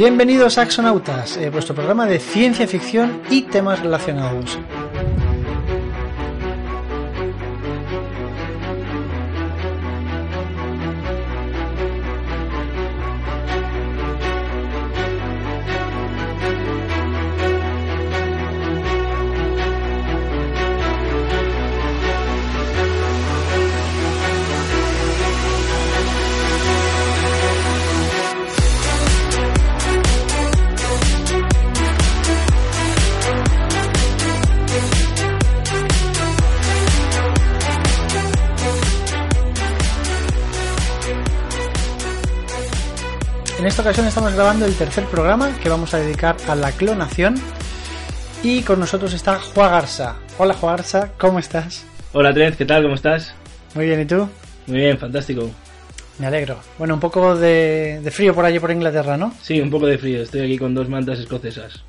Bienvenidos 0.00 0.56
a 0.56 0.62
Axonautas, 0.62 1.36
eh, 1.36 1.50
vuestro 1.50 1.74
programa 1.74 2.06
de 2.06 2.20
ciencia 2.20 2.66
ficción 2.66 3.20
y 3.28 3.42
temas 3.42 3.80
relacionados. 3.80 4.58
Esta 43.80 43.88
ocasión 43.92 44.08
estamos 44.08 44.34
grabando 44.34 44.66
el 44.66 44.74
tercer 44.74 45.06
programa 45.06 45.56
que 45.62 45.70
vamos 45.70 45.94
a 45.94 45.98
dedicar 45.98 46.36
a 46.48 46.54
la 46.54 46.70
clonación. 46.70 47.34
Y 48.42 48.60
con 48.60 48.78
nosotros 48.78 49.14
está 49.14 49.40
Juan 49.40 49.70
Garza. 49.70 50.16
Hola 50.36 50.52
Juan 50.52 50.76
Garza, 50.76 51.12
¿cómo 51.16 51.38
estás? 51.38 51.86
Hola 52.12 52.34
Tred, 52.34 52.56
¿qué 52.56 52.66
tal? 52.66 52.82
¿Cómo 52.82 52.94
estás? 52.94 53.32
Muy 53.74 53.86
bien, 53.86 54.02
¿y 54.02 54.04
tú? 54.04 54.28
Muy 54.66 54.80
bien, 54.80 54.98
fantástico. 54.98 55.50
Me 56.18 56.26
alegro. 56.26 56.58
Bueno, 56.76 56.92
un 56.92 57.00
poco 57.00 57.34
de, 57.34 58.00
de 58.02 58.10
frío 58.10 58.34
por 58.34 58.44
allí 58.44 58.58
por 58.58 58.70
Inglaterra, 58.70 59.16
¿no? 59.16 59.32
Sí, 59.40 59.58
un 59.62 59.70
poco 59.70 59.86
de 59.86 59.96
frío. 59.96 60.20
Estoy 60.20 60.42
aquí 60.42 60.58
con 60.58 60.74
dos 60.74 60.86
mantas 60.90 61.18
escocesas. 61.18 61.82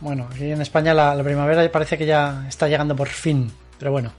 Bueno, 0.00 0.28
aquí 0.32 0.50
en 0.50 0.60
España 0.60 0.92
la, 0.92 1.14
la 1.14 1.22
primavera 1.22 1.70
parece 1.70 1.96
que 1.98 2.06
ya 2.06 2.46
está 2.48 2.66
llegando 2.66 2.96
por 2.96 3.10
fin. 3.10 3.52
Pero 3.78 3.92
bueno. 3.92 4.12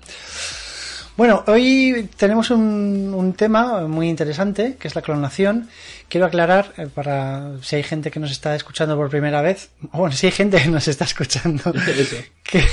Bueno, 1.18 1.44
hoy 1.48 2.10
tenemos 2.16 2.52
un, 2.52 3.14
un, 3.14 3.34
tema 3.34 3.86
muy 3.88 4.08
interesante, 4.08 4.78
que 4.80 4.88
es 4.88 4.96
la 4.96 5.02
clonación. 5.02 5.70
Quiero 6.08 6.26
aclarar, 6.26 6.74
eh, 6.78 6.88
para 6.88 7.62
si 7.62 7.76
hay 7.76 7.84
gente 7.84 8.12
que 8.12 8.20
nos 8.20 8.32
está 8.32 8.56
escuchando 8.56 8.96
por 8.96 9.10
primera 9.10 9.42
vez, 9.42 9.72
o 9.92 9.98
bueno, 10.00 10.16
si 10.16 10.28
hay 10.28 10.32
gente 10.32 10.62
que 10.62 10.70
nos 10.70 10.88
está 10.88 11.06
escuchando, 11.06 11.74
que, 12.44 12.64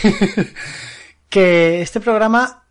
que 1.29 1.83
este 1.83 2.01
programa 2.01 2.65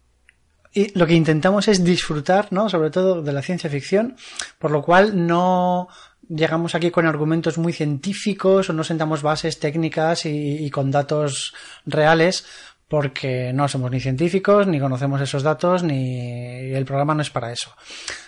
y 0.73 0.97
lo 0.97 1.05
que 1.05 1.15
intentamos 1.15 1.67
es 1.67 1.83
disfrutar, 1.83 2.47
¿no? 2.51 2.69
Sobre 2.69 2.89
todo 2.89 3.21
de 3.21 3.33
la 3.33 3.41
ciencia 3.41 3.69
ficción, 3.69 4.15
por 4.59 4.71
lo 4.71 4.83
cual 4.83 5.25
no 5.27 5.89
llegamos 6.29 6.75
aquí 6.75 6.91
con 6.91 7.05
argumentos 7.05 7.57
muy 7.57 7.73
científicos 7.73 8.69
o 8.69 8.73
no 8.73 8.83
sentamos 8.83 9.21
bases 9.21 9.59
técnicas 9.59 10.25
y, 10.25 10.65
y 10.65 10.69
con 10.69 10.91
datos 10.91 11.53
reales 11.85 12.45
porque 12.87 13.51
no 13.53 13.67
somos 13.67 13.91
ni 13.91 13.99
científicos, 13.99 14.67
ni 14.67 14.79
conocemos 14.79 15.19
esos 15.19 15.43
datos, 15.43 15.83
ni 15.83 16.71
el 16.73 16.85
programa 16.85 17.13
no 17.13 17.21
es 17.21 17.29
para 17.29 17.51
eso. 17.51 17.75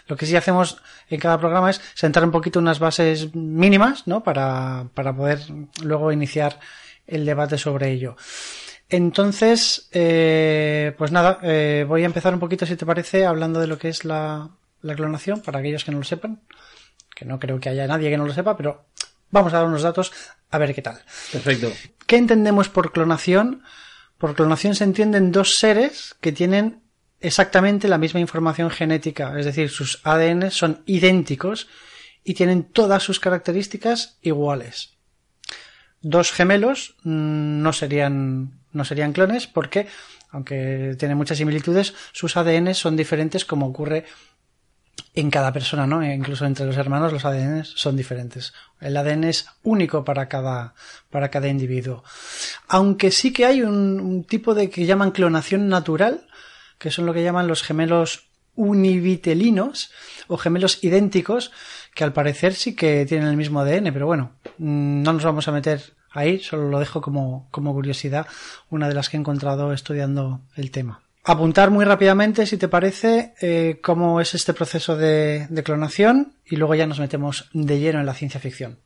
Lo 0.08 0.18
que 0.18 0.26
sí 0.26 0.36
hacemos 0.36 0.82
en 1.10 1.20
cada 1.20 1.40
programa 1.40 1.70
es 1.70 1.82
sentar 1.94 2.24
un 2.24 2.32
poquito 2.32 2.60
unas 2.60 2.80
bases 2.80 3.34
mínimas, 3.34 4.06
¿no? 4.08 4.22
Para, 4.24 4.88
para 4.94 5.16
poder 5.16 5.40
luego 5.82 6.12
iniciar 6.12 6.60
el 7.08 7.26
debate 7.26 7.58
sobre 7.58 7.92
ello. 7.92 8.18
Entonces, 8.90 9.88
eh, 9.92 10.94
pues 10.98 11.12
nada, 11.12 11.40
eh, 11.44 11.86
voy 11.88 12.04
a 12.04 12.08
empezar 12.08 12.34
un 12.34 12.40
poquito, 12.40 12.66
si 12.66 12.76
te 12.76 12.86
parece, 12.86 13.26
hablando 13.26 13.60
de 13.60 13.68
lo 13.68 13.78
que 13.78 13.90
es 13.90 14.04
la, 14.04 14.50
la 14.82 14.96
clonación, 14.96 15.42
para 15.42 15.60
aquellos 15.60 15.86
que 15.86 15.92
no 15.92 16.00
lo 16.00 16.04
sepan, 16.04 16.42
que 17.16 17.24
no 17.24 17.40
creo 17.40 17.60
que 17.60 17.70
haya 17.70 17.88
nadie 17.88 18.10
que 18.10 18.18
no 18.18 18.26
lo 18.26 18.34
sepa, 18.34 18.58
pero 18.58 18.86
vamos 19.30 19.54
a 19.54 19.58
dar 19.58 19.68
unos 19.68 19.84
datos 19.84 20.12
a 20.52 20.58
ver 20.58 20.74
qué 20.74 20.82
tal. 20.82 21.00
Perfecto. 21.32 21.72
¿Qué 22.08 22.18
entendemos 22.18 22.70
por 22.70 22.92
clonación? 22.92 23.64
Por 24.20 24.36
clonación 24.36 24.76
se 24.76 24.84
entienden 24.84 25.32
dos 25.32 25.56
seres 25.56 26.16
que 26.20 26.34
tienen 26.34 26.84
exactamente 27.22 27.88
la 27.88 27.98
misma 27.98 28.20
información 28.20 28.70
genética, 28.70 29.40
es 29.40 29.46
decir, 29.46 29.70
sus 29.70 30.02
ADN 30.04 30.52
son 30.52 30.84
idénticos 30.86 31.68
y 32.24 32.34
tienen 32.34 32.64
todas 32.64 33.02
sus 33.02 33.22
características 33.22 34.20
iguales. 34.22 34.98
Dos 36.02 36.34
gemelos 36.34 36.96
no 37.04 37.72
serían, 37.72 38.60
no 38.74 38.84
serían 38.84 39.14
clones 39.14 39.48
porque, 39.48 39.88
aunque 40.32 40.98
tienen 41.00 41.18
muchas 41.18 41.38
similitudes, 41.38 41.94
sus 42.12 42.36
ADN 42.36 42.76
son 42.76 42.98
diferentes 42.98 43.46
como 43.46 43.68
ocurre 43.68 44.06
en 45.16 45.32
cada 45.32 45.52
persona, 45.52 45.88
¿no? 45.88 46.02
E 46.02 46.14
incluso 46.14 46.46
entre 46.46 46.66
los 46.66 46.78
hermanos 46.78 47.12
los 47.12 47.26
ADN 47.26 47.66
son 47.66 47.96
diferentes. 47.96 48.54
El 48.80 48.96
ADN 48.96 49.26
es 49.26 49.48
único 49.64 50.04
para 50.04 50.28
cada, 50.28 50.74
para 51.10 51.30
cada 51.30 51.48
individuo. 51.48 52.04
Aunque 52.68 53.12
sí 53.12 53.34
que 53.34 53.46
hay 53.46 53.62
un, 53.62 54.00
un, 54.00 54.24
tipo 54.24 54.54
de 54.54 54.70
que 54.70 54.86
llaman 54.86 55.12
clonación 55.12 55.68
natural, 55.68 56.28
que 56.78 56.92
son 56.92 57.06
lo 57.06 57.14
que 57.14 57.24
llaman 57.24 57.48
los 57.48 57.64
gemelos 57.64 58.28
univitelinos 58.56 59.92
o 60.28 60.38
gemelos 60.38 60.84
idénticos, 60.84 61.52
que 61.96 62.04
al 62.04 62.14
parecer 62.14 62.54
sí 62.54 62.76
que 62.76 63.06
tienen 63.06 63.28
el 63.28 63.38
mismo 63.38 63.62
ADN, 63.62 63.92
pero 63.92 64.06
bueno, 64.06 64.34
no 64.58 65.14
nos 65.14 65.24
vamos 65.24 65.48
a 65.48 65.52
meter 65.52 65.94
ahí, 66.12 66.40
solo 66.40 66.70
lo 66.70 66.80
dejo 66.80 67.02
como, 67.02 67.48
como 67.52 67.74
curiosidad, 67.74 68.28
una 68.70 68.88
de 68.88 68.96
las 68.96 69.10
que 69.10 69.18
he 69.18 69.20
encontrado 69.20 69.74
estudiando 69.74 70.42
el 70.56 70.72
tema 70.72 71.02
apuntar 71.32 71.70
muy 71.70 71.86
rápidamente, 71.86 72.48
si 72.48 72.58
te 72.58 72.68
parece, 72.68 73.34
eh, 73.40 73.80
cómo 73.84 74.20
es 74.20 74.34
este 74.34 74.54
proceso 74.54 74.98
de, 74.98 75.48
clonación 75.64 76.34
y 76.44 76.56
luego 76.56 76.74
ya 76.74 76.88
nos 76.88 77.00
metemos 77.00 77.50
de 77.54 77.80
lleno 77.80 78.00
en 78.00 78.08
la 78.08 78.16
ciencia 78.16 78.40
ficción. 78.40 78.80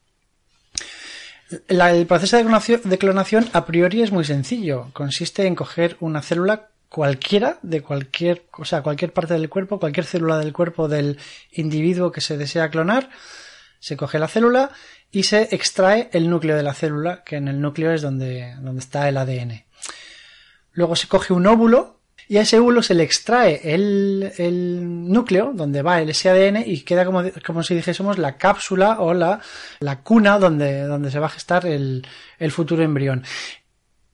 El 1.69 2.05
proceso 2.05 2.35
de 2.35 2.43
clonación, 2.43 2.81
de 2.83 2.97
clonación 2.97 3.49
a 3.53 3.65
priori 3.65 4.01
es 4.01 4.11
muy 4.11 4.25
sencillo. 4.25 4.89
Consiste 4.91 5.45
en 5.45 5.55
coger 5.55 5.95
una 5.99 6.21
célula 6.21 6.69
cualquiera 6.89 7.59
de 7.61 7.81
cualquier, 7.81 8.45
o 8.57 8.65
sea, 8.65 8.81
cualquier 8.81 9.13
parte 9.13 9.35
del 9.35 9.49
cuerpo, 9.49 9.79
cualquier 9.79 10.05
célula 10.05 10.37
del 10.37 10.51
cuerpo 10.51 10.87
del 10.89 11.19
individuo 11.51 12.11
que 12.11 12.21
se 12.21 12.37
desea 12.37 12.69
clonar, 12.69 13.09
se 13.79 13.95
coge 13.95 14.19
la 14.19 14.27
célula 14.27 14.71
y 15.11 15.23
se 15.23 15.47
extrae 15.55 16.09
el 16.11 16.29
núcleo 16.29 16.57
de 16.57 16.63
la 16.63 16.73
célula, 16.73 17.23
que 17.23 17.37
en 17.37 17.47
el 17.47 17.61
núcleo 17.61 17.91
es 17.93 18.01
donde, 18.01 18.55
donde 18.59 18.79
está 18.79 19.07
el 19.07 19.17
ADN. 19.17 19.63
Luego 20.71 20.95
se 20.95 21.07
coge 21.07 21.33
un 21.33 21.45
óvulo, 21.45 22.02
y 22.28 22.38
a 22.38 22.41
ese 22.41 22.59
óvulo 22.59 22.81
se 22.81 22.94
le 22.94 23.03
extrae 23.03 23.61
el, 23.63 24.31
el 24.38 25.09
núcleo 25.11 25.51
donde 25.53 25.81
va 25.81 26.01
el 26.01 26.13
SADN 26.13 26.63
y 26.66 26.81
queda 26.81 27.06
como, 27.06 27.23
como 27.45 27.63
si 27.63 27.75
dijésemos 27.75 28.17
la 28.17 28.38
cápsula 28.38 28.97
o 29.00 29.13
la, 29.13 29.41
la 29.79 30.01
cuna 30.01 30.39
donde, 30.39 30.83
donde 30.83 31.12
se 31.12 31.19
va 31.19 31.28
a 31.28 31.29
gestar 31.29 31.66
el, 31.66 32.06
el 32.39 32.51
futuro 32.51 32.83
embrión. 32.83 33.23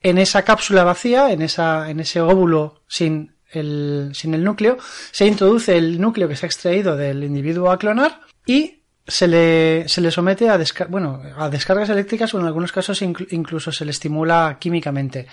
En 0.01 0.17
esa 0.17 0.43
cápsula 0.43 0.83
vacía, 0.83 1.31
en, 1.31 1.41
esa, 1.41 1.89
en 1.89 1.99
ese 1.99 2.21
óvulo 2.21 2.83
sin 2.87 3.35
el, 3.51 4.11
sin 4.13 4.33
el 4.33 4.43
núcleo, 4.43 4.77
se 5.11 5.25
introduce 5.25 5.77
el 5.77 5.99
núcleo 5.99 6.27
que 6.27 6.35
se 6.35 6.45
ha 6.45 6.47
extraído 6.47 6.95
del 6.95 7.23
individuo 7.23 7.71
a 7.71 7.77
clonar 7.77 8.21
y 8.45 8.83
se 9.07 9.27
le, 9.27 9.89
se 9.89 10.01
le 10.01 10.11
somete 10.11 10.49
a, 10.49 10.57
descar 10.57 10.87
bueno, 10.87 11.21
a 11.37 11.49
descargas 11.49 11.89
eléctricas 11.89 12.33
o 12.33 12.39
en 12.39 12.45
algunos 12.45 12.71
casos 12.71 13.01
inclu 13.01 13.25
incluso 13.31 13.71
se 13.71 13.85
le 13.85 13.91
estimula 13.91 14.57
químicamente 14.59 15.27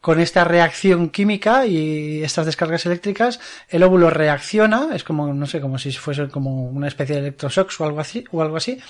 con 0.00 0.20
esta 0.20 0.44
reacción 0.44 1.10
química 1.10 1.66
y 1.66 2.22
estas 2.22 2.46
descargas 2.46 2.86
eléctricas, 2.86 3.40
el 3.68 3.82
óvulo 3.82 4.10
reacciona, 4.10 4.94
es 4.94 5.04
como, 5.04 5.32
no 5.32 5.46
sé, 5.46 5.60
como 5.60 5.78
si 5.78 5.92
fuese 5.92 6.28
como 6.28 6.64
una 6.64 6.88
especie 6.88 7.16
de 7.16 7.22
electroshocks 7.22 7.80
o 7.80 7.84
algo 7.84 8.00
así, 8.00 8.24
o 8.30 8.42
algo 8.42 8.56
así, 8.56 8.80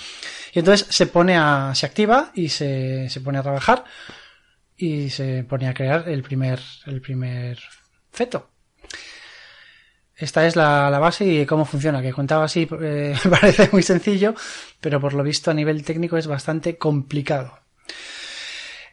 y 0.53 0.59
entonces 0.59 0.87
se 0.89 1.07
pone 1.07 1.37
a, 1.37 1.73
se 1.75 1.85
activa 1.85 2.31
y 2.33 2.49
se, 2.49 3.09
se 3.09 3.21
pone 3.21 3.39
a 3.39 3.43
trabajar 3.43 3.85
y 4.77 5.09
se 5.09 5.43
pone 5.43 5.67
a 5.67 5.73
crear 5.73 6.07
el 6.07 6.23
primer, 6.23 6.59
el 6.85 7.01
primer 7.01 7.59
feto. 8.11 8.49
Esta 10.15 10.45
es 10.45 10.57
la, 10.57 10.89
la 10.89 10.99
base 10.99 11.25
y 11.25 11.45
cómo 11.45 11.63
funciona, 11.63 12.01
que 12.01 12.11
contaba 12.11 12.43
así, 12.45 12.67
eh, 12.81 13.15
parece 13.29 13.69
muy 13.71 13.83
sencillo, 13.83 14.35
pero 14.81 14.99
por 14.99 15.13
lo 15.13 15.23
visto 15.23 15.49
a 15.49 15.53
nivel 15.53 15.83
técnico 15.83 16.17
es 16.17 16.27
bastante 16.27 16.77
complicado. 16.77 17.57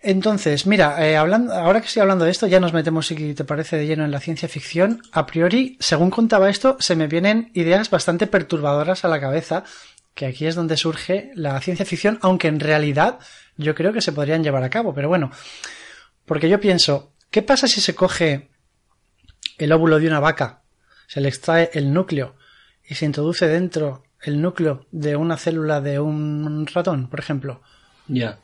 Entonces, 0.08 0.68
mira, 0.68 1.04
eh, 1.04 1.16
hablando, 1.16 1.52
ahora 1.52 1.80
que 1.80 1.88
estoy 1.88 2.00
hablando 2.00 2.24
de 2.24 2.30
esto, 2.30 2.46
ya 2.46 2.60
nos 2.60 2.72
metemos, 2.72 3.08
si 3.08 3.34
te 3.34 3.42
parece, 3.42 3.76
de 3.76 3.88
lleno 3.88 4.04
en 4.04 4.12
la 4.12 4.20
ciencia 4.20 4.48
ficción. 4.48 5.02
A 5.10 5.26
priori, 5.26 5.76
según 5.80 6.10
contaba 6.10 6.48
esto, 6.48 6.76
se 6.78 6.94
me 6.94 7.08
vienen 7.08 7.50
ideas 7.54 7.90
bastante 7.90 8.28
perturbadoras 8.28 9.04
a 9.04 9.08
la 9.08 9.18
cabeza 9.18 9.64
que 10.14 10.26
aquí 10.26 10.46
es 10.46 10.54
donde 10.54 10.76
surge 10.76 11.32
la 11.34 11.60
ciencia 11.60 11.84
ficción, 11.84 12.20
aunque 12.22 12.46
en 12.46 12.60
realidad 12.60 13.18
yo 13.56 13.74
creo 13.74 13.92
que 13.92 14.00
se 14.00 14.12
podrían 14.12 14.44
llevar 14.44 14.62
a 14.62 14.70
cabo. 14.70 14.94
Pero 14.94 15.08
bueno, 15.08 15.32
porque 16.24 16.48
yo 16.48 16.60
pienso, 16.60 17.12
¿qué 17.32 17.42
pasa 17.42 17.66
si 17.66 17.80
se 17.80 17.96
coge 17.96 18.48
el 19.58 19.72
óvulo 19.72 19.98
de 19.98 20.06
una 20.06 20.20
vaca, 20.20 20.62
se 21.08 21.20
le 21.20 21.28
extrae 21.28 21.68
el 21.72 21.92
núcleo 21.92 22.36
y 22.88 22.94
se 22.94 23.06
introduce 23.06 23.48
dentro 23.48 24.04
el 24.22 24.40
núcleo 24.40 24.86
de 24.92 25.16
una 25.16 25.36
célula 25.36 25.80
de 25.80 25.98
un 25.98 26.64
ratón, 26.68 27.08
por 27.08 27.18
ejemplo? 27.18 27.60
Ya. 28.06 28.38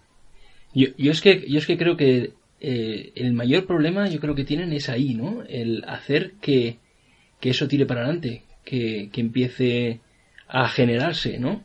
Yo, 0.74 0.88
yo, 0.96 1.12
es, 1.12 1.20
que, 1.20 1.44
yo 1.48 1.58
es 1.58 1.66
que 1.66 1.76
creo 1.76 1.96
que 1.96 2.32
eh, 2.60 3.12
el 3.16 3.32
mayor 3.32 3.66
problema 3.66 4.08
yo 4.08 4.20
creo 4.20 4.34
que 4.34 4.44
tienen 4.44 4.72
es 4.72 4.88
ahí, 4.88 5.14
¿no? 5.14 5.42
El 5.48 5.84
hacer 5.86 6.32
que, 6.40 6.78
que 7.40 7.50
eso 7.50 7.68
tire 7.68 7.86
para 7.86 8.02
adelante, 8.02 8.42
que, 8.64 9.10
que 9.12 9.20
empiece 9.20 10.00
a 10.48 10.68
generarse, 10.68 11.38
¿no? 11.38 11.62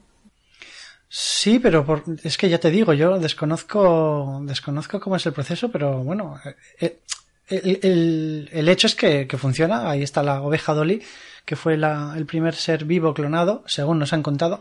Sí, 1.09 1.59
pero 1.59 1.86
por, 1.86 2.04
es 2.24 2.38
que 2.38 2.50
ya 2.50 2.59
te 2.59 2.69
digo, 2.69 2.94
yo 2.94 3.18
desconozco, 3.19 4.42
desconozco 4.44 5.00
cómo 5.00 5.15
es 5.15 5.25
el 5.25 5.33
proceso, 5.33 5.71
pero 5.71 6.04
bueno, 6.04 6.39
eh, 6.81 7.00
el, 7.48 7.80
el, 7.81 8.50
el, 8.51 8.69
hecho 8.69 8.88
es 8.88 8.95
que, 8.95 9.25
que, 9.27 9.38
funciona. 9.38 9.89
Ahí 9.89 10.04
está 10.04 10.21
la 10.21 10.42
oveja 10.42 10.74
Dolly, 10.74 11.01
que 11.45 11.56
fue 11.56 11.77
la, 11.77 12.13
el 12.18 12.25
primer 12.25 12.56
ser 12.56 12.83
vivo 12.86 13.13
clonado, 13.13 13.63
según 13.68 14.00
nos 14.00 14.12
han 14.12 14.24
contado. 14.24 14.59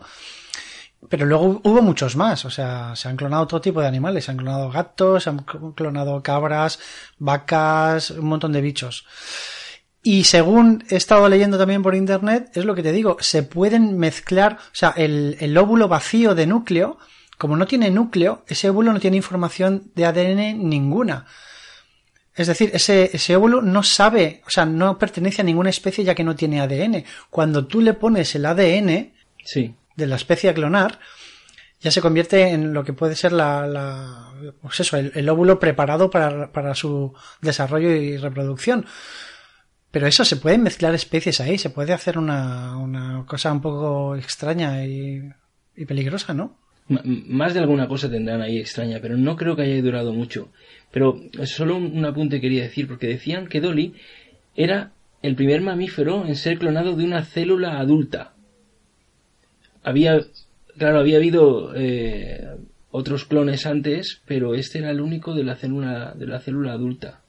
Pero 1.09 1.27
luego 1.27 1.61
hubo 1.63 1.83
muchos 1.83 2.17
más, 2.17 2.45
o 2.45 2.51
sea, 2.51 2.97
se 2.97 3.09
han 3.09 3.17
clonado 3.17 3.47
todo 3.47 3.61
tipo 3.61 3.81
de 3.81 3.87
animales, 3.87 4.25
se 4.25 4.31
han 4.31 4.39
clonado 4.39 4.71
gatos, 4.71 5.25
se 5.25 5.31
han 5.31 5.39
clonado 5.75 6.23
cabras, 6.23 6.79
vacas, 7.19 8.11
un 8.11 8.27
montón 8.27 8.53
de 8.53 8.61
bichos. 8.61 9.07
Y 10.03 10.25
según 10.25 10.85
he 10.89 10.97
estado 10.97 11.29
leyendo 11.29 11.59
también 11.59 11.83
por 11.83 11.95
internet, 11.95 12.51
es 12.55 12.65
lo 12.65 12.75
que 12.75 12.83
te 12.83 12.93
digo, 12.93 13.17
se 13.21 13.43
pueden 13.43 13.99
mezclar, 13.99 14.55
o 14.55 14.75
sea, 14.75 14.95
el, 14.97 15.37
el 15.41 15.57
óvulo 15.59 15.89
vacío 15.89 16.35
de 16.35 16.47
núcleo, 16.47 16.99
como 17.39 17.57
no 17.57 17.67
tiene 17.67 17.91
núcleo, 17.91 18.45
ese 18.47 18.71
óvulo 18.71 18.93
no 18.93 19.01
tiene 19.01 19.17
información 19.17 19.91
de 19.95 20.07
ADN 20.07 20.69
ninguna. 20.69 21.27
Es 22.35 22.47
decir, 22.49 22.71
ese, 22.75 23.11
ese 23.13 23.37
óvulo 23.37 23.63
no 23.63 23.83
sabe, 23.83 24.43
o 24.47 24.51
sea, 24.51 24.65
no 24.67 24.99
pertenece 24.99 25.43
a 25.43 25.45
ninguna 25.45 25.71
especie 25.71 26.05
ya 26.05 26.15
que 26.15 26.25
no 26.25 26.37
tiene 26.37 26.61
ADN. 26.61 27.05
Cuando 27.31 27.67
tú 27.67 27.81
le 27.81 27.95
pones 27.95 28.35
el 28.35 28.47
ADN, 28.47 29.13
sí 29.43 29.75
de 29.97 30.07
la 30.07 30.17
especie 30.17 30.55
clonar, 30.55 31.01
ya 31.81 31.91
se 31.91 32.01
convierte 32.01 32.51
en 32.51 32.73
lo 32.73 32.85
que 32.85 32.93
puede 32.93 33.17
ser 33.17 33.33
la, 33.33 33.67
la 33.67 34.33
pues 34.61 34.93
el, 34.93 35.29
óvulo 35.29 35.59
preparado 35.59 36.11
para, 36.11 36.53
para 36.53 36.75
su 36.75 37.13
desarrollo 37.41 37.91
y 37.91 38.17
reproducción. 38.17 38.87
Pero 39.91 40.07
eso, 40.07 40.25
se 40.25 40.37
pueden 40.37 40.63
mezclar 40.63 40.95
especies 40.95 41.41
ahí, 41.41 41.59
se 41.59 41.71
puede 41.71 41.93
hacer 41.93 42.19
una, 42.19 42.77
una 42.77 43.25
cosa 43.27 43.53
un 43.53 43.61
poco 43.61 44.17
extraña 44.17 44.85
y, 44.85 45.23
peligrosa, 45.87 46.35
¿no? 46.35 46.59
Más 46.89 47.53
de 47.53 47.61
alguna 47.61 47.89
cosa 47.89 48.09
tendrán 48.09 48.43
ahí 48.43 48.59
extraña, 48.59 48.99
pero 49.03 49.17
no 49.17 49.37
creo 49.37 49.57
que 49.57 49.63
haya 49.63 49.83
durado 49.83 50.13
mucho. 50.13 50.53
Pero 50.93 51.21
solo 51.45 51.77
un, 51.77 51.97
un 51.97 52.05
apunte 52.05 52.41
quería 52.41 52.63
decir, 52.63 52.87
porque 52.87 53.09
decían 53.09 53.49
que 53.49 53.61
Dolly 53.61 53.95
era 54.55 54.93
el 55.23 55.35
primer 55.35 55.63
mamífero 55.63 56.27
en 56.27 56.37
ser 56.37 56.59
clonado 56.59 56.95
de 56.95 57.05
una 57.05 57.25
célula 57.25 57.79
adulta 57.81 58.36
había, 59.87 60.21
claro, 60.77 60.99
había 60.99 61.17
habido 61.17 61.73
eh, 61.77 62.45
otros 62.91 63.25
clones 63.25 63.67
antes, 63.67 64.21
pero 64.27 64.57
este 64.57 64.81
era 64.81 64.91
el 64.91 65.01
único 65.01 65.33
de 65.33 65.45
la 65.45 65.55
célula, 65.55 66.13
de 66.17 66.27
la 66.27 66.41
célula 66.41 66.73
adulta. 66.73 67.21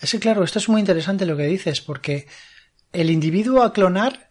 Es 0.00 0.12
que 0.12 0.18
claro, 0.18 0.42
esto 0.42 0.58
es 0.58 0.70
muy 0.70 0.80
interesante 0.80 1.26
lo 1.26 1.36
que 1.36 1.46
dices, 1.46 1.82
porque 1.82 2.26
el 2.94 3.10
individuo 3.10 3.62
a 3.62 3.74
clonar, 3.74 4.28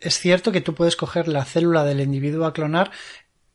es 0.00 0.18
cierto 0.18 0.52
que 0.52 0.62
tú 0.62 0.74
puedes 0.74 0.96
coger 0.96 1.28
la 1.28 1.44
célula 1.44 1.84
del 1.84 2.00
individuo 2.00 2.46
a 2.46 2.54
clonar 2.54 2.90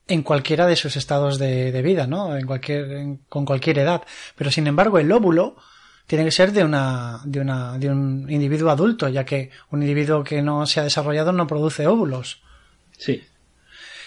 en 0.08 0.22
cualquiera 0.22 0.68
de 0.68 0.76
sus 0.76 0.96
estados 0.96 1.40
de, 1.40 1.72
de 1.72 1.82
vida, 1.82 2.06
¿no? 2.06 2.38
En 2.38 2.46
cualquier, 2.46 2.92
en, 2.92 3.18
con 3.28 3.44
cualquier 3.44 3.80
edad. 3.80 4.04
Pero 4.36 4.52
sin 4.52 4.68
embargo, 4.68 5.00
el 5.00 5.12
óvulo 5.12 5.58
tiene 6.06 6.26
que 6.26 6.32
ser 6.32 6.52
de 6.52 6.64
una, 6.64 7.22
de 7.26 7.40
una, 7.40 7.80
de 7.80 7.90
un 7.90 8.30
individuo 8.30 8.70
adulto, 8.70 9.10
ya 9.10 9.26
que 9.26 9.50
un 9.72 9.82
individuo 9.82 10.24
que 10.24 10.44
no 10.44 10.68
se 10.68 10.80
ha 10.80 10.84
desarrollado 10.84 11.32
no 11.32 11.48
produce 11.48 11.88
óvulos. 11.88 12.44
Sí. 13.00 13.24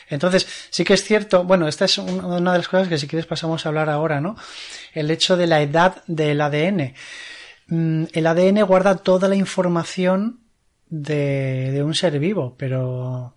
Entonces, 0.08 0.46
sí 0.70 0.84
que 0.84 0.94
es 0.94 1.02
cierto, 1.02 1.42
bueno, 1.44 1.66
esta 1.66 1.86
es 1.86 1.96
una 1.96 2.52
de 2.52 2.58
las 2.58 2.68
cosas 2.68 2.88
que 2.88 2.98
si 2.98 3.08
quieres 3.08 3.26
pasamos 3.26 3.64
a 3.64 3.70
hablar 3.70 3.88
ahora, 3.88 4.20
¿no? 4.20 4.36
El 4.92 5.10
hecho 5.10 5.36
de 5.36 5.46
la 5.46 5.62
edad 5.62 6.02
del 6.06 6.40
ADN. 6.40 6.94
Mm, 7.68 8.04
el 8.12 8.26
ADN 8.26 8.62
guarda 8.64 8.96
toda 8.96 9.28
la 9.28 9.36
información 9.36 10.40
de, 10.90 11.82
un 11.82 11.94
ser 11.94 12.18
vivo, 12.18 12.54
pero 12.58 13.34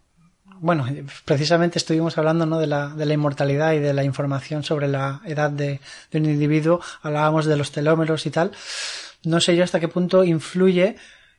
bueno, 0.59 0.85
precisamente 1.23 1.79
estuvimos 1.79 2.17
hablando 2.17 2.45
¿no? 2.45 2.59
de, 2.59 2.67
la, 2.67 2.89
de 2.89 3.05
la 3.05 3.13
inmortalidad 3.13 3.71
y 3.71 3.79
de 3.79 3.93
la 3.93 4.03
información 4.03 4.63
sobre 4.63 4.89
la 4.89 5.21
edad 5.25 5.51
de, 5.51 5.79
de 6.11 6.19
un 6.19 6.25
individuo, 6.25 6.81
hablábamos 7.01 7.45
de 7.45 7.55
los 7.55 7.71
telómeros 7.71 8.25
y 8.25 8.31
tal. 8.31 8.51
No 9.23 9.39
sé 9.39 9.55
yo 9.55 9.63
hasta 9.63 9.79
qué 9.79 9.87
punto 9.87 10.25
influye 10.25 10.97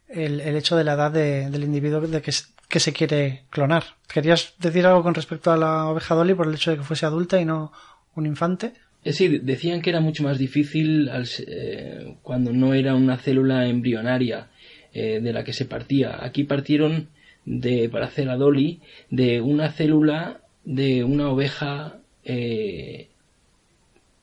el, 0.08 0.40
el 0.40 0.56
hecho 0.56 0.76
de 0.76 0.84
la 0.84 0.94
edad 0.94 1.10
de, 1.10 1.50
del 1.50 1.64
individuo 1.64 2.00
de 2.00 2.22
que, 2.22 2.32
que 2.68 2.80
se 2.80 2.92
quiere 2.92 3.44
clonar. 3.50 3.84
¿Querías 4.08 4.54
decir 4.58 4.86
algo 4.86 5.02
con 5.02 5.14
respecto 5.14 5.50
a 5.50 5.56
la 5.56 5.86
oveja 5.86 6.14
Dolly 6.14 6.34
por 6.34 6.48
el 6.48 6.54
hecho 6.54 6.70
de 6.70 6.78
que 6.78 6.82
fuese 6.82 7.06
adulta 7.06 7.40
y 7.40 7.44
no 7.44 7.72
un 8.14 8.26
infante? 8.26 8.72
Sí, 9.04 9.38
decían 9.38 9.82
que 9.82 9.90
era 9.90 10.00
mucho 10.00 10.24
más 10.24 10.38
difícil 10.38 11.08
al, 11.08 11.28
eh, 11.46 12.16
cuando 12.22 12.52
no 12.52 12.74
era 12.74 12.94
una 12.94 13.16
célula 13.18 13.66
embrionaria 13.66 14.48
eh, 14.92 15.20
de 15.20 15.32
la 15.32 15.44
que 15.44 15.52
se 15.52 15.64
partía. 15.64 16.24
Aquí 16.24 16.44
partieron 16.44 17.08
de, 17.44 17.88
para 17.88 18.06
hacer 18.06 18.28
a 18.28 18.36
Dolly 18.36 18.80
de 19.10 19.40
una 19.40 19.70
célula 19.70 20.40
de 20.64 21.04
una 21.04 21.30
oveja 21.30 21.98
eh, 22.24 23.08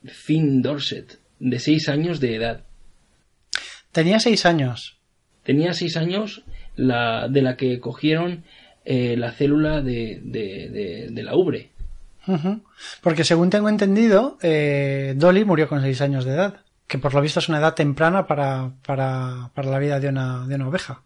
Finn 0.04 0.60
Dorset 0.60 1.18
de 1.38 1.58
seis 1.58 1.88
años 1.88 2.20
de 2.20 2.36
edad. 2.36 2.64
Tenía 3.92 4.18
seis 4.18 4.44
años. 4.44 4.98
Tenía 5.44 5.72
seis 5.72 5.96
años 5.96 6.44
la, 6.76 7.28
de 7.28 7.42
la 7.42 7.56
que 7.56 7.80
cogieron 7.80 8.44
eh, 8.84 9.16
la 9.16 9.32
célula 9.32 9.80
de, 9.82 10.20
de, 10.22 10.68
de, 10.68 11.08
de 11.10 11.22
la 11.22 11.34
ubre. 11.36 11.70
Uh 12.26 12.32
-huh. 12.36 12.60
Porque 13.02 13.24
según 13.24 13.50
tengo 13.50 13.68
entendido, 13.68 14.38
eh, 14.42 15.14
Dolly 15.16 15.44
murió 15.44 15.68
con 15.68 15.82
seis 15.82 16.00
años 16.00 16.24
de 16.24 16.32
edad, 16.32 16.60
que 16.86 16.98
por 16.98 17.12
lo 17.14 17.20
visto 17.20 17.40
es 17.40 17.48
una 17.48 17.58
edad 17.58 17.74
temprana 17.74 18.26
para, 18.26 18.72
para, 18.86 19.50
para 19.54 19.70
la 19.70 19.78
vida 19.78 20.00
de 20.00 20.08
una, 20.08 20.46
de 20.46 20.54
una 20.54 20.68
oveja. 20.68 21.02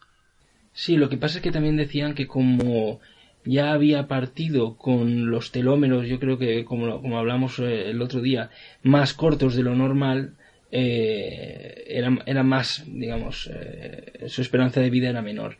Sí, 0.72 0.96
lo 0.96 1.08
que 1.08 1.16
pasa 1.16 1.38
es 1.38 1.42
que 1.42 1.50
también 1.50 1.76
decían 1.76 2.14
que 2.14 2.26
como 2.28 3.00
ya 3.44 3.72
había 3.72 4.06
partido 4.06 4.76
con 4.76 5.30
los 5.30 5.50
telómeros, 5.50 6.06
yo 6.06 6.20
creo 6.20 6.38
que 6.38 6.64
como, 6.64 7.00
como 7.00 7.18
hablamos 7.18 7.58
eh, 7.58 7.90
el 7.90 8.00
otro 8.02 8.20
día, 8.20 8.50
más 8.82 9.12
cortos 9.14 9.56
de 9.56 9.62
lo 9.62 9.74
normal, 9.74 10.34
eh, 10.70 11.84
era, 11.86 12.18
era, 12.26 12.42
más, 12.42 12.84
digamos, 12.86 13.50
eh, 13.52 14.24
su 14.28 14.42
esperanza 14.42 14.80
de 14.80 14.90
vida 14.90 15.08
era 15.08 15.22
menor. 15.22 15.56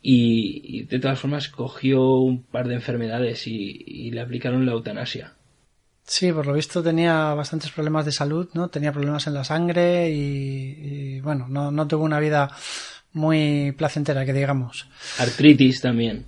Y, 0.00 0.62
y, 0.64 0.82
de 0.84 0.98
todas 1.00 1.18
formas 1.18 1.48
cogió 1.48 2.18
un 2.18 2.44
par 2.44 2.68
de 2.68 2.74
enfermedades 2.74 3.46
y, 3.46 3.82
y, 3.84 4.10
le 4.10 4.20
aplicaron 4.20 4.64
la 4.64 4.72
eutanasia. 4.72 5.34
Sí, 6.04 6.32
por 6.32 6.46
lo 6.46 6.54
visto 6.54 6.82
tenía 6.82 7.34
bastantes 7.34 7.70
problemas 7.70 8.06
de 8.06 8.12
salud, 8.12 8.48
¿no? 8.54 8.68
Tenía 8.68 8.92
problemas 8.92 9.26
en 9.26 9.34
la 9.34 9.44
sangre 9.44 10.10
y, 10.10 11.16
y 11.16 11.20
bueno, 11.20 11.46
no, 11.48 11.70
no 11.70 11.86
tuvo 11.86 12.04
una 12.04 12.20
vida 12.20 12.50
muy 13.12 13.72
placentera, 13.72 14.24
que 14.24 14.32
digamos. 14.32 14.88
Artritis 15.18 15.80
también. 15.80 16.26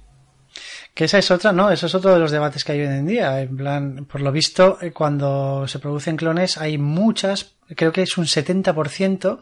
Que 0.94 1.04
esa 1.04 1.18
es 1.18 1.30
otra, 1.30 1.52
¿no? 1.52 1.70
Eso 1.70 1.86
es 1.86 1.94
otro 1.94 2.12
de 2.12 2.18
los 2.18 2.30
debates 2.30 2.64
que 2.64 2.72
hay 2.72 2.80
hoy 2.80 2.86
en 2.86 3.06
día. 3.06 3.40
En 3.40 3.56
plan, 3.56 4.06
por 4.06 4.20
lo 4.20 4.32
visto, 4.32 4.78
eh, 4.80 4.92
cuando 4.92 5.66
se 5.68 5.78
producen 5.78 6.16
clones 6.16 6.58
hay 6.58 6.78
muchas, 6.78 7.52
creo 7.76 7.92
que 7.92 8.02
es 8.02 8.18
un 8.18 8.26
70% 8.26 9.40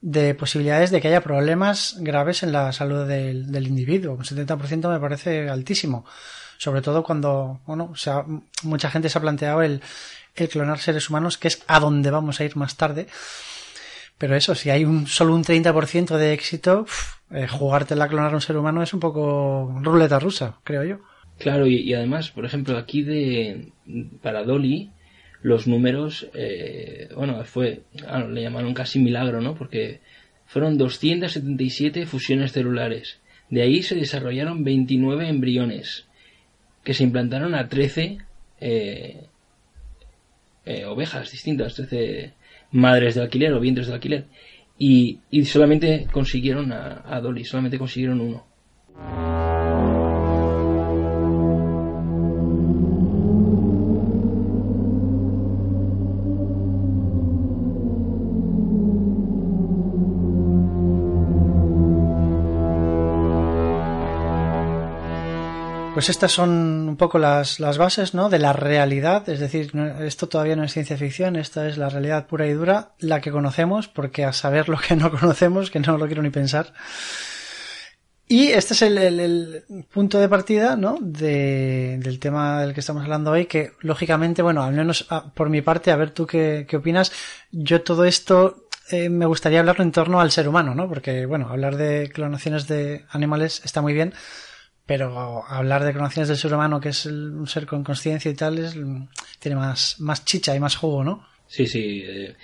de 0.00 0.34
posibilidades 0.34 0.90
de 0.90 1.00
que 1.00 1.08
haya 1.08 1.20
problemas 1.20 1.96
graves 2.00 2.42
en 2.42 2.52
la 2.52 2.72
salud 2.72 3.06
del, 3.06 3.66
individuo. 3.66 4.14
Un 4.14 4.24
70% 4.24 4.88
me 4.88 5.00
parece 5.00 5.48
altísimo. 5.48 6.04
Sobre 6.58 6.82
todo 6.82 7.02
cuando, 7.02 7.60
bueno, 7.66 7.90
o 7.92 7.96
sea, 7.96 8.24
mucha 8.62 8.90
gente 8.90 9.08
se 9.08 9.18
ha 9.18 9.20
planteado 9.20 9.62
el, 9.62 9.80
el 10.34 10.48
clonar 10.48 10.78
seres 10.78 11.08
humanos, 11.08 11.38
que 11.38 11.48
es 11.48 11.62
a 11.66 11.80
donde 11.80 12.10
vamos 12.10 12.40
a 12.40 12.44
ir 12.44 12.56
más 12.56 12.76
tarde. 12.76 13.06
Pero 14.20 14.36
eso, 14.36 14.54
si 14.54 14.68
hay 14.68 14.84
un, 14.84 15.06
solo 15.06 15.34
un 15.34 15.42
30% 15.42 16.18
de 16.18 16.34
éxito, 16.34 16.84
eh, 17.30 17.46
jugártela 17.48 18.04
a 18.04 18.08
clonar 18.08 18.32
a 18.32 18.34
un 18.34 18.42
ser 18.42 18.58
humano 18.58 18.82
es 18.82 18.92
un 18.92 19.00
poco 19.00 19.80
ruleta 19.82 20.18
rusa, 20.18 20.58
creo 20.62 20.84
yo. 20.84 20.98
Claro, 21.38 21.66
y, 21.66 21.94
además, 21.94 22.30
por 22.30 22.44
ejemplo, 22.44 22.76
aquí 22.76 23.02
de 23.02 23.72
para 24.20 24.44
Dolly, 24.44 24.90
los 25.40 25.66
números, 25.66 26.28
eh, 26.34 27.08
bueno, 27.16 27.42
fue, 27.44 27.80
bueno, 27.94 28.28
le 28.28 28.42
llamaron 28.42 28.74
casi 28.74 28.98
milagro, 28.98 29.40
¿no? 29.40 29.54
Porque 29.54 30.00
fueron 30.44 30.76
277 30.76 32.04
fusiones 32.04 32.52
celulares. 32.52 33.20
De 33.48 33.62
ahí 33.62 33.82
se 33.82 33.94
desarrollaron 33.94 34.64
29 34.64 35.30
embriones, 35.30 36.04
que 36.84 36.92
se 36.92 37.04
implantaron 37.04 37.54
a 37.54 37.70
13 37.70 38.18
eh, 38.60 39.26
eh, 40.66 40.84
ovejas 40.84 41.32
distintas, 41.32 41.74
13 41.74 42.34
madres 42.72 43.14
de 43.14 43.22
alquiler 43.22 43.52
o 43.52 43.60
vientres 43.60 43.88
de 43.88 43.94
alquiler. 43.94 44.26
Y, 44.78 45.20
y 45.30 45.44
solamente 45.44 46.06
consiguieron 46.10 46.72
a, 46.72 47.02
a 47.04 47.20
Dolly, 47.20 47.44
solamente 47.44 47.78
consiguieron 47.78 48.20
uno. 48.20 49.49
Pues 66.00 66.08
estas 66.08 66.32
son 66.32 66.88
un 66.88 66.96
poco 66.96 67.18
las, 67.18 67.60
las 67.60 67.76
bases, 67.76 68.14
¿no? 68.14 68.30
De 68.30 68.38
la 68.38 68.54
realidad, 68.54 69.28
es 69.28 69.38
decir, 69.38 69.70
esto 70.00 70.30
todavía 70.30 70.56
no 70.56 70.64
es 70.64 70.72
ciencia 70.72 70.96
ficción, 70.96 71.36
esta 71.36 71.68
es 71.68 71.76
la 71.76 71.90
realidad 71.90 72.26
pura 72.26 72.46
y 72.46 72.54
dura, 72.54 72.92
la 73.00 73.20
que 73.20 73.30
conocemos, 73.30 73.86
porque 73.86 74.24
a 74.24 74.32
saber 74.32 74.70
lo 74.70 74.78
que 74.78 74.96
no 74.96 75.10
conocemos, 75.20 75.70
que 75.70 75.78
no 75.78 75.98
lo 75.98 76.06
quiero 76.06 76.22
ni 76.22 76.30
pensar. 76.30 76.72
Y 78.26 78.46
este 78.46 78.72
es 78.72 78.80
el, 78.80 79.62
punto 79.92 80.18
de 80.18 80.30
partida, 80.30 80.74
¿no? 80.74 80.96
De, 81.02 81.98
del 82.02 82.18
tema 82.18 82.62
del 82.62 82.72
que 82.72 82.80
estamos 82.80 83.02
hablando 83.02 83.32
hoy, 83.32 83.44
que 83.44 83.72
lógicamente, 83.80 84.40
bueno, 84.40 84.62
al 84.62 84.72
menos 84.72 85.06
ah, 85.10 85.30
por 85.34 85.50
mi 85.50 85.60
parte, 85.60 85.90
a 85.90 85.96
ver 85.96 86.12
tú 86.12 86.26
qué, 86.26 86.64
qué 86.66 86.78
opinas. 86.78 87.12
Yo 87.50 87.82
todo 87.82 88.06
esto 88.06 88.68
eh, 88.90 89.10
me 89.10 89.26
gustaría 89.26 89.60
hablarlo 89.60 89.84
en 89.84 89.92
torno 89.92 90.18
al 90.18 90.30
ser 90.30 90.48
humano, 90.48 90.74
¿no? 90.74 90.88
Porque, 90.88 91.26
bueno, 91.26 91.50
hablar 91.50 91.76
de 91.76 92.10
clonaciones 92.10 92.66
de 92.68 93.04
animales 93.10 93.60
está 93.66 93.82
muy 93.82 93.92
bien, 93.92 94.14
pero 94.90 95.44
hablar 95.46 95.84
de 95.84 95.92
clonaciones 95.92 96.26
del 96.26 96.36
ser 96.36 96.52
humano, 96.52 96.80
que 96.80 96.88
es 96.88 97.06
un 97.06 97.46
ser 97.46 97.64
con 97.64 97.84
conciencia 97.84 98.28
y 98.28 98.34
tal, 98.34 98.58
es, 98.58 98.76
tiene 99.38 99.56
más, 99.56 100.00
más 100.00 100.24
chicha 100.24 100.56
y 100.56 100.58
más 100.58 100.74
jugo, 100.74 101.04
¿no? 101.04 101.24
Sí, 101.46 101.66
sí. 101.66 102.02
Eh, 102.04 102.34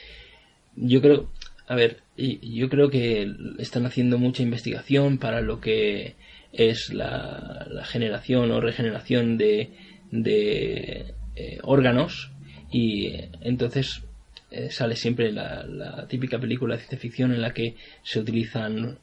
yo 0.76 1.02
creo, 1.02 1.28
a 1.66 1.74
ver, 1.74 2.02
yo 2.16 2.68
creo 2.68 2.88
que 2.88 3.34
están 3.58 3.84
haciendo 3.84 4.16
mucha 4.18 4.44
investigación 4.44 5.18
para 5.18 5.40
lo 5.40 5.60
que 5.60 6.14
es 6.52 6.94
la, 6.94 7.66
generación 7.82 8.52
o 8.52 8.60
regeneración 8.60 9.38
de, 9.38 9.70
de 10.12 11.14
eh, 11.34 11.58
órganos 11.64 12.30
y 12.70 13.10
entonces 13.40 14.04
eh, 14.52 14.70
sale 14.70 14.94
siempre 14.94 15.32
la, 15.32 16.06
típica 16.08 16.38
película 16.38 16.76
de 16.76 16.82
ciencia 16.82 16.98
ficción 17.00 17.32
en 17.32 17.42
la 17.42 17.52
que 17.52 17.74
se 18.04 18.20
utilizan 18.20 18.98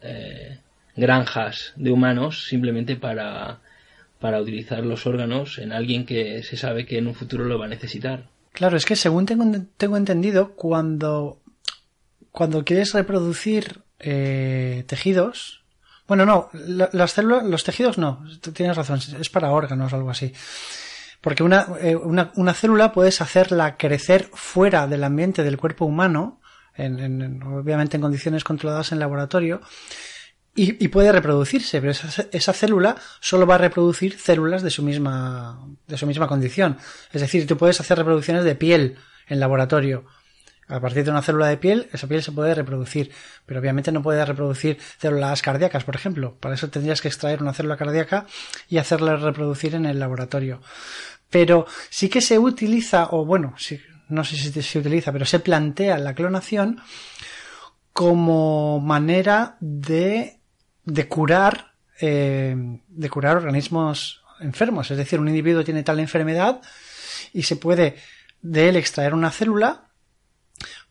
granjas 0.96 1.74
de 1.76 1.92
humanos 1.92 2.48
simplemente 2.48 2.96
para, 2.96 3.60
para 4.20 4.42
utilizar 4.42 4.86
los 4.86 5.06
órganos 5.08 5.58
en 5.58 5.72
alguien 5.72 6.06
que 6.06 6.44
se 6.44 6.58
sabe 6.58 6.86
que 6.86 6.98
en 6.98 7.08
un 7.08 7.16
futuro 7.16 7.46
lo 7.46 7.60
va 7.60 7.66
a 7.66 7.70
necesitar. 7.70 8.28
Claro, 8.52 8.78
es 8.78 8.86
que 8.86 8.96
según 8.96 9.26
tengo, 9.26 9.46
tengo 9.78 9.98
entendido, 9.98 10.54
cuando 10.54 11.40
cuando 12.34 12.66
quieres 12.66 12.94
reproducir 12.94 13.84
eh, 14.00 14.84
tejidos, 14.88 15.64
bueno, 16.08 16.26
no, 16.26 16.50
las 16.54 17.12
células, 17.12 17.46
los 17.46 17.64
tejidos 17.64 17.98
no, 17.98 18.26
tienes 18.54 18.76
razón, 18.76 19.00
es 19.20 19.30
para 19.30 19.52
órganos 19.52 19.94
o 19.94 19.96
algo 19.96 20.10
así. 20.10 20.34
Porque 21.22 21.44
una, 21.44 21.68
eh, 21.80 21.96
una, 21.96 22.32
una, 22.36 22.54
célula 22.54 22.92
puedes 22.92 23.22
hacerla 23.22 23.78
crecer 23.78 24.30
fuera 24.34 24.88
del 24.88 25.06
ambiente 25.06 25.44
del 25.44 25.58
cuerpo 25.58 25.86
humano, 25.86 26.42
en, 26.76 27.42
obviamente 27.44 27.98
en 27.98 28.02
condiciones 28.02 28.44
controladas 28.44 28.92
en 28.92 29.00
laboratorio, 29.00 29.62
y, 30.56 30.88
puede 30.90 31.12
reproducirse, 31.12 31.80
pero 31.80 31.92
esa, 31.92 32.28
esa, 32.32 32.54
célula 32.54 32.96
solo 33.20 33.48
va 33.48 33.56
a 33.56 33.58
reproducir 33.58 34.20
células 34.20 34.62
de 34.62 34.70
su 34.70 34.84
misma, 34.84 35.68
de 35.88 35.98
su 35.98 36.06
misma 36.06 36.28
condición. 36.28 36.78
Es 37.12 37.22
decir, 37.22 37.48
tú 37.48 37.58
puedes 37.58 37.80
hacer 37.80 37.98
reproducciones 37.98 38.44
de 38.44 38.54
piel 38.54 38.98
en 39.28 39.40
laboratorio, 39.40 40.06
a 40.68 40.80
partir 40.80 41.04
de 41.04 41.12
una 41.12 41.22
célula 41.22 41.48
de 41.48 41.58
piel, 41.58 41.90
esa 41.92 42.08
piel 42.08 42.24
se 42.24 42.32
puede 42.32 42.56
reproducir, 42.56 43.12
pero 43.46 43.60
obviamente 43.60 43.92
no 43.92 44.02
puede 44.02 44.24
reproducir 44.26 44.78
células 44.98 45.42
cardíacas, 45.42 45.84
por 45.84 45.96
ejemplo. 45.96 46.38
Para 46.40 46.56
eso 46.56 46.70
tendrías 46.70 47.02
que 47.02 47.10
extraer 47.10 47.42
una 47.42 47.54
célula 47.54 47.78
cardíaca 47.78 48.26
y 48.70 48.78
hacerla 48.78 49.18
reproducir 49.18 49.76
en 49.76 49.86
el 49.86 50.00
laboratorio. 50.00 50.62
Pero 51.30 51.66
sí 51.90 52.10
que 52.10 52.22
se 52.22 52.40
utiliza, 52.40 53.10
o 53.12 53.26
bueno, 53.26 53.56
no 54.10 54.24
sé 54.24 54.38
si 54.38 54.62
se 54.62 54.80
utiliza, 54.80 55.12
pero 55.12 55.26
se 55.26 55.40
plantea 55.40 55.98
la 55.98 56.16
clonación 56.16 56.82
como 57.92 58.80
manera 58.80 59.58
de, 59.60 60.40
de 60.86 61.08
curar, 61.08 61.74
eh, 62.00 62.56
de 62.88 63.10
curar 63.10 63.38
organismos 63.38 64.24
enfermos. 64.40 64.92
Es 64.92 64.98
decir, 64.98 65.20
un 65.20 65.28
individuo 65.28 65.64
tiene 65.64 65.84
tal 65.84 66.00
enfermedad 66.00 66.62
y 67.34 67.44
se 67.44 67.56
puede 67.56 67.98
de 68.42 68.70
él 68.70 68.76
extraer 68.76 69.14
una 69.14 69.32
célula 69.32 69.88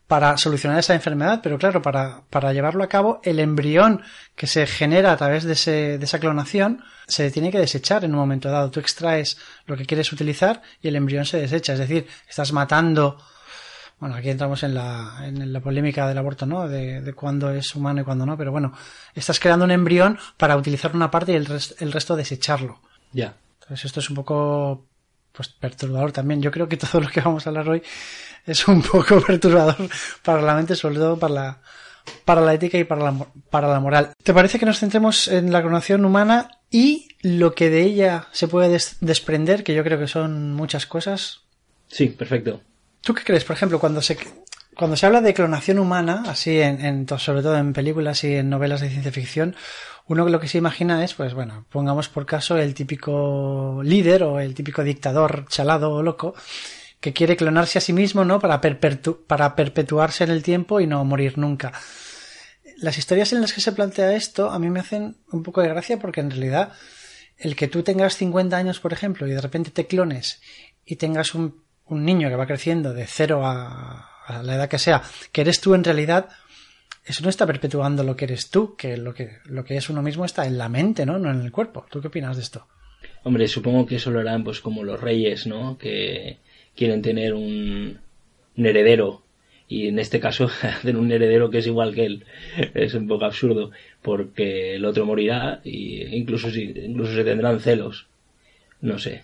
para 0.07 0.37
solucionar 0.37 0.79
esa 0.79 0.93
enfermedad, 0.93 1.39
pero 1.41 1.57
claro, 1.57 1.81
para, 1.81 2.23
para 2.29 2.53
llevarlo 2.53 2.83
a 2.83 2.89
cabo, 2.89 3.21
el 3.23 3.39
embrión 3.39 4.01
que 4.35 4.47
se 4.47 4.67
genera 4.67 5.11
a 5.11 5.17
través 5.17 5.43
de, 5.43 5.53
ese, 5.53 5.97
de 5.97 6.05
esa 6.05 6.19
clonación 6.19 6.83
se 7.07 7.31
tiene 7.31 7.51
que 7.51 7.59
desechar 7.59 8.03
en 8.03 8.11
un 8.11 8.19
momento 8.19 8.51
dado. 8.51 8.69
Tú 8.69 8.79
extraes 8.79 9.37
lo 9.65 9.77
que 9.77 9.85
quieres 9.85 10.11
utilizar 10.11 10.61
y 10.81 10.89
el 10.89 10.97
embrión 10.97 11.25
se 11.25 11.37
desecha, 11.37 11.73
es 11.73 11.79
decir, 11.79 12.07
estás 12.29 12.51
matando. 12.51 13.17
Bueno, 14.03 14.17
aquí 14.17 14.29
entramos 14.29 14.61
en 14.63 14.73
la, 14.73 15.21
en 15.23 15.53
la 15.53 15.61
polémica 15.61 16.05
del 16.09 16.17
aborto, 16.17 16.45
¿no? 16.45 16.67
De, 16.67 16.99
de 16.99 17.13
cuándo 17.13 17.51
es 17.51 17.73
humano 17.73 18.01
y 18.01 18.03
cuándo 18.03 18.25
no, 18.25 18.37
pero 18.37 18.51
bueno, 18.51 18.73
estás 19.15 19.39
creando 19.39 19.63
un 19.63 19.71
embrión 19.71 20.19
para 20.35 20.57
utilizar 20.57 20.93
una 20.93 21.09
parte 21.09 21.31
y 21.31 21.35
el, 21.35 21.47
el 21.79 21.91
resto 21.93 22.17
desecharlo. 22.17 22.81
Ya. 23.13 23.37
Entonces 23.61 23.85
esto 23.85 24.01
es 24.01 24.09
un 24.09 24.17
poco 24.17 24.87
pues 25.31 25.47
perturbador 25.47 26.11
también. 26.11 26.41
Yo 26.41 26.51
creo 26.51 26.67
que 26.67 26.75
todo 26.75 26.99
lo 26.99 27.07
que 27.07 27.21
vamos 27.21 27.47
a 27.47 27.51
hablar 27.51 27.69
hoy 27.69 27.81
es 28.45 28.67
un 28.67 28.81
poco 28.81 29.21
perturbador 29.25 29.77
para 30.21 30.41
la 30.41 30.55
mente, 30.55 30.75
sobre 30.75 30.95
todo 30.95 31.17
para 31.17 31.33
la, 31.33 31.61
para 32.25 32.41
la 32.41 32.53
ética 32.55 32.77
y 32.77 32.83
para 32.83 33.09
la, 33.09 33.25
para 33.49 33.69
la 33.69 33.79
moral. 33.79 34.11
¿Te 34.21 34.33
parece 34.33 34.59
que 34.59 34.65
nos 34.65 34.79
centremos 34.79 35.29
en 35.29 35.49
la 35.49 35.61
clonación 35.61 36.03
humana 36.03 36.49
y 36.69 37.07
lo 37.21 37.55
que 37.55 37.69
de 37.69 37.83
ella 37.83 38.27
se 38.33 38.49
puede 38.49 38.77
desprender, 38.99 39.63
que 39.63 39.73
yo 39.73 39.81
creo 39.85 39.97
que 39.97 40.07
son 40.07 40.51
muchas 40.55 40.85
cosas? 40.85 41.39
Sí, 41.87 42.07
perfecto. 42.07 42.59
¿Tú 43.03 43.13
qué 43.13 43.23
crees, 43.23 43.43
por 43.43 43.55
ejemplo, 43.55 43.79
cuando 43.79 44.01
se, 44.01 44.17
cuando 44.77 44.95
se 44.95 45.05
habla 45.05 45.19
de 45.19 45.33
clonación 45.33 45.77
humana, 45.77 46.23
así 46.25 46.61
en, 46.61 46.83
en, 46.83 47.19
sobre 47.19 47.41
todo 47.41 47.57
en 47.57 47.73
películas 47.73 48.23
y 48.23 48.35
en 48.35 48.49
novelas 48.49 48.79
de 48.79 48.89
ciencia 48.89 49.11
ficción, 49.11 49.55
uno 50.07 50.27
lo 50.27 50.39
que 50.39 50.47
se 50.47 50.57
imagina 50.57 51.03
es, 51.03 51.13
pues 51.13 51.33
bueno, 51.33 51.65
pongamos 51.69 52.07
por 52.07 52.25
caso 52.25 52.57
el 52.57 52.73
típico 52.73 53.81
líder 53.83 54.23
o 54.23 54.39
el 54.39 54.53
típico 54.53 54.83
dictador 54.83 55.45
chalado 55.49 55.91
o 55.91 56.01
loco 56.01 56.33
que 57.01 57.11
quiere 57.11 57.35
clonarse 57.35 57.77
a 57.77 57.81
sí 57.81 57.91
mismo, 57.91 58.23
¿no? 58.23 58.39
Para, 58.39 58.61
para 58.61 59.55
perpetuarse 59.57 60.23
en 60.23 60.31
el 60.31 60.41
tiempo 60.41 60.79
y 60.79 60.87
no 60.87 61.03
morir 61.03 61.37
nunca. 61.37 61.73
Las 62.77 62.97
historias 62.97 63.33
en 63.33 63.41
las 63.41 63.51
que 63.51 63.59
se 63.59 63.73
plantea 63.73 64.15
esto 64.15 64.49
a 64.49 64.59
mí 64.59 64.69
me 64.69 64.79
hacen 64.79 65.17
un 65.29 65.43
poco 65.43 65.61
de 65.61 65.67
gracia 65.67 65.99
porque 65.99 66.21
en 66.21 66.31
realidad 66.31 66.71
el 67.37 67.57
que 67.57 67.67
tú 67.67 67.83
tengas 67.83 68.15
50 68.15 68.55
años, 68.55 68.79
por 68.79 68.93
ejemplo, 68.93 69.27
y 69.27 69.31
de 69.31 69.41
repente 69.41 69.71
te 69.71 69.87
clones 69.87 70.41
y 70.85 70.95
tengas 70.95 71.35
un, 71.35 71.63
un 71.93 72.05
niño 72.05 72.29
que 72.29 72.35
va 72.35 72.47
creciendo 72.47 72.93
de 72.93 73.05
cero 73.07 73.41
a, 73.45 74.09
la 74.43 74.55
edad 74.55 74.69
que 74.69 74.79
sea, 74.79 75.01
que 75.31 75.41
eres 75.41 75.59
tú 75.59 75.75
en 75.75 75.83
realidad, 75.83 76.29
eso 77.05 77.23
no 77.23 77.29
está 77.29 77.45
perpetuando 77.45 78.03
lo 78.03 78.15
que 78.15 78.25
eres 78.25 78.49
tú, 78.49 78.75
que 78.75 78.97
lo 78.97 79.13
que, 79.13 79.39
lo 79.45 79.65
que 79.65 79.77
es 79.77 79.89
uno 79.89 80.01
mismo 80.01 80.25
está 80.25 80.45
en 80.45 80.57
la 80.57 80.69
mente, 80.69 81.05
¿no? 81.05 81.19
No 81.19 81.29
en 81.29 81.41
el 81.41 81.51
cuerpo. 81.51 81.85
¿Tú 81.89 81.99
qué 82.01 82.07
opinas 82.07 82.37
de 82.37 82.43
esto? 82.43 82.65
Hombre, 83.23 83.47
supongo 83.47 83.85
que 83.85 83.95
eso 83.95 84.11
lo 84.11 84.19
harán 84.19 84.43
pues 84.43 84.61
como 84.61 84.83
los 84.83 84.99
reyes, 84.99 85.45
¿no? 85.45 85.77
Que 85.77 86.37
quieren 86.75 87.01
tener 87.01 87.33
un, 87.33 87.99
heredero 88.55 89.23
y 89.67 89.87
en 89.87 89.99
este 89.99 90.19
caso 90.19 90.45
hacen 90.61 90.97
un 90.97 91.11
heredero 91.11 91.49
que 91.49 91.59
es 91.59 91.67
igual 91.67 91.93
que 91.93 92.05
él 92.05 92.25
es 92.73 92.93
un 92.93 93.07
poco 93.07 93.25
absurdo 93.25 93.71
porque 94.01 94.75
el 94.75 94.85
otro 94.85 95.05
morirá 95.05 95.61
e 95.63 96.09
incluso 96.11 96.51
si 96.51 96.63
incluso 96.63 97.13
se 97.13 97.23
tendrán 97.23 97.59
celos 97.59 98.07
no 98.81 98.99
sé 98.99 99.23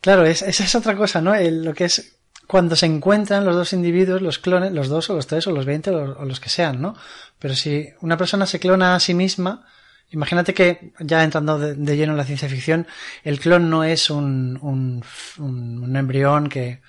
claro 0.00 0.24
esa 0.24 0.46
es 0.46 0.74
otra 0.74 0.96
cosa 0.96 1.20
no 1.20 1.34
lo 1.38 1.74
que 1.74 1.84
es 1.84 2.16
cuando 2.46 2.76
se 2.76 2.86
encuentran 2.86 3.44
los 3.44 3.56
dos 3.56 3.72
individuos 3.72 4.22
los 4.22 4.38
clones 4.38 4.72
los 4.72 4.88
dos 4.88 5.10
o 5.10 5.14
los 5.14 5.26
tres 5.26 5.46
o 5.46 5.52
los 5.52 5.66
veinte 5.66 5.90
o 5.90 6.24
los 6.24 6.40
que 6.40 6.48
sean 6.48 6.80
no 6.80 6.96
pero 7.38 7.54
si 7.54 7.88
una 8.00 8.16
persona 8.16 8.46
se 8.46 8.60
clona 8.60 8.94
a 8.94 9.00
sí 9.00 9.14
misma 9.14 9.66
Imagínate 10.10 10.54
que, 10.54 10.92
ya 11.00 11.22
entrando 11.22 11.58
de, 11.58 11.96
lleno 11.96 12.12
en 12.12 12.16
la 12.16 12.24
ciencia 12.24 12.48
ficción, 12.48 12.86
el 13.24 13.38
clon 13.38 13.68
no 13.68 13.84
es 13.84 14.08
un, 14.08 14.58
un, 14.62 15.04
un, 15.38 15.96
embrión 15.96 16.48
que, 16.48 16.80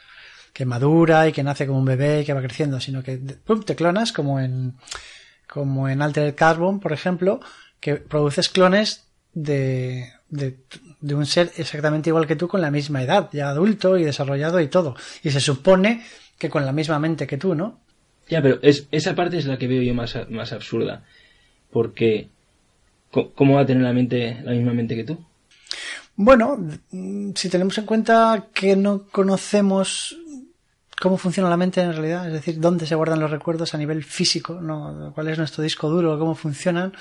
que, 0.54 0.66
madura 0.66 1.28
y 1.28 1.34
que 1.34 1.44
nace 1.44 1.68
como 1.68 1.80
un 1.80 1.86
bebé 1.86 2.22
y 2.22 2.25
que 2.25 2.34
va 2.34 2.42
creciendo, 2.42 2.80
sino 2.80 3.04
que 3.04 3.18
pum, 3.18 3.63
te 3.63 3.75
clonas 3.75 4.13
como 4.13 4.39
en, 4.39 4.78
como 5.48 5.89
en 5.89 6.01
Altered 6.01 6.36
Carbon, 6.36 6.80
por 6.80 6.94
ejemplo, 6.94 7.42
que 7.82 7.96
produces 7.96 8.48
clones 8.48 9.08
de, 9.34 10.13
de, 10.30 10.63
de, 11.01 11.15
un 11.15 11.25
ser 11.25 11.51
exactamente 11.58 12.10
igual 12.10 12.27
que 12.27 12.36
tú 12.36 12.48
con 12.48 12.62
la 12.62 12.72
misma 12.72 13.03
edad, 13.03 13.29
ya 13.32 13.50
adulto 13.50 13.98
y 13.98 14.03
desarrollado 14.03 14.60
y 14.60 14.68
todo. 14.68 14.96
Y 15.24 15.32
se 15.32 15.39
supone 15.39 16.03
que 16.38 16.50
con 16.50 16.65
la 16.65 16.72
misma 16.72 17.00
mente 17.00 17.27
que 17.27 17.38
tú, 17.38 17.56
¿no? 17.56 17.79
Ya, 18.29 18.41
pero 18.41 18.60
es, 18.62 18.88
esa 18.91 19.15
parte 19.15 19.38
es 19.38 19.46
la 19.46 19.58
que 19.58 19.68
veo 19.68 19.82
yo 19.82 19.94
más, 19.94 20.18
más 20.29 20.53
absurda. 20.53 21.03
Porque 21.72 22.29
¿Cómo 23.12 23.56
va 23.56 23.62
a 23.62 23.65
tener 23.65 23.84
la 23.84 23.94
mente 23.94 24.39
la 24.44 24.51
misma 24.51 24.74
mente 24.74 24.96
que 24.96 25.03
tú? 25.03 25.18
Bueno, 26.15 26.60
si 27.36 27.50
tenemos 27.50 27.77
en 27.77 27.86
cuenta 27.86 28.48
que 28.53 28.75
no 28.75 29.08
conocemos 29.08 30.15
cómo 31.00 31.18
funciona 31.18 31.50
la 31.50 31.58
mente 31.58 31.82
en 31.82 31.94
realidad, 31.94 32.27
es 32.27 32.34
decir, 32.34 32.60
dónde 32.60 32.86
se 32.86 32.96
guardan 32.96 33.22
los 33.22 33.32
recuerdos 33.32 33.74
a 33.74 33.77
nivel 33.77 34.03
físico, 34.03 34.60
¿no? 34.62 35.13
cuál 35.15 35.29
es 35.29 35.38
nuestro 35.38 35.63
disco 35.63 35.89
duro, 35.89 36.20
cómo 36.20 36.36
funcionan, 36.36 36.94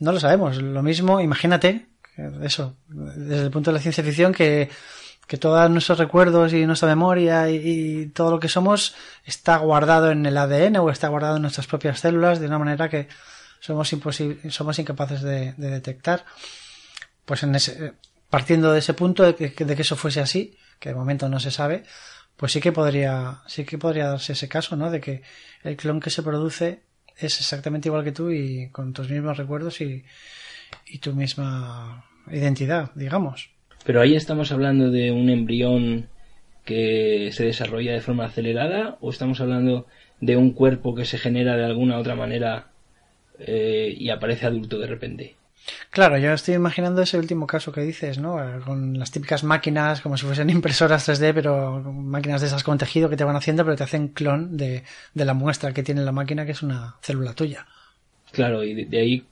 no 0.00 0.12
lo 0.12 0.18
sabemos. 0.18 0.60
Lo 0.60 0.82
mismo, 0.82 1.20
imagínate, 1.20 1.86
eso, 2.42 2.76
desde 2.88 3.44
el 3.44 3.50
punto 3.50 3.70
de 3.70 3.74
la 3.74 3.80
ciencia 3.80 4.04
ficción, 4.04 4.32
que, 4.32 4.70
que 5.26 5.36
todos 5.36 5.70
nuestros 5.70 5.98
recuerdos 5.98 6.52
y 6.52 6.66
nuestra 6.66 6.88
memoria 6.88 7.50
y, 7.50 8.06
todo 8.14 8.32
lo 8.32 8.40
que 8.40 8.48
somos 8.48 8.94
está 9.24 9.56
guardado 9.56 10.10
en 10.10 10.24
el 10.26 10.36
ADN 10.36 10.76
o 10.76 10.90
está 10.90 11.08
guardado 11.08 11.36
en 11.36 11.42
nuestras 11.42 11.66
propias 11.66 12.00
células 12.00 12.40
de 12.40 12.46
una 12.46 12.58
manera 12.58 12.88
que, 12.88 13.08
somos, 13.60 13.94
somos 14.50 14.78
incapaces 14.78 15.22
de, 15.22 15.54
detectar. 15.54 16.24
Pues 17.24 17.42
en 17.42 17.54
ese, 17.54 17.94
partiendo 18.28 18.72
de 18.72 18.80
ese 18.80 18.92
punto 18.92 19.22
de 19.22 19.34
que, 19.34 19.64
de 19.64 19.76
que 19.76 19.82
eso 19.82 19.96
fuese 19.96 20.20
así, 20.20 20.56
que 20.78 20.90
de 20.90 20.94
momento 20.94 21.28
no 21.28 21.40
se 21.40 21.50
sabe, 21.50 21.84
pues 22.36 22.52
sí 22.52 22.60
que 22.60 22.72
podría, 22.72 23.42
sí 23.46 23.64
que 23.64 23.78
podría 23.78 24.08
darse 24.08 24.34
ese 24.34 24.48
caso, 24.48 24.76
¿no? 24.76 24.90
De 24.90 25.00
que 25.00 25.22
el 25.62 25.76
clon 25.76 26.00
que 26.00 26.10
se 26.10 26.22
produce 26.22 26.82
es 27.16 27.38
exactamente 27.38 27.88
igual 27.88 28.04
que 28.04 28.12
tú 28.12 28.30
y 28.30 28.68
con 28.70 28.92
tus 28.92 29.08
mismos 29.08 29.38
recuerdos 29.38 29.80
y, 29.80 30.04
y 30.86 30.98
tu 30.98 31.12
misma 31.14 32.04
identidad, 32.30 32.90
digamos. 32.94 33.50
Pero 33.84 34.00
ahí 34.00 34.16
estamos 34.16 34.50
hablando 34.52 34.90
de 34.90 35.12
un 35.12 35.28
embrión 35.28 36.08
que 36.64 37.30
se 37.32 37.44
desarrolla 37.44 37.92
de 37.92 38.00
forma 38.00 38.24
acelerada 38.24 38.96
o 39.00 39.10
estamos 39.10 39.40
hablando 39.40 39.86
de 40.20 40.36
un 40.36 40.52
cuerpo 40.52 40.94
que 40.94 41.04
se 41.04 41.18
genera 41.18 41.56
de 41.56 41.64
alguna 41.64 41.98
otra 41.98 42.14
manera 42.14 42.68
eh, 43.38 43.94
y 43.96 44.08
aparece 44.10 44.46
adulto 44.46 44.78
de 44.78 44.86
repente. 44.86 45.36
Claro, 45.90 46.18
yo 46.18 46.32
estoy 46.32 46.54
imaginando 46.54 47.02
ese 47.02 47.18
último 47.18 47.46
caso 47.46 47.72
que 47.72 47.80
dices, 47.80 48.18
¿no? 48.18 48.38
Con 48.64 48.98
las 48.98 49.10
típicas 49.10 49.44
máquinas, 49.44 50.00
como 50.00 50.16
si 50.16 50.26
fuesen 50.26 50.50
impresoras 50.58 51.08
3D, 51.08 51.32
pero 51.34 51.80
máquinas 51.80 52.40
de 52.40 52.48
esas 52.48 52.64
con 52.64 52.78
tejido 52.78 53.08
que 53.08 53.16
te 53.16 53.24
van 53.24 53.36
haciendo, 53.36 53.64
pero 53.64 53.76
te 53.76 53.84
hacen 53.84 54.08
clon 54.08 54.56
de, 54.56 54.84
de 55.14 55.24
la 55.24 55.34
muestra 55.34 55.72
que 55.72 55.82
tiene 55.82 56.02
la 56.02 56.12
máquina, 56.12 56.44
que 56.44 56.52
es 56.52 56.62
una 56.62 56.96
célula 57.02 57.34
tuya. 57.34 57.66
Claro, 58.34 58.64
y 58.64 58.84
de, 58.84 58.98
ahí, 58.98 59.24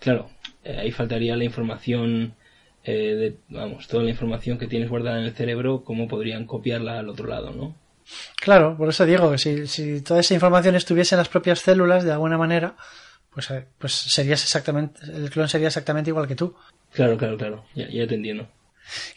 claro, 0.00 0.30
eh, 0.64 0.78
ahí 0.80 0.90
faltaría 0.90 1.36
la 1.36 1.44
información, 1.44 2.34
eh, 2.82 3.14
de, 3.14 3.36
vamos, 3.48 3.86
toda 3.88 4.02
la 4.02 4.10
información 4.10 4.58
que 4.58 4.66
tienes 4.66 4.88
guardada 4.88 5.18
en 5.18 5.26
el 5.26 5.34
cerebro, 5.34 5.84
cómo 5.84 6.08
podrían 6.08 6.46
copiarla 6.46 6.98
al 6.98 7.08
otro 7.08 7.28
lado, 7.28 7.52
¿no? 7.52 7.76
Claro, 8.40 8.74
por 8.76 8.88
eso 8.88 9.04
digo 9.04 9.30
que 9.30 9.38
si, 9.38 9.66
si 9.66 10.00
toda 10.00 10.20
esa 10.20 10.32
información 10.32 10.74
estuviese 10.76 11.14
en 11.14 11.18
las 11.18 11.28
propias 11.28 11.58
células, 11.58 12.04
de 12.04 12.12
alguna 12.12 12.38
manera, 12.38 12.74
pues, 13.34 13.50
eh, 13.50 13.66
pues 13.78 13.92
serías 13.92 14.42
exactamente, 14.42 15.00
el 15.04 15.28
clon 15.28 15.48
sería 15.48 15.68
exactamente 15.68 16.10
igual 16.10 16.26
que 16.26 16.34
tú. 16.34 16.56
Claro, 16.92 17.18
claro, 17.18 17.36
claro, 17.36 17.64
ya, 17.74 17.86
ya 17.90 18.06
te 18.06 18.14
entiendo. 18.14 18.48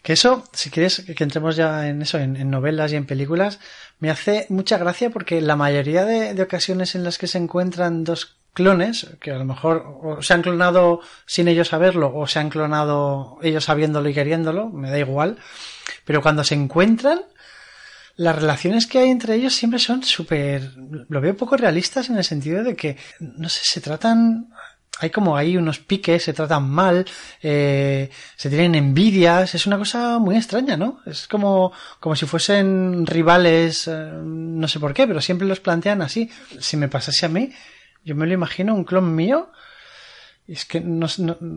Que 0.01 0.13
eso, 0.13 0.43
si 0.51 0.69
quieres 0.69 1.05
que 1.15 1.23
entremos 1.23 1.55
ya 1.55 1.87
en 1.87 2.01
eso, 2.01 2.17
en, 2.17 2.49
novelas 2.49 2.91
y 2.91 2.97
en 2.97 3.05
películas, 3.05 3.59
me 3.99 4.09
hace 4.09 4.45
mucha 4.49 4.77
gracia 4.77 5.09
porque 5.09 5.41
la 5.41 5.55
mayoría 5.55 6.05
de, 6.05 6.41
ocasiones 6.41 6.95
en 6.95 7.03
las 7.03 7.17
que 7.17 7.27
se 7.27 7.37
encuentran 7.37 8.03
dos 8.03 8.37
clones, 8.53 9.07
que 9.19 9.31
a 9.31 9.37
lo 9.37 9.45
mejor 9.45 10.19
se 10.21 10.33
han 10.33 10.41
clonado 10.41 11.01
sin 11.25 11.47
ellos 11.47 11.69
saberlo 11.69 12.13
o 12.13 12.27
se 12.27 12.39
han 12.39 12.49
clonado 12.49 13.37
ellos 13.41 13.65
sabiéndolo 13.65 14.09
y 14.09 14.13
queriéndolo, 14.13 14.69
me 14.69 14.89
da 14.89 14.99
igual, 14.99 15.37
pero 16.05 16.21
cuando 16.21 16.43
se 16.43 16.55
encuentran, 16.55 17.21
las 18.17 18.35
relaciones 18.35 18.87
que 18.87 18.99
hay 18.99 19.09
entre 19.09 19.35
ellos 19.35 19.55
siempre 19.55 19.79
son 19.79 20.03
súper, 20.03 20.71
lo 21.09 21.21
veo 21.21 21.35
poco 21.35 21.57
realistas 21.57 22.09
en 22.09 22.17
el 22.17 22.23
sentido 22.23 22.63
de 22.63 22.75
que, 22.75 22.97
no 23.19 23.47
sé, 23.47 23.61
se 23.63 23.81
tratan, 23.81 24.49
hay 24.99 25.09
como 25.09 25.37
ahí 25.37 25.55
unos 25.55 25.79
piques, 25.79 26.23
se 26.23 26.33
tratan 26.33 26.69
mal, 26.69 27.05
eh, 27.41 28.09
se 28.35 28.49
tienen 28.49 28.75
envidias, 28.75 29.55
es 29.55 29.65
una 29.65 29.77
cosa 29.77 30.19
muy 30.19 30.35
extraña, 30.35 30.75
¿no? 30.75 30.99
Es 31.05 31.27
como, 31.27 31.71
como 31.99 32.15
si 32.15 32.25
fuesen 32.25 33.05
rivales, 33.07 33.87
eh, 33.87 34.11
no 34.23 34.67
sé 34.67 34.79
por 34.79 34.93
qué, 34.93 35.07
pero 35.07 35.21
siempre 35.21 35.47
los 35.47 35.61
plantean 35.61 36.01
así. 36.01 36.29
Si 36.59 36.77
me 36.77 36.89
pasase 36.89 37.25
a 37.25 37.29
mí, 37.29 37.51
yo 38.03 38.15
me 38.15 38.27
lo 38.27 38.33
imagino 38.33 38.73
un 38.73 38.83
clon 38.83 39.15
mío, 39.15 39.51
es 40.47 40.65
que 40.65 40.81
no, 40.81 41.07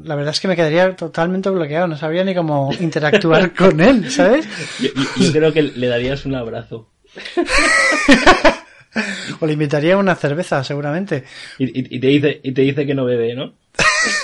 la 0.05 0.15
verdad 0.15 0.33
es 0.33 0.41
que 0.41 0.49
me 0.49 0.57
quedaría 0.57 0.95
totalmente 0.95 1.51
bloqueado, 1.51 1.89
no 1.89 1.97
sabría 1.97 2.25
ni 2.25 2.35
cómo 2.35 2.71
interactuar 2.79 3.55
con 3.55 3.81
él, 3.81 4.11
¿sabes? 4.11 4.47
Yo, 4.81 5.33
creo 5.33 5.53
que 5.53 5.63
le 5.63 5.89
darías 5.89 6.25
un 6.27 6.35
abrazo. 6.35 6.91
o 9.41 9.47
le 9.47 9.53
invitaría 9.53 9.97
una 9.97 10.15
cerveza, 10.15 10.63
seguramente. 10.63 11.25
Y, 11.59 11.99
te 11.99 12.07
dice, 12.07 12.41
y 12.43 12.53
te 12.53 12.63
dice 12.63 12.87
que 12.87 12.95
no 12.95 13.05
bebe, 13.05 13.35
¿no? 13.35 13.55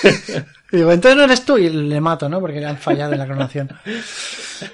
y 0.71 0.77
digo, 0.77 0.91
entonces 0.91 1.17
no 1.17 1.23
eres 1.23 1.43
tú 1.43 1.57
y 1.57 1.69
le 1.69 1.99
mato, 1.99 2.29
¿no? 2.29 2.39
Porque 2.39 2.59
le 2.59 2.67
han 2.67 2.77
fallado 2.77 3.13
en 3.13 3.19
la 3.19 3.25
clonación. 3.25 3.69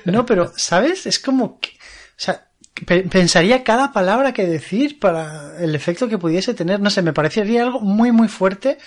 No, 0.06 0.26
pero, 0.26 0.52
¿sabes? 0.56 1.06
Es 1.06 1.20
como 1.20 1.60
que, 1.60 1.72
o 1.72 2.18
sea, 2.18 2.47
pensaría 2.86 3.64
cada 3.64 3.92
palabra 3.92 4.34
que 4.34 4.46
decir 4.46 5.00
para 5.00 5.58
el 5.60 5.76
efecto 5.76 6.08
que 6.08 6.18
pudiese 6.18 6.54
tener. 6.54 6.80
No 6.80 6.90
sé, 6.90 7.02
me 7.02 7.14
parecería 7.14 7.64
algo 7.64 7.80
muy, 7.80 8.12
muy 8.12 8.28
fuerte 8.28 8.78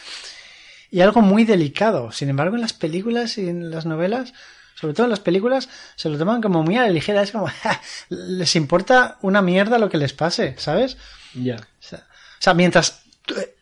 y 0.91 1.01
algo 1.01 1.23
muy 1.23 1.45
delicado. 1.45 2.13
Sin 2.13 2.29
embargo, 2.29 2.57
en 2.57 2.63
las 2.63 2.73
películas 2.73 3.39
y 3.39 3.49
en 3.49 3.71
las 3.71 3.87
novelas, 3.87 4.33
sobre 4.75 4.95
todo 4.95 5.05
en 5.05 5.11
las 5.11 5.21
películas, 5.21 5.69
se 5.97 6.09
lo 6.09 6.19
toman 6.19 6.41
como 6.41 6.63
muy 6.63 6.77
a 6.77 6.83
la 6.83 6.91
ligera. 6.91 7.23
Es 7.23 7.33
como, 7.33 7.49
les 8.09 8.57
importa 8.57 9.19
una 9.23 9.43
mierda 9.43 9.79
lo 9.79 9.89
que 9.89 9.99
les 9.99 10.13
pase, 10.13 10.55
¿sabes? 10.59 10.97
Ya. 11.35 11.57
O, 11.57 11.97
sea, 12.39 12.55
mientras 12.55 13.03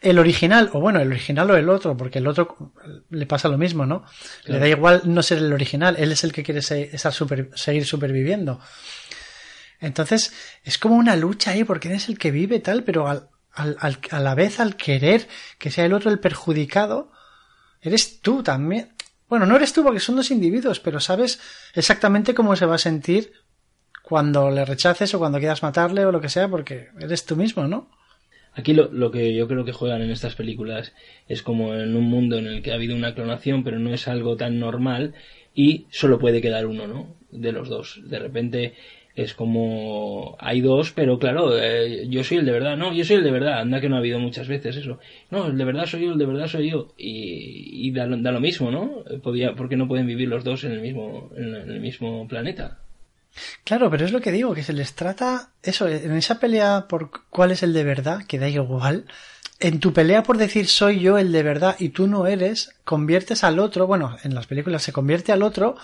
el 0.01 0.19
original, 0.19 0.71
o 0.73 0.81
bueno, 0.81 1.01
el 1.01 1.09
original 1.09 1.51
o 1.51 1.57
el 1.57 1.69
otro, 1.69 1.97
porque 1.97 2.19
el 2.19 2.27
otro 2.27 2.73
le 3.11 3.27
pasa 3.27 3.49
lo 3.49 3.59
mismo, 3.59 3.85
¿no? 3.87 4.05
Le 4.45 4.59
da 4.59 4.69
igual 4.69 5.03
no 5.05 5.23
ser 5.23 5.38
el 5.38 5.53
original, 5.53 5.97
él 5.99 6.12
es 6.12 6.25
el 6.25 6.33
que 6.33 6.43
quiere 6.43 6.61
estar 6.61 7.12
seguir 7.55 7.85
superviviendo. 7.85 8.61
Entonces, 9.81 10.33
es 10.64 10.79
como 10.79 10.97
una 10.97 11.17
lucha 11.17 11.53
ahí, 11.53 11.64
porque 11.64 11.88
él 11.88 11.95
es 11.95 12.09
el 12.09 12.19
que 12.19 12.31
vive 12.31 12.61
tal, 12.61 12.85
pero 12.85 13.09
al, 13.09 13.29
al, 13.53 13.99
a 14.11 14.21
la 14.21 14.35
vez 14.35 14.61
al 14.61 14.77
querer 14.77 15.29
que 15.59 15.71
sea 15.71 15.85
el 15.87 15.93
otro 15.93 16.11
el 16.11 16.19
perjudicado, 16.19 17.12
eres 17.81 18.21
tú 18.21 18.43
también. 18.43 18.91
Bueno, 19.29 19.47
no 19.47 19.57
eres 19.57 19.73
tú 19.73 19.83
porque 19.83 20.01
son 20.01 20.17
dos 20.17 20.31
individuos, 20.31 20.81
pero 20.81 21.01
sabes 21.01 21.41
exactamente 21.75 22.35
cómo 22.35 22.57
se 22.57 22.67
va 22.67 22.77
a 22.77 22.79
sentir 22.79 23.33
cuando 24.03 24.51
le 24.51 24.64
rechaces 24.64 25.12
o 25.14 25.19
cuando 25.19 25.38
quieras 25.38 25.62
matarle 25.62 26.07
o 26.07 26.12
lo 26.12 26.21
que 26.21 26.31
sea, 26.31 26.49
porque 26.49 26.88
eres 26.99 27.27
tú 27.27 27.37
mismo, 27.37 27.69
¿no? 27.69 27.91
Aquí 28.55 28.73
lo, 28.73 28.91
lo, 28.91 29.11
que 29.11 29.35
yo 29.35 29.47
creo 29.47 29.64
que 29.64 29.73
juegan 29.73 30.01
en 30.01 30.11
estas 30.11 30.35
películas 30.35 30.93
es 31.29 31.43
como 31.43 31.75
en 31.75 31.95
un 31.95 32.05
mundo 32.05 32.38
en 32.38 32.47
el 32.47 32.62
que 32.62 32.73
ha 32.73 32.75
habido 32.75 32.97
una 32.97 33.14
clonación, 33.14 33.62
pero 33.62 33.79
no 33.79 33.93
es 33.93 34.09
algo 34.09 34.37
tan 34.37 34.59
normal 34.59 35.14
y 35.55 35.87
solo 35.91 36.19
puede 36.19 36.41
quedar 36.41 36.67
uno, 36.67 36.87
¿no? 36.87 37.14
De 37.31 37.53
los 37.53 37.69
dos. 37.69 38.01
De 38.05 38.19
repente 38.19 38.75
es 39.22 39.35
como 39.35 40.37
hay 40.38 40.61
dos, 40.61 40.92
pero 40.92 41.18
claro, 41.18 41.59
eh, 41.59 42.07
yo 42.09 42.22
soy 42.22 42.38
el 42.38 42.46
de 42.46 42.52
verdad, 42.52 42.76
no, 42.76 42.92
yo 42.92 43.04
soy 43.04 43.16
el 43.16 43.24
de 43.24 43.31
verdad, 43.31 43.61
anda 43.61 43.81
que 43.81 43.88
no 43.88 43.96
ha 43.96 43.98
habido 43.98 44.18
muchas 44.18 44.46
veces 44.48 44.76
eso, 44.76 44.98
no, 45.31 45.46
el 45.46 45.59
de 45.59 45.64
verdad 45.64 45.87
soy 45.87 46.04
yo, 46.04 46.12
el 46.12 46.18
de 46.18 46.26
verdad 46.26 46.46
soy 46.46 46.70
yo, 46.70 46.88
y, 46.96 47.90
da, 47.90 48.07
lo 48.07 48.40
mismo, 48.40 48.70
¿no? 48.70 49.02
Podía, 49.22 49.54
porque 49.54 49.76
no 49.76 49.88
pueden 49.88 50.07
vivir 50.07 50.28
los 50.28 50.44
dos 50.44 50.64
en 50.64 50.72
el 50.72 50.81
mismo, 50.81 51.31
en 51.37 51.54
el 51.54 51.81
mismo 51.81 52.28
planeta. 52.28 52.78
Claro, 53.64 53.90
pero 53.90 54.04
es 54.04 54.12
lo 54.12 54.20
que 54.20 54.33
digo, 54.33 54.54
que 54.54 54.62
se 54.62 54.72
les 54.72 54.94
trata 54.94 55.50
eso, 55.62 55.88
en 55.88 56.12
esa 56.12 56.38
pelea 56.40 56.87
por 56.88 57.11
cuál 57.31 57.50
es 57.50 57.62
el 57.62 57.72
de 57.72 57.85
verdad, 57.85 58.24
que 58.26 58.38
da 58.38 58.48
igual, 58.48 59.04
en 59.61 59.81
tu 59.81 59.92
pelea 59.92 60.22
por 60.22 60.38
decir 60.38 60.68
soy 60.68 61.00
yo 61.00 61.18
el 61.18 61.33
de 61.33 61.42
verdad 61.42 61.76
y 61.78 61.88
tú 61.88 62.07
no 62.07 62.26
eres, 62.26 62.76
conviertes 62.85 63.42
al 63.42 63.59
otro, 63.59 63.87
bueno, 63.87 64.16
en 64.22 64.35
las 64.35 64.46
películas 64.46 64.83
se 64.83 64.92
convierte 64.92 65.33
al 65.33 65.42
otro 65.42 65.76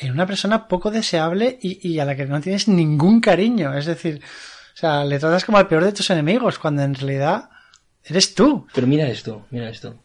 en 0.00 0.12
una 0.12 0.26
persona 0.26 0.68
poco 0.68 0.90
deseable 0.90 1.58
y, 1.60 1.98
a 1.98 2.04
la 2.04 2.14
que 2.14 2.26
no 2.26 2.40
tienes 2.40 2.68
ningún 2.68 3.20
cariño. 3.20 3.76
Es 3.76 3.86
decir, 3.86 4.20
o 4.22 4.76
sea, 4.76 5.04
le 5.04 5.18
tratas 5.18 5.44
como 5.44 5.58
al 5.58 5.68
peor 5.68 5.84
de 5.84 5.92
tus 5.92 6.10
enemigos, 6.10 6.58
cuando 6.58 6.82
en 6.82 6.94
realidad 6.94 7.50
eres 8.04 8.34
tú. 8.34 8.66
Pero 8.74 8.86
mira 8.86 9.08
esto, 9.08 9.46
mira 9.50 9.68
esto. 9.68 9.96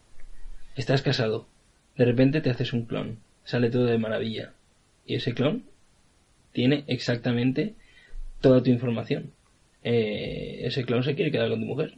Estás 0.75 1.01
casado. 1.01 1.47
De 1.95 2.06
repente 2.06 2.41
te 2.41 2.49
haces 2.49 2.73
un 2.73 2.86
clon. 2.86 3.19
Sale 3.43 3.69
todo 3.69 3.86
de 3.86 3.97
maravilla. 3.97 4.53
Y 5.06 5.15
ese 5.15 5.34
clon 5.34 5.65
tiene 6.51 6.86
exactamente 6.88 7.75
toda 8.41 8.63
tu 8.63 8.71
información. 8.71 9.32
Eh, 9.84 10.62
ese 10.63 10.86
clon 10.86 11.03
se 11.03 11.13
quiere 11.13 11.32
quedar 11.32 11.49
con 11.49 11.60
tu 11.60 11.65
mujer. 11.67 11.93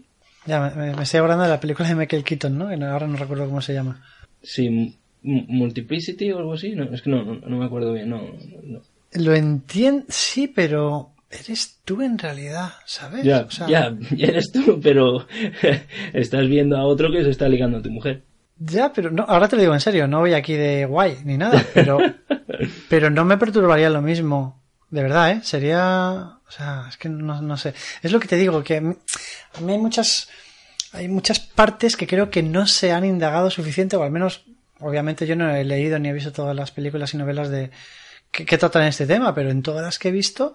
Ya, 0.46 0.60
me, 0.76 1.02
estoy 1.02 1.20
acordando 1.20 1.44
de 1.44 1.50
la 1.50 1.60
película 1.60 1.88
de 1.88 1.96
Michael 1.96 2.24
Keaton, 2.24 2.58
¿no? 2.58 2.68
ahora 2.68 3.08
no 3.08 3.16
recuerdo 3.16 3.46
cómo 3.46 3.62
se 3.62 3.74
llama. 3.74 4.04
Sí, 4.44 4.98
Multiplicity 5.26 6.32
o 6.32 6.40
algo 6.40 6.54
así. 6.54 6.76
No, 6.76 6.86
es 6.94 7.02
que 7.02 7.10
no, 7.10 7.24
no, 7.24 7.58
me 7.58 7.66
acuerdo 7.66 7.94
bien. 7.94 8.10
No, 8.10 8.22
Lo 9.14 9.34
entiendo, 9.34 10.06
sí, 10.10 10.48
pero 10.48 11.12
eres 11.30 11.80
tú 11.84 12.02
en 12.02 12.18
realidad, 12.18 12.74
¿sabes? 12.86 13.24
Ya, 13.24 13.48
ya, 13.68 13.96
eres 14.18 14.52
tú, 14.52 14.80
pero 14.82 15.26
estás 16.14 16.48
viendo 16.48 16.78
a 16.78 16.86
otro 16.86 17.12
que 17.12 17.24
se 17.24 17.32
está 17.32 17.50
ligando 17.50 17.80
a 17.80 17.82
tu 17.82 17.90
mujer. 17.90 18.24
Ya, 18.58 18.94
pero 18.94 19.12
no, 19.12 19.24
ahora 19.24 19.50
te 19.50 19.58
lo 19.58 19.62
digo 19.64 19.74
en 19.74 19.82
serio, 19.82 20.08
no 20.08 20.20
voy 20.20 20.34
aquí 20.34 20.54
de 20.54 20.86
guay 20.86 21.18
ni 21.26 21.38
nada, 21.38 21.66
pero, 21.74 21.98
pero 22.90 23.10
no 23.10 23.26
me 23.26 23.38
perturbaría 23.38 23.90
lo 23.90 24.02
mismo. 24.02 24.64
De 24.90 25.02
verdad, 25.02 25.32
¿eh? 25.32 25.42
Sería, 25.44 26.40
o 26.48 26.52
sea, 26.52 26.86
es 26.88 26.98
que 26.98 27.10
no, 27.10 27.42
no 27.42 27.58
sé. 27.58 27.74
Es 28.02 28.12
lo 28.12 28.20
que 28.20 28.28
te 28.28 28.38
digo, 28.38 28.64
que 28.64 28.78
a 28.78 28.82
mí 29.62 29.74
hay 29.74 29.78
muchas, 29.80 30.30
hay 30.94 31.10
muchas 31.10 31.40
partes 31.40 31.98
que 31.98 32.08
creo 32.08 32.30
que 32.30 32.44
no 32.44 32.66
se 32.66 32.94
han 32.94 33.04
indagado 33.04 33.50
suficiente, 33.50 33.98
o 33.98 34.04
al 34.04 34.12
menos 34.12 34.46
obviamente 34.86 35.26
yo 35.26 35.36
no 35.36 35.50
he 35.50 35.64
leído 35.64 35.98
ni 35.98 36.10
he 36.10 36.14
visto 36.14 36.32
todas 36.32 36.56
las 36.56 36.72
películas 36.72 37.14
y 37.14 37.18
novelas 37.18 37.50
de 37.50 37.72
que, 38.32 38.58
tratan 38.58 38.84
este 38.84 39.08
tema, 39.08 39.34
pero 39.34 39.50
en 39.50 39.64
todas 39.64 39.84
las 39.84 39.98
que 39.98 40.10
he 40.10 40.12
visto 40.12 40.54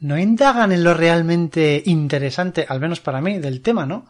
no 0.00 0.18
indagan 0.18 0.72
en 0.72 0.82
lo 0.82 0.94
realmente 0.94 1.82
interesante, 1.84 2.66
al 2.68 2.80
menos 2.80 3.00
para 3.00 3.20
mí, 3.20 3.38
del 3.38 3.60
tema, 3.60 3.84
¿no? 3.84 4.06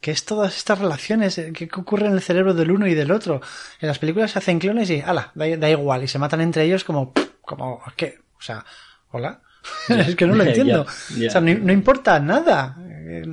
Que 0.00 0.10
es 0.10 0.24
todas 0.24 0.56
estas 0.56 0.78
relaciones 0.78 1.38
eh, 1.38 1.52
que 1.52 1.68
ocurren 1.74 2.08
en 2.08 2.14
el 2.14 2.22
cerebro 2.22 2.52
del 2.52 2.70
uno 2.70 2.86
y 2.86 2.94
del 2.94 3.10
otro. 3.10 3.40
En 3.80 3.88
las 3.88 3.98
películas 3.98 4.32
se 4.32 4.38
hacen 4.38 4.58
clones 4.58 4.90
y, 4.90 5.00
ala, 5.00 5.32
da, 5.34 5.70
igual, 5.70 6.04
y 6.04 6.08
se 6.08 6.18
matan 6.18 6.42
entre 6.42 6.64
ellos 6.64 6.84
como, 6.84 7.12
como, 7.40 7.82
¿qué? 7.96 8.18
O 8.38 8.42
sea, 8.42 8.64
hola. 9.10 9.40
es 9.88 10.14
que 10.16 10.26
no 10.26 10.34
lo 10.34 10.44
entiendo. 10.44 10.82
O 10.82 11.30
sea, 11.30 11.40
no, 11.40 11.54
no, 11.54 11.72
importa 11.72 12.20
nada. 12.20 12.76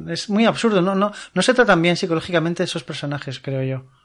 Es 0.10 0.30
muy 0.30 0.46
absurdo. 0.46 0.82
No, 0.82 0.96
no, 0.96 1.12
no 1.34 1.42
se 1.42 1.54
tratan 1.54 1.82
bien 1.82 1.98
psicológicamente 1.98 2.64
esos 2.64 2.84
personajes, 2.84 3.40
creo 3.40 3.64
yo. 3.64 4.03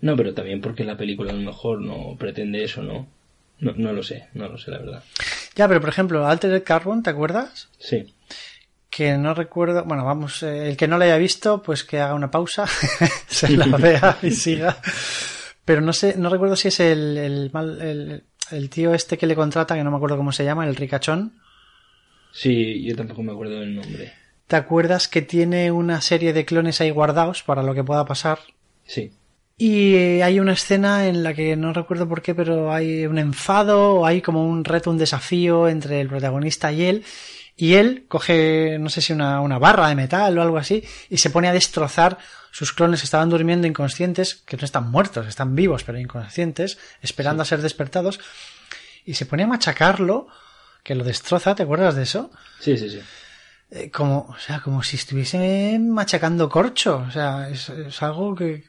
No, 0.00 0.16
pero 0.16 0.32
también 0.34 0.60
porque 0.60 0.84
la 0.84 0.96
película 0.96 1.32
a 1.32 1.34
lo 1.34 1.42
mejor 1.42 1.80
no 1.80 2.16
pretende 2.18 2.62
eso, 2.64 2.82
¿no? 2.82 3.08
No, 3.60 3.72
no 3.76 3.92
lo 3.92 4.02
sé, 4.02 4.28
no 4.34 4.48
lo 4.48 4.56
sé, 4.58 4.70
la 4.70 4.78
verdad. 4.78 5.02
Ya, 5.56 5.66
pero 5.66 5.80
por 5.80 5.88
ejemplo, 5.90 6.26
Altered 6.26 6.62
Carbon, 6.62 7.02
¿te 7.02 7.10
acuerdas? 7.10 7.68
Sí. 7.78 8.14
Que 8.90 9.16
no 9.18 9.34
recuerdo, 9.34 9.84
bueno, 9.84 10.04
vamos, 10.04 10.42
eh, 10.44 10.68
el 10.70 10.76
que 10.76 10.86
no 10.88 10.96
la 10.98 11.06
haya 11.06 11.16
visto, 11.18 11.62
pues 11.62 11.82
que 11.84 11.98
haga 12.00 12.14
una 12.14 12.30
pausa, 12.30 12.66
se 13.26 13.50
la 13.50 13.66
vea 13.76 14.18
y 14.22 14.30
siga. 14.30 14.76
Pero 15.64 15.80
no 15.80 15.92
sé, 15.92 16.14
no 16.16 16.30
recuerdo 16.30 16.54
si 16.56 16.68
es 16.68 16.78
el, 16.80 17.18
el, 17.18 17.50
mal- 17.52 17.80
el, 17.82 18.24
el 18.52 18.70
tío 18.70 18.94
este 18.94 19.18
que 19.18 19.26
le 19.26 19.34
contrata, 19.34 19.74
que 19.74 19.82
no 19.84 19.90
me 19.90 19.96
acuerdo 19.96 20.16
cómo 20.16 20.30
se 20.32 20.44
llama, 20.44 20.66
el 20.66 20.76
ricachón. 20.76 21.34
Sí, 22.32 22.84
yo 22.84 22.94
tampoco 22.96 23.22
me 23.22 23.32
acuerdo 23.32 23.60
del 23.60 23.74
nombre. 23.74 24.12
¿Te 24.46 24.56
acuerdas 24.56 25.08
que 25.08 25.22
tiene 25.22 25.72
una 25.72 26.00
serie 26.00 26.32
de 26.32 26.44
clones 26.44 26.80
ahí 26.80 26.90
guardados 26.90 27.42
para 27.42 27.62
lo 27.62 27.74
que 27.74 27.84
pueda 27.84 28.04
pasar? 28.04 28.38
Sí. 28.86 29.10
Y 29.60 30.20
hay 30.22 30.38
una 30.38 30.52
escena 30.52 31.08
en 31.08 31.24
la 31.24 31.34
que 31.34 31.56
no 31.56 31.72
recuerdo 31.72 32.08
por 32.08 32.22
qué, 32.22 32.32
pero 32.32 32.72
hay 32.72 33.06
un 33.06 33.18
enfado 33.18 33.94
o 33.94 34.06
hay 34.06 34.22
como 34.22 34.46
un 34.46 34.64
reto, 34.64 34.88
un 34.88 34.98
desafío 34.98 35.66
entre 35.68 36.00
el 36.00 36.08
protagonista 36.08 36.70
y 36.70 36.84
él. 36.84 37.04
Y 37.56 37.74
él 37.74 38.04
coge, 38.06 38.76
no 38.78 38.88
sé 38.88 39.00
si 39.00 39.12
una, 39.12 39.40
una 39.40 39.58
barra 39.58 39.88
de 39.88 39.96
metal 39.96 40.38
o 40.38 40.42
algo 40.42 40.58
así, 40.58 40.84
y 41.10 41.18
se 41.18 41.30
pone 41.30 41.48
a 41.48 41.52
destrozar 41.52 42.18
sus 42.52 42.72
clones 42.72 43.00
que 43.00 43.06
estaban 43.06 43.30
durmiendo 43.30 43.66
inconscientes, 43.66 44.36
que 44.46 44.56
no 44.56 44.64
están 44.64 44.92
muertos, 44.92 45.26
están 45.26 45.56
vivos, 45.56 45.82
pero 45.82 45.98
inconscientes, 45.98 46.78
esperando 47.02 47.42
a 47.42 47.46
ser 47.46 47.60
despertados. 47.60 48.20
Y 49.04 49.14
se 49.14 49.26
pone 49.26 49.42
a 49.42 49.48
machacarlo, 49.48 50.28
que 50.84 50.94
lo 50.94 51.02
destroza, 51.02 51.56
¿te 51.56 51.64
acuerdas 51.64 51.96
de 51.96 52.04
eso? 52.04 52.30
Sí, 52.60 52.78
sí, 52.78 52.90
sí. 52.90 53.00
Eh, 53.72 53.90
como, 53.90 54.20
o 54.20 54.38
sea, 54.38 54.60
como 54.60 54.84
si 54.84 54.94
estuviese 54.94 55.80
machacando 55.80 56.48
corcho. 56.48 57.04
O 57.08 57.10
sea, 57.10 57.48
es, 57.48 57.68
es 57.70 58.00
algo 58.04 58.36
que, 58.36 58.64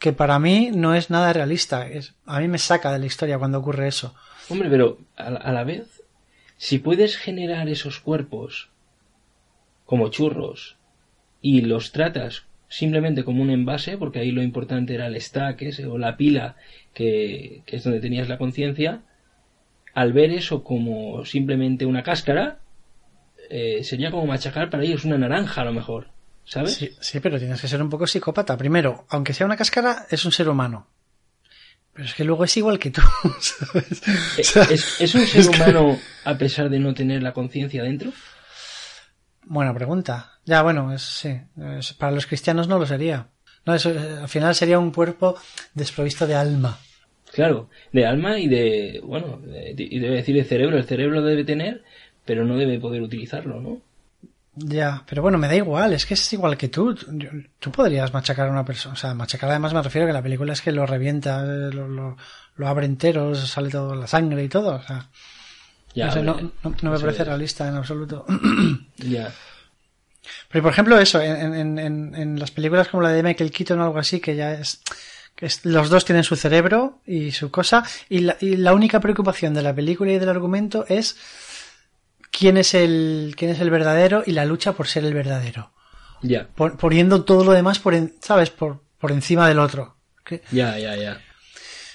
que 0.00 0.12
para 0.12 0.40
mí 0.40 0.72
no 0.74 0.96
es 0.96 1.10
nada 1.10 1.32
realista. 1.32 1.88
Es, 1.88 2.14
a 2.26 2.40
mí 2.40 2.48
me 2.48 2.58
saca 2.58 2.92
de 2.92 2.98
la 2.98 3.06
historia 3.06 3.38
cuando 3.38 3.58
ocurre 3.58 3.86
eso. 3.86 4.12
Hombre, 4.48 4.68
pero 4.68 4.98
a 5.16 5.30
la, 5.30 5.38
a 5.38 5.52
la 5.52 5.62
vez, 5.62 6.02
si 6.56 6.78
puedes 6.78 7.16
generar 7.16 7.68
esos 7.68 8.00
cuerpos 8.00 8.70
como 9.86 10.08
churros 10.08 10.76
y 11.40 11.60
los 11.60 11.92
tratas 11.92 12.46
simplemente 12.70 13.24
como 13.24 13.42
un 13.42 13.50
envase, 13.50 13.98
porque 13.98 14.20
ahí 14.20 14.30
lo 14.30 14.42
importante 14.42 14.94
era 14.94 15.08
el 15.08 15.20
stack 15.20 15.60
ese, 15.62 15.86
o 15.86 15.98
la 15.98 16.16
pila, 16.16 16.56
que, 16.94 17.62
es 17.66 17.84
donde 17.84 18.00
tenías 18.00 18.28
la 18.28 18.38
conciencia, 18.38 19.02
al 19.92 20.12
ver 20.12 20.30
eso 20.30 20.62
como 20.62 21.24
simplemente 21.24 21.84
una 21.84 22.04
cáscara, 22.04 22.60
eh, 23.50 23.82
sería 23.82 24.12
como 24.12 24.26
machacar 24.26 24.70
para 24.70 24.84
ellos 24.84 25.04
una 25.04 25.18
naranja 25.18 25.62
a 25.62 25.64
lo 25.64 25.72
mejor, 25.72 26.08
¿sabes? 26.50 26.74
Sí, 26.74 26.90
sí, 27.00 27.20
pero 27.20 27.38
tienes 27.38 27.60
que 27.60 27.68
ser 27.68 27.80
un 27.82 27.88
poco 27.88 28.06
psicópata. 28.06 28.56
Primero, 28.56 29.06
aunque 29.08 29.32
sea 29.32 29.46
una 29.46 29.56
cáscara, 29.56 30.06
es 30.10 30.24
un 30.24 30.32
ser 30.32 30.48
humano. 30.48 30.86
Pero 31.92 32.04
es 32.06 32.14
que 32.14 32.24
luego 32.24 32.44
es 32.44 32.56
igual 32.56 32.78
que 32.78 32.90
tú, 32.90 33.00
¿sabes? 33.40 34.02
Eh, 34.06 34.40
O 34.40 34.44
sea, 34.44 34.62
¿Es, 34.64 35.00
es 35.00 35.14
un 35.14 35.26
ser 35.26 35.40
es 35.40 35.48
que- 35.48 35.56
humano 35.56 35.98
a 36.24 36.34
pesar 36.38 36.68
de 36.70 36.78
no 36.78 36.94
tener 36.94 37.22
la 37.22 37.32
conciencia 37.32 37.82
dentro? 37.82 38.12
Buena 39.44 39.74
pregunta. 39.74 40.38
Ya, 40.44 40.62
bueno, 40.62 40.92
es, 40.92 41.02
sí. 41.02 41.40
es- 41.78 41.92
para 41.94 42.12
los 42.12 42.26
cristianos 42.26 42.68
no 42.68 42.78
lo 42.78 42.86
sería. 42.86 43.28
No, 43.66 43.74
eso, 43.74 43.90
eh, 43.90 44.18
al 44.22 44.28
final 44.28 44.54
sería 44.54 44.78
un 44.78 44.90
cuerpo 44.92 45.36
desprovisto 45.74 46.26
de 46.26 46.34
alma. 46.34 46.78
Claro, 47.32 47.68
de 47.92 48.06
alma 48.06 48.38
y 48.38 48.48
de, 48.48 49.00
bueno, 49.04 49.38
de- 49.38 49.74
y 49.76 49.98
debe 49.98 50.16
decir 50.16 50.34
de 50.36 50.44
cerebro. 50.44 50.76
El 50.78 50.84
cerebro 50.84 51.22
debe 51.22 51.44
tener, 51.44 51.82
pero 52.24 52.44
no 52.44 52.56
debe 52.56 52.78
poder 52.80 53.02
utilizarlo, 53.02 53.60
¿no? 53.60 53.80
Ya, 54.62 55.02
pero 55.08 55.22
bueno, 55.22 55.38
me 55.38 55.48
da 55.48 55.54
igual, 55.54 55.92
es 55.94 56.04
que 56.04 56.14
es 56.14 56.32
igual 56.32 56.56
que 56.58 56.68
tú. 56.68 56.94
Tú, 57.58 57.70
podrías 57.72 58.12
machacar 58.12 58.48
a 58.48 58.50
una 58.50 58.64
persona, 58.64 58.92
o 58.92 58.96
sea, 58.96 59.14
machacar 59.14 59.48
además 59.50 59.72
me 59.72 59.80
refiero 59.82 60.06
a 60.06 60.08
que 60.10 60.12
la 60.12 60.22
película 60.22 60.52
es 60.52 60.60
que 60.60 60.70
lo 60.72 60.84
revienta, 60.86 61.42
eh, 61.44 61.70
lo, 61.72 61.88
lo, 61.88 62.16
lo 62.56 62.68
abre 62.68 62.84
entero, 62.86 63.34
sale 63.34 63.70
toda 63.70 63.96
la 63.96 64.06
sangre 64.06 64.44
y 64.44 64.48
todo, 64.48 64.74
o 64.76 64.82
sea, 64.82 65.08
Ya, 65.94 66.06
no, 66.06 66.12
sé, 66.12 66.22
no, 66.22 66.34
no- 66.62 66.74
no 66.82 66.90
me 66.90 66.98
parece 66.98 67.24
realista 67.24 67.68
en 67.68 67.76
absoluto. 67.76 68.26
Ya, 68.98 69.32
Pero 70.50 70.62
por 70.64 70.72
ejemplo 70.72 70.98
eso, 70.98 71.20
en, 71.22 71.54
en, 71.54 71.78
en, 71.78 72.14
en 72.14 72.38
las 72.38 72.50
películas 72.50 72.88
como 72.88 73.02
la 73.02 73.10
de 73.10 73.22
Michael 73.22 73.50
Keaton 73.50 73.80
o 73.80 73.84
algo 73.84 73.98
así, 73.98 74.20
que 74.20 74.36
ya 74.36 74.52
es, 74.52 74.82
que 75.34 75.46
es- 75.46 75.64
los 75.64 75.88
dos 75.88 76.04
tienen 76.04 76.24
su 76.24 76.36
cerebro 76.36 77.00
y 77.06 77.30
su 77.30 77.50
cosa, 77.50 77.82
y 78.10 78.18
la, 78.20 78.36
y 78.40 78.56
la 78.56 78.74
única 78.74 79.00
preocupación 79.00 79.54
de 79.54 79.62
la 79.62 79.74
película 79.74 80.12
y 80.12 80.18
del 80.18 80.28
argumento 80.28 80.84
es 80.88 81.16
quién 82.40 82.56
es 82.56 82.72
el, 82.74 83.34
quién 83.36 83.50
es 83.52 83.60
el 83.60 83.68
verdadero 83.70 84.22
y 84.26 84.32
la 84.32 84.46
lucha 84.46 84.72
por 84.72 84.88
ser 84.88 85.04
el 85.04 85.12
verdadero. 85.14 85.72
ya, 86.22 86.48
Pon- 86.56 86.76
poniendo 86.78 87.24
todo 87.24 87.44
lo 87.44 87.52
demás 87.52 87.78
por, 87.78 87.94
en- 87.94 88.14
¿sabes? 88.20 88.48
Por, 88.50 88.80
por 88.98 89.12
encima 89.12 89.46
del 89.46 89.58
otro. 89.58 89.96
Ya, 90.50 90.78
ya, 90.78 90.96
ya. 90.96 91.20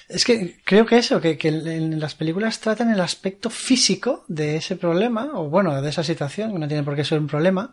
Es 0.08 0.24
que 0.24 0.60
creo 0.64 0.86
que 0.86 0.98
eso, 0.98 1.20
que, 1.20 1.36
que 1.36 1.48
en 1.48 1.98
las 1.98 2.14
películas 2.14 2.60
tratan 2.60 2.92
el 2.92 3.00
aspecto 3.00 3.50
físico 3.50 4.24
de 4.28 4.56
ese 4.56 4.76
problema, 4.76 5.30
o 5.34 5.48
bueno, 5.48 5.82
de 5.82 5.90
esa 5.90 6.04
situación, 6.04 6.52
que 6.52 6.58
no 6.60 6.68
tiene 6.68 6.84
por 6.84 6.94
qué 6.94 7.04
ser 7.04 7.18
un 7.18 7.26
problema, 7.26 7.72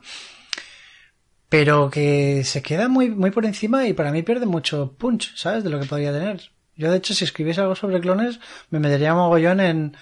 pero 1.50 1.90
que 1.92 2.44
se 2.44 2.64
queda 2.64 2.88
muy, 2.88 3.10
muy 3.12 3.30
por 3.30 3.46
encima 3.46 3.86
y 3.86 3.94
para 3.94 4.12
mí 4.12 4.24
pierde 4.24 4.48
mucho 4.48 4.94
punch, 4.98 5.36
¿sabes? 5.36 5.64
De 5.64 5.70
lo 5.70 5.80
que 5.80 5.86
podría 5.86 6.12
tener. 6.12 6.50
Yo, 6.76 6.90
de 6.90 6.98
hecho, 6.98 7.14
si 7.14 7.24
escribiese 7.24 7.62
algo 7.62 7.76
sobre 7.76 8.00
clones, 8.02 8.40
me 8.72 8.80
metería 8.80 9.14
mogollón 9.14 9.60
en, 9.60 9.96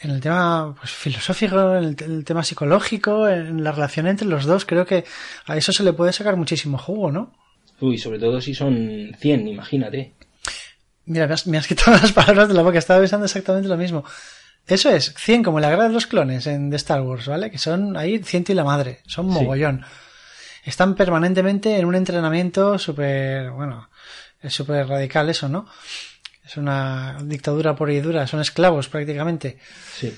en 0.00 0.10
el 0.10 0.20
tema 0.20 0.74
pues, 0.78 0.90
filosófico, 0.90 1.76
en 1.76 1.84
el, 1.84 1.96
te- 1.96 2.04
el 2.06 2.24
tema 2.24 2.42
psicológico, 2.42 3.28
en 3.28 3.62
la 3.62 3.72
relación 3.72 4.06
entre 4.06 4.26
los 4.26 4.44
dos. 4.46 4.64
Creo 4.64 4.86
que 4.86 5.04
a 5.46 5.56
eso 5.56 5.72
se 5.72 5.82
le 5.82 5.92
puede 5.92 6.12
sacar 6.12 6.36
muchísimo 6.36 6.78
jugo, 6.78 7.12
¿no? 7.12 7.34
Uy, 7.80 7.98
sobre 7.98 8.18
todo 8.18 8.40
si 8.40 8.54
son 8.54 9.12
100, 9.18 9.48
imagínate. 9.48 10.14
Mira, 11.06 11.26
me 11.26 11.34
has, 11.34 11.46
me 11.46 11.58
has 11.58 11.66
quitado 11.66 11.92
las 12.00 12.12
palabras 12.12 12.48
de 12.48 12.54
la 12.54 12.62
boca, 12.62 12.78
estaba 12.78 13.00
pensando 13.00 13.26
exactamente 13.26 13.68
lo 13.68 13.76
mismo. 13.76 14.04
Eso 14.66 14.90
es, 14.90 15.14
100 15.16 15.42
como 15.42 15.58
la 15.58 15.70
guerra 15.70 15.88
de 15.88 15.94
los 15.94 16.06
clones 16.06 16.46
en 16.46 16.70
de 16.70 16.76
Star 16.76 17.00
Wars, 17.02 17.26
¿vale? 17.26 17.50
Que 17.50 17.58
son 17.58 17.96
ahí 17.96 18.18
ciento 18.22 18.52
y 18.52 18.54
la 18.54 18.64
madre, 18.64 19.00
son 19.06 19.26
Sí. 19.26 19.32
mogollón. 19.32 19.84
Están 20.64 20.94
permanentemente 20.94 21.78
en 21.78 21.86
un 21.86 21.94
entrenamiento 21.94 22.78
súper, 22.78 23.50
bueno, 23.50 23.88
es 24.42 24.52
súper 24.54 24.86
radical 24.86 25.28
eso, 25.30 25.48
¿no? 25.48 25.66
Es 26.50 26.56
una 26.56 27.18
dictadura 27.22 27.76
por 27.76 27.90
y 27.90 28.00
dura, 28.00 28.26
son 28.26 28.40
esclavos 28.40 28.88
prácticamente. 28.88 29.58
Sí, 29.94 30.12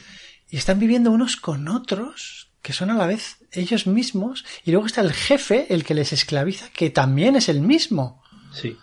Y 0.50 0.56
están 0.56 0.78
viviendo 0.78 1.10
unos 1.10 1.36
con 1.36 1.68
otros 1.68 2.48
que 2.62 2.72
son 2.72 2.90
a 2.90 2.94
la 2.94 3.06
vez 3.06 3.36
ellos 3.52 3.86
mismos 3.86 4.44
y 4.64 4.70
luego 4.70 4.86
está 4.86 5.00
el 5.02 5.12
jefe, 5.12 5.66
el 5.74 5.84
que 5.84 5.94
les 5.94 6.12
esclaviza, 6.12 6.68
que 6.72 6.88
también 6.90 7.36
es 7.36 7.48
el 7.48 7.60
mismo. 7.60 8.22
sí. 8.52 8.76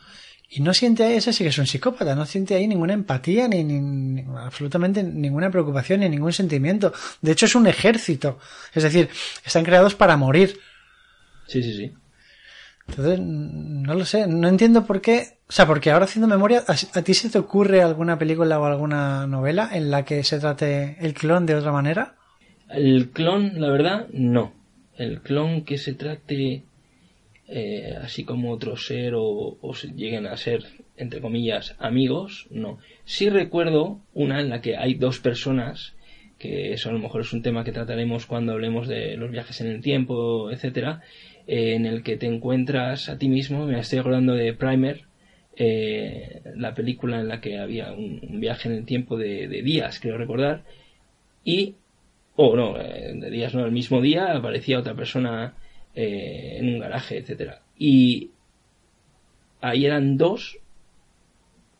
Y 0.52 0.62
no 0.62 0.74
siente 0.74 1.04
ahí, 1.04 1.14
ese 1.14 1.32
sí 1.32 1.44
que 1.44 1.50
es 1.52 1.58
un 1.60 1.68
psicópata, 1.68 2.16
no 2.16 2.26
siente 2.26 2.56
ahí 2.56 2.68
ninguna 2.68 2.94
empatía, 2.94 3.48
ni, 3.48 3.64
ni- 3.64 3.80
ni- 3.80 4.26
absolutamente 4.40 5.04
ninguna 5.04 5.52
preocupación, 5.52 6.00
ni 6.00 6.10
ningún 6.10 6.34
sentimiento. 6.34 6.92
De 7.22 7.34
hecho, 7.34 7.46
es 7.46 7.54
un 7.54 7.68
ejército. 7.68 8.40
Es 8.74 8.82
decir, 8.82 9.10
están 9.46 9.64
creados 9.64 9.94
para 9.94 10.18
morir. 10.18 10.60
Sí, 11.48 11.62
sí, 11.62 11.78
sí. 11.78 11.94
Entonces, 12.90 13.20
no 13.20 13.94
lo 13.94 14.06
sé, 14.06 14.28
no 14.28 14.48
entiendo 14.48 14.86
por 14.86 15.02
qué. 15.02 15.40
O 15.48 15.52
sea, 15.52 15.66
porque 15.66 15.92
ahora 15.92 16.06
haciendo 16.06 16.28
memoria, 16.28 16.64
¿a, 16.68 16.74
a 16.74 17.02
ti 17.02 17.14
se 17.14 17.30
te 17.30 17.40
ocurre 17.40 17.82
alguna 17.82 18.18
película 18.18 18.60
o 18.60 18.66
alguna 18.66 19.26
novela 19.28 19.70
en 19.72 19.90
la 19.90 20.06
que 20.06 20.24
se 20.24 20.40
trate 20.40 20.98
el 21.00 21.14
clon 21.14 21.46
de 21.46 21.56
otra 21.56 21.72
manera? 21.72 22.16
El 22.70 23.10
clon, 23.10 23.60
la 23.60 23.70
verdad, 23.70 24.08
no. 24.12 24.54
El 24.96 25.22
clon 25.22 25.64
que 25.64 25.78
se 25.78 25.94
trate 25.94 26.64
eh, 27.48 27.96
así 28.00 28.24
como 28.26 28.52
otro 28.52 28.78
ser 28.78 29.16
o, 29.16 29.58
o 29.60 29.74
se 29.74 29.88
lleguen 29.88 30.28
a 30.28 30.38
ser, 30.38 30.66
entre 30.98 31.20
comillas, 31.20 31.76
amigos, 31.80 32.48
no. 32.52 32.78
Sí 33.06 33.30
recuerdo 33.30 34.02
una 34.14 34.40
en 34.40 34.50
la 34.50 34.62
que 34.62 34.78
hay 34.78 34.94
dos 34.94 35.20
personas, 35.20 35.96
que 36.38 36.74
eso 36.74 36.90
a 36.90 36.94
lo 36.94 37.00
mejor 37.00 37.22
es 37.22 37.34
un 37.34 37.42
tema 37.42 37.64
que 37.64 37.72
trataremos 37.72 38.28
cuando 38.28 38.52
hablemos 38.52 38.88
de 38.88 39.18
los 39.18 39.32
viajes 39.32 39.62
en 39.62 39.68
el 39.68 39.82
tiempo, 39.82 40.52
etcétera, 40.52 41.02
eh, 41.50 41.74
en 41.76 41.86
el 41.88 42.04
que 42.04 42.16
te 42.16 42.28
encuentras 42.28 43.10
a 43.10 43.18
ti 43.18 43.28
mismo, 43.28 43.66
me 43.66 43.80
estoy 43.80 44.00
acordando 44.00 44.34
de 44.36 44.54
Primer, 44.54 45.06
eh, 45.58 46.42
la 46.56 46.76
película 46.76 47.20
en 47.20 47.28
la 47.28 47.42
que 47.42 47.58
había 47.60 47.92
un, 47.92 48.22
viaje 48.40 48.70
en 48.70 48.76
el 48.76 48.86
tiempo 48.86 49.18
de, 49.18 49.48
de 49.48 49.62
días, 49.64 50.00
creo 50.00 50.18
recordar, 50.18 50.64
y 51.44 51.76
o 52.36 52.56
no, 52.56 52.80
eh, 52.80 53.14
de 53.16 53.30
días 53.32 53.54
no, 53.56 53.66
el 53.66 53.72
mismo 53.72 54.00
día 54.02 54.36
aparecía 54.36 54.80
otra 54.80 54.96
persona 54.96 55.56
eh, 55.96 56.58
en 56.60 56.70
un 56.70 56.80
garaje, 56.80 57.18
etcétera. 57.18 57.62
Y 57.78 58.30
ahí 59.62 59.86
eran 59.86 60.18
dos 60.18 60.60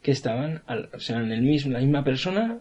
que 0.02 0.12
estaban, 0.12 0.64
al- 0.66 0.90
o 0.94 1.00
sea, 1.00 1.20
en 1.22 1.32
el 1.32 1.42
mismo, 1.42 1.74
la 1.74 1.80
misma 1.80 2.04
persona 2.04 2.60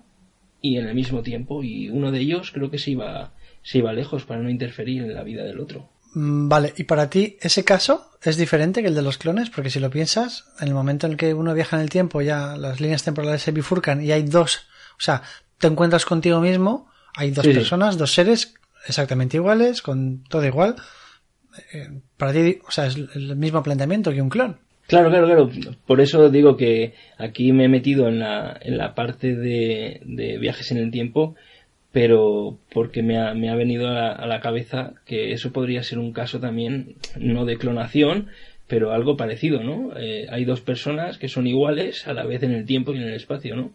y 0.61 0.77
en 0.77 0.87
el 0.87 0.94
mismo 0.94 1.23
tiempo. 1.23 1.62
Y 1.64 1.88
uno 1.88 2.12
de 2.12 2.21
ellos 2.21 2.51
creo 2.53 2.71
que 2.71 2.79
se 2.79 2.90
iba, 2.92 3.33
se 3.62 3.79
iba 3.79 3.92
lejos 3.92 4.25
para 4.25 4.42
no 4.42 4.51
interferir 4.51 5.03
en 5.03 5.14
la 5.14 5.23
vida 5.25 5.44
del 5.44 5.61
otro. 5.61 5.88
Mm, 6.19 6.49
Vale, 6.49 6.75
y 6.77 6.83
para 6.83 7.09
ti 7.09 7.37
ese 7.41 7.65
caso 7.65 8.11
es 8.23 8.37
diferente 8.37 8.83
que 8.83 8.89
el 8.89 8.95
de 8.97 9.03
los 9.03 9.19
clones, 9.19 9.51
porque 9.51 9.71
si 9.71 9.79
lo 9.79 9.89
piensas, 9.89 10.47
en 10.61 10.67
el 10.67 10.75
momento 10.75 11.07
en 11.07 11.13
el 11.13 11.17
que 11.17 11.33
uno 11.33 11.55
viaja 11.55 11.77
en 11.77 11.83
el 11.83 11.91
tiempo, 11.91 12.21
ya 12.23 12.57
las 12.57 12.81
líneas 12.81 13.05
temporales 13.05 13.43
se 13.43 13.53
bifurcan 13.53 14.03
y 14.03 14.11
hay 14.11 14.25
dos, 14.25 14.67
o 14.99 15.01
sea, 15.01 15.23
te 15.59 15.69
encuentras 15.69 16.05
contigo 16.05 16.41
mismo, 16.41 16.91
hay 17.15 17.31
dos 17.31 17.45
sí. 17.45 17.53
personas, 17.53 17.97
dos 17.99 18.13
seres 18.13 18.55
exactamente 18.89 19.37
iguales, 19.37 19.81
con 19.81 20.25
todo 20.25 20.45
igual. 20.45 20.75
Eh, 21.73 21.89
para 22.17 22.33
ti, 22.33 22.59
o 22.67 22.71
sea, 22.73 22.87
es 22.87 22.97
el 22.97 23.37
mismo 23.37 23.63
planteamiento 23.63 24.11
que 24.11 24.21
un 24.21 24.29
clon. 24.29 24.59
Claro, 24.89 25.11
claro, 25.11 25.27
claro. 25.27 25.51
Por 25.87 26.01
eso 26.01 26.31
digo 26.31 26.57
que 26.57 26.95
aquí 27.17 27.53
me 27.53 27.67
he 27.67 27.69
metido 27.69 28.09
en 28.09 28.19
la, 28.19 28.59
en 28.61 28.77
la 28.77 28.95
parte 28.97 29.37
de, 29.37 30.01
de 30.05 30.39
viajes 30.39 30.73
en 30.73 30.79
el 30.79 30.91
tiempo, 30.91 31.37
pero 31.99 32.61
porque 32.73 33.03
me 33.03 33.19
ha, 33.19 33.35
me 33.35 33.51
ha 33.51 33.57
venido 33.57 33.89
a 33.89 34.25
la, 34.25 34.41
cabeza 34.41 34.93
que 35.05 35.33
eso 35.33 35.53
podría 35.53 35.83
ser 35.83 35.99
un 35.99 36.13
caso 36.13 36.39
también, 36.39 36.95
no 37.17 37.45
de 37.45 37.59
clonación, 37.59 38.29
pero 38.69 38.93
algo 38.93 39.17
parecido, 39.17 39.65
¿no? 39.65 39.99
Eh, 39.99 40.29
hay 40.31 40.45
dos 40.45 40.61
personas 40.61 41.19
que 41.19 41.27
son 41.29 41.49
iguales 41.49 42.07
a 42.07 42.13
la 42.13 42.25
vez 42.25 42.45
en 42.45 42.53
el 42.53 42.67
tiempo 42.67 42.93
y 42.93 42.99
en 42.99 43.03
el 43.03 43.15
espacio, 43.15 43.57
¿no? 43.57 43.73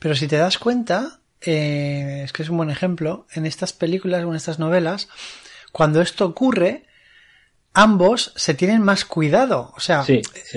Pero 0.00 0.16
si 0.16 0.26
te 0.26 0.38
das 0.38 0.58
cuenta, 0.58 1.20
eh, 1.40 2.22
es 2.24 2.32
que 2.32 2.42
es 2.42 2.48
un 2.48 2.56
buen 2.56 2.70
ejemplo, 2.70 3.28
en 3.32 3.46
estas 3.46 3.72
películas 3.72 4.24
o 4.24 4.30
en 4.30 4.34
estas 4.34 4.58
novelas, 4.58 5.08
cuando 5.70 6.00
esto 6.00 6.26
ocurre, 6.26 6.82
ambos 7.74 8.32
se 8.34 8.54
tienen 8.54 8.82
más 8.82 9.04
cuidado. 9.04 9.72
O 9.76 9.80
sea, 9.80 10.04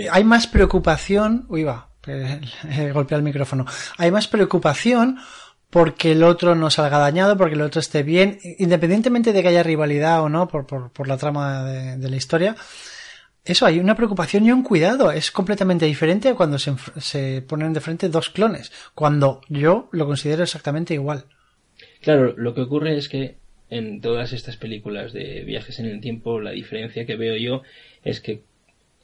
hay 0.09 0.23
más 0.23 0.47
preocupación. 0.47 1.45
Uy, 1.49 1.65
va, 1.65 1.89
golpea 2.93 3.17
el 3.19 3.23
micrófono. 3.23 3.67
Hay 3.99 4.09
más 4.09 4.27
preocupación 4.27 5.19
porque 5.75 6.13
el 6.13 6.23
otro 6.23 6.55
no 6.55 6.69
salga 6.69 6.99
dañado, 6.99 7.35
porque 7.35 7.55
el 7.55 7.61
otro 7.61 7.81
esté 7.81 8.01
bien, 8.01 8.39
independientemente 8.59 9.33
de 9.33 9.41
que 9.41 9.49
haya 9.49 9.61
rivalidad 9.61 10.23
o 10.23 10.29
no 10.29 10.47
por, 10.47 10.65
por, 10.65 11.05
la 11.05 11.17
trama 11.17 11.65
de, 11.65 11.97
de, 11.97 12.09
la 12.09 12.15
historia. 12.15 12.55
Eso, 13.43 13.65
hay 13.65 13.79
una 13.79 13.97
preocupación 13.97 14.45
y 14.45 14.53
un 14.53 14.63
cuidado. 14.63 15.11
Es 15.11 15.31
completamente 15.31 15.85
diferente 15.85 16.29
a 16.29 16.35
cuando 16.35 16.59
se, 16.59 16.75
se 16.99 17.41
ponen 17.41 17.73
de 17.73 17.81
frente 17.81 18.07
dos 18.07 18.29
clones, 18.29 18.71
cuando 18.93 19.41
yo 19.49 19.89
lo 19.91 20.05
considero 20.05 20.43
exactamente 20.43 20.93
igual. 20.93 21.25
Claro, 21.99 22.33
lo 22.37 22.55
que 22.55 22.61
ocurre 22.61 22.97
es 22.97 23.09
que 23.09 23.35
en 23.69 23.99
todas 23.99 24.31
estas 24.31 24.55
películas 24.55 25.11
de 25.11 25.43
viajes 25.43 25.77
en 25.79 25.87
el 25.87 25.99
tiempo, 25.99 26.39
la 26.39 26.51
diferencia 26.51 27.05
que 27.05 27.17
veo 27.17 27.35
yo 27.35 27.63
es 28.05 28.21
que 28.21 28.43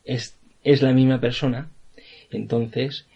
es, 0.05 0.37
es 0.63 0.81
la 0.81 0.93
misma 0.93 1.19
persona, 1.19 1.69
entonces 2.29 3.07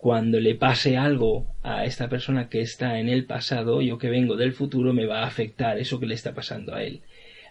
cuando 0.00 0.40
le 0.40 0.54
pase 0.54 0.96
algo 0.96 1.46
a 1.62 1.84
esta 1.84 2.08
persona 2.08 2.48
que 2.48 2.62
está 2.62 2.98
en 2.98 3.10
el 3.10 3.26
pasado, 3.26 3.82
yo 3.82 3.98
que 3.98 4.08
vengo 4.08 4.34
del 4.34 4.54
futuro, 4.54 4.94
me 4.94 5.04
va 5.04 5.20
a 5.20 5.26
afectar 5.26 5.78
eso 5.78 6.00
que 6.00 6.06
le 6.06 6.14
está 6.14 6.32
pasando 6.32 6.74
a 6.74 6.82
él. 6.82 7.02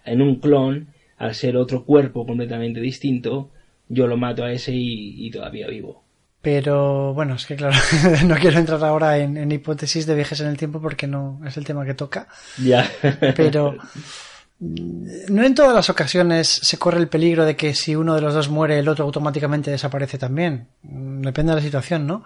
En 0.04 0.20
un 0.20 0.38
clon, 0.38 0.88
al 1.20 1.36
ser 1.36 1.58
otro 1.58 1.86
cuerpo 1.86 2.26
completamente 2.26 2.82
distinto, 2.82 3.52
yo 3.88 4.08
lo 4.08 4.18
mato 4.18 4.44
a 4.44 4.52
ese 4.52 4.72
y, 4.74 5.30
todavía 5.30 5.68
vivo. 5.68 6.04
Pero 6.42 7.14
bueno, 7.14 7.36
es 7.36 7.46
que 7.46 7.56
claro, 7.56 7.78
no 8.26 8.36
quiero 8.36 8.58
entrar 8.58 8.84
ahora 8.84 9.20
en, 9.20 9.38
en, 9.38 9.52
hipótesis 9.52 10.08
de 10.08 10.16
viajes 10.16 10.40
en 10.42 10.48
el 10.48 10.58
tiempo 10.58 10.82
porque 10.82 11.06
no 11.06 11.40
es 11.46 11.56
el 11.56 11.66
tema 11.66 11.86
que 11.86 11.94
toca. 11.94 12.30
Ya. 12.58 12.90
Pero 13.36 13.78
no 14.60 15.44
en 15.44 15.56
todas 15.56 15.74
las 15.74 15.90
ocasiones 15.90 16.48
se 16.50 16.78
corre 16.78 17.00
el 17.00 17.08
peligro 17.08 17.46
de 17.46 17.56
que 17.56 17.74
si 17.74 17.96
uno 17.96 18.16
de 18.16 18.22
los 18.22 18.34
dos 18.34 18.50
muere, 18.50 18.78
el 18.78 18.90
otro 18.90 19.06
automáticamente 19.06 19.72
desaparece 19.72 20.18
también. 20.18 20.68
Depende 20.82 21.52
de 21.52 21.58
la 21.58 21.64
situación, 21.64 22.06
¿no? 22.06 22.26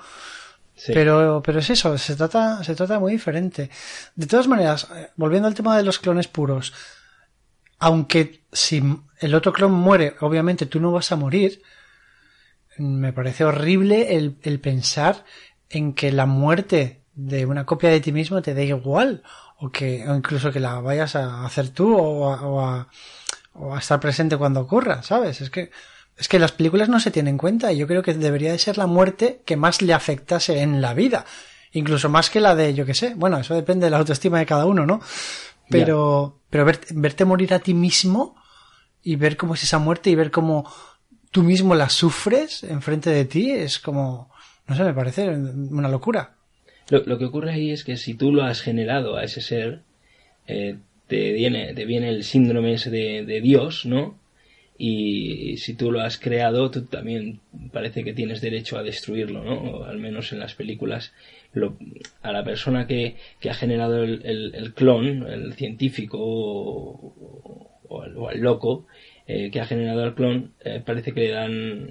Pero, 0.87 1.41
pero 1.45 1.59
es 1.59 1.69
eso, 1.69 1.95
se 1.97 2.15
trata, 2.15 2.63
se 2.63 2.73
trata 2.73 2.99
muy 2.99 3.13
diferente. 3.13 3.69
De 4.15 4.25
todas 4.25 4.47
maneras, 4.47 4.87
eh, 4.95 5.11
volviendo 5.15 5.47
al 5.47 5.53
tema 5.53 5.77
de 5.77 5.83
los 5.83 5.99
clones 5.99 6.27
puros, 6.27 6.73
aunque 7.77 8.41
si 8.51 8.81
el 9.19 9.35
otro 9.35 9.53
clon 9.53 9.71
muere, 9.71 10.15
obviamente 10.21 10.65
tú 10.65 10.79
no 10.79 10.91
vas 10.91 11.11
a 11.11 11.15
morir, 11.15 11.61
me 12.77 13.13
parece 13.13 13.45
horrible 13.45 14.15
el, 14.15 14.37
el 14.41 14.59
pensar 14.59 15.23
en 15.69 15.93
que 15.93 16.11
la 16.11 16.25
muerte 16.25 17.03
de 17.13 17.45
una 17.45 17.65
copia 17.65 17.89
de 17.89 17.99
ti 17.99 18.11
mismo 18.11 18.41
te 18.41 18.55
dé 18.55 18.65
igual, 18.65 19.21
o 19.63 19.71
que, 19.71 20.05
o 20.07 20.13
incluso 20.13 20.51
que 20.51 20.59
la 20.59 20.81
vayas 20.81 21.15
a 21.15 21.45
hacer 21.45 21.69
tú, 21.69 21.95
o 21.95 22.29
a, 22.29 22.41
o 22.41 22.59
a, 22.59 22.87
o 23.53 23.73
a 23.73 23.79
estar 23.79 23.97
presente 23.99 24.35
cuando 24.35 24.59
ocurra, 24.59 25.03
¿sabes? 25.03 25.39
Es 25.39 25.49
que 25.49 25.71
es 26.17 26.27
que 26.27 26.37
las 26.37 26.51
películas 26.51 26.89
no 26.89 26.99
se 26.99 27.11
tienen 27.11 27.35
en 27.35 27.37
cuenta 27.37 27.71
y 27.71 27.77
yo 27.77 27.87
creo 27.87 28.03
que 28.03 28.13
debería 28.13 28.51
de 28.51 28.59
ser 28.59 28.77
la 28.77 28.87
muerte 28.87 29.41
que 29.45 29.57
más 29.57 29.81
le 29.81 29.93
afectase 29.93 30.61
en 30.61 30.81
la 30.81 30.93
vida. 30.93 31.25
Incluso 31.71 32.07
más 32.07 32.29
que 32.29 32.39
la 32.39 32.55
de, 32.55 32.73
yo 32.75 32.85
que 32.85 32.93
sé, 32.93 33.15
bueno, 33.15 33.39
eso 33.39 33.55
depende 33.55 33.87
de 33.87 33.89
la 33.89 33.97
autoestima 33.97 34.37
de 34.37 34.45
cada 34.45 34.65
uno, 34.65 34.85
¿no? 34.85 35.01
Pero, 35.69 36.41
pero 36.51 36.65
verte, 36.65 37.25
morir 37.25 37.53
a 37.53 37.59
ti 37.59 37.73
mismo 37.73 38.35
y 39.01 39.15
ver 39.15 39.37
cómo 39.37 39.55
es 39.55 39.63
esa 39.63 39.79
muerte 39.79 40.11
y 40.11 40.15
ver 40.15 40.29
cómo 40.29 40.71
tú 41.31 41.41
mismo 41.41 41.73
la 41.73 41.89
sufres 41.89 42.63
enfrente 42.63 43.09
de 43.09 43.25
ti 43.25 43.49
es 43.49 43.79
como, 43.79 44.29
no 44.67 44.75
sé, 44.75 44.83
me 44.83 44.93
parece 44.93 45.29
una 45.29 45.89
locura. 45.89 46.35
Lo, 46.89 47.17
que 47.17 47.25
ocurre 47.25 47.51
ahí 47.51 47.71
es 47.71 47.83
que 47.83 47.97
si 47.97 48.13
tú 48.13 48.31
lo 48.31 48.43
has 48.43 48.61
generado 48.61 49.15
a 49.15 49.23
ese 49.23 49.41
ser, 49.41 49.81
eh, 50.47 50.77
te, 51.07 51.31
viene, 51.31 51.73
te 51.73 51.85
viene 51.85 52.09
el 52.09 52.23
síndrome 52.23 52.73
ese 52.73 52.89
de, 52.89 53.25
de 53.25 53.41
Dios, 53.41 53.85
¿no? 53.85 54.17
y 54.77 55.57
si 55.57 55.75
tú 55.75 55.91
lo 55.91 56.01
has 56.01 56.17
creado, 56.17 56.71
tú 56.71 56.85
también 56.85 57.39
parece 57.71 58.03
que 58.03 58.13
tienes 58.13 58.41
derecho 58.41 58.77
a 58.77 58.83
destruirlo, 58.83 59.43
¿no? 59.43 59.53
O 59.53 59.83
al 59.85 59.99
menos 59.99 60.33
en 60.33 60.39
las 60.39 60.55
películas, 60.55 61.13
lo, 61.53 61.77
a 62.21 62.31
la 62.31 62.43
persona 62.43 62.87
que, 62.87 63.15
que 63.39 63.49
ha 63.49 63.53
generado 63.53 64.03
el, 64.03 64.51
el, 64.53 64.73
clon, 64.73 65.27
el 65.29 65.53
científico 65.53 66.17
o, 66.19 68.01
al, 68.01 68.39
loco 68.39 68.87
eh, 69.25 69.49
que 69.51 69.61
ha 69.61 69.65
generado 69.65 70.03
el 70.03 70.15
clon, 70.15 70.53
eh, 70.59 70.81
parece 70.85 71.13
que 71.13 71.21
le 71.21 71.31
dan, 71.31 71.85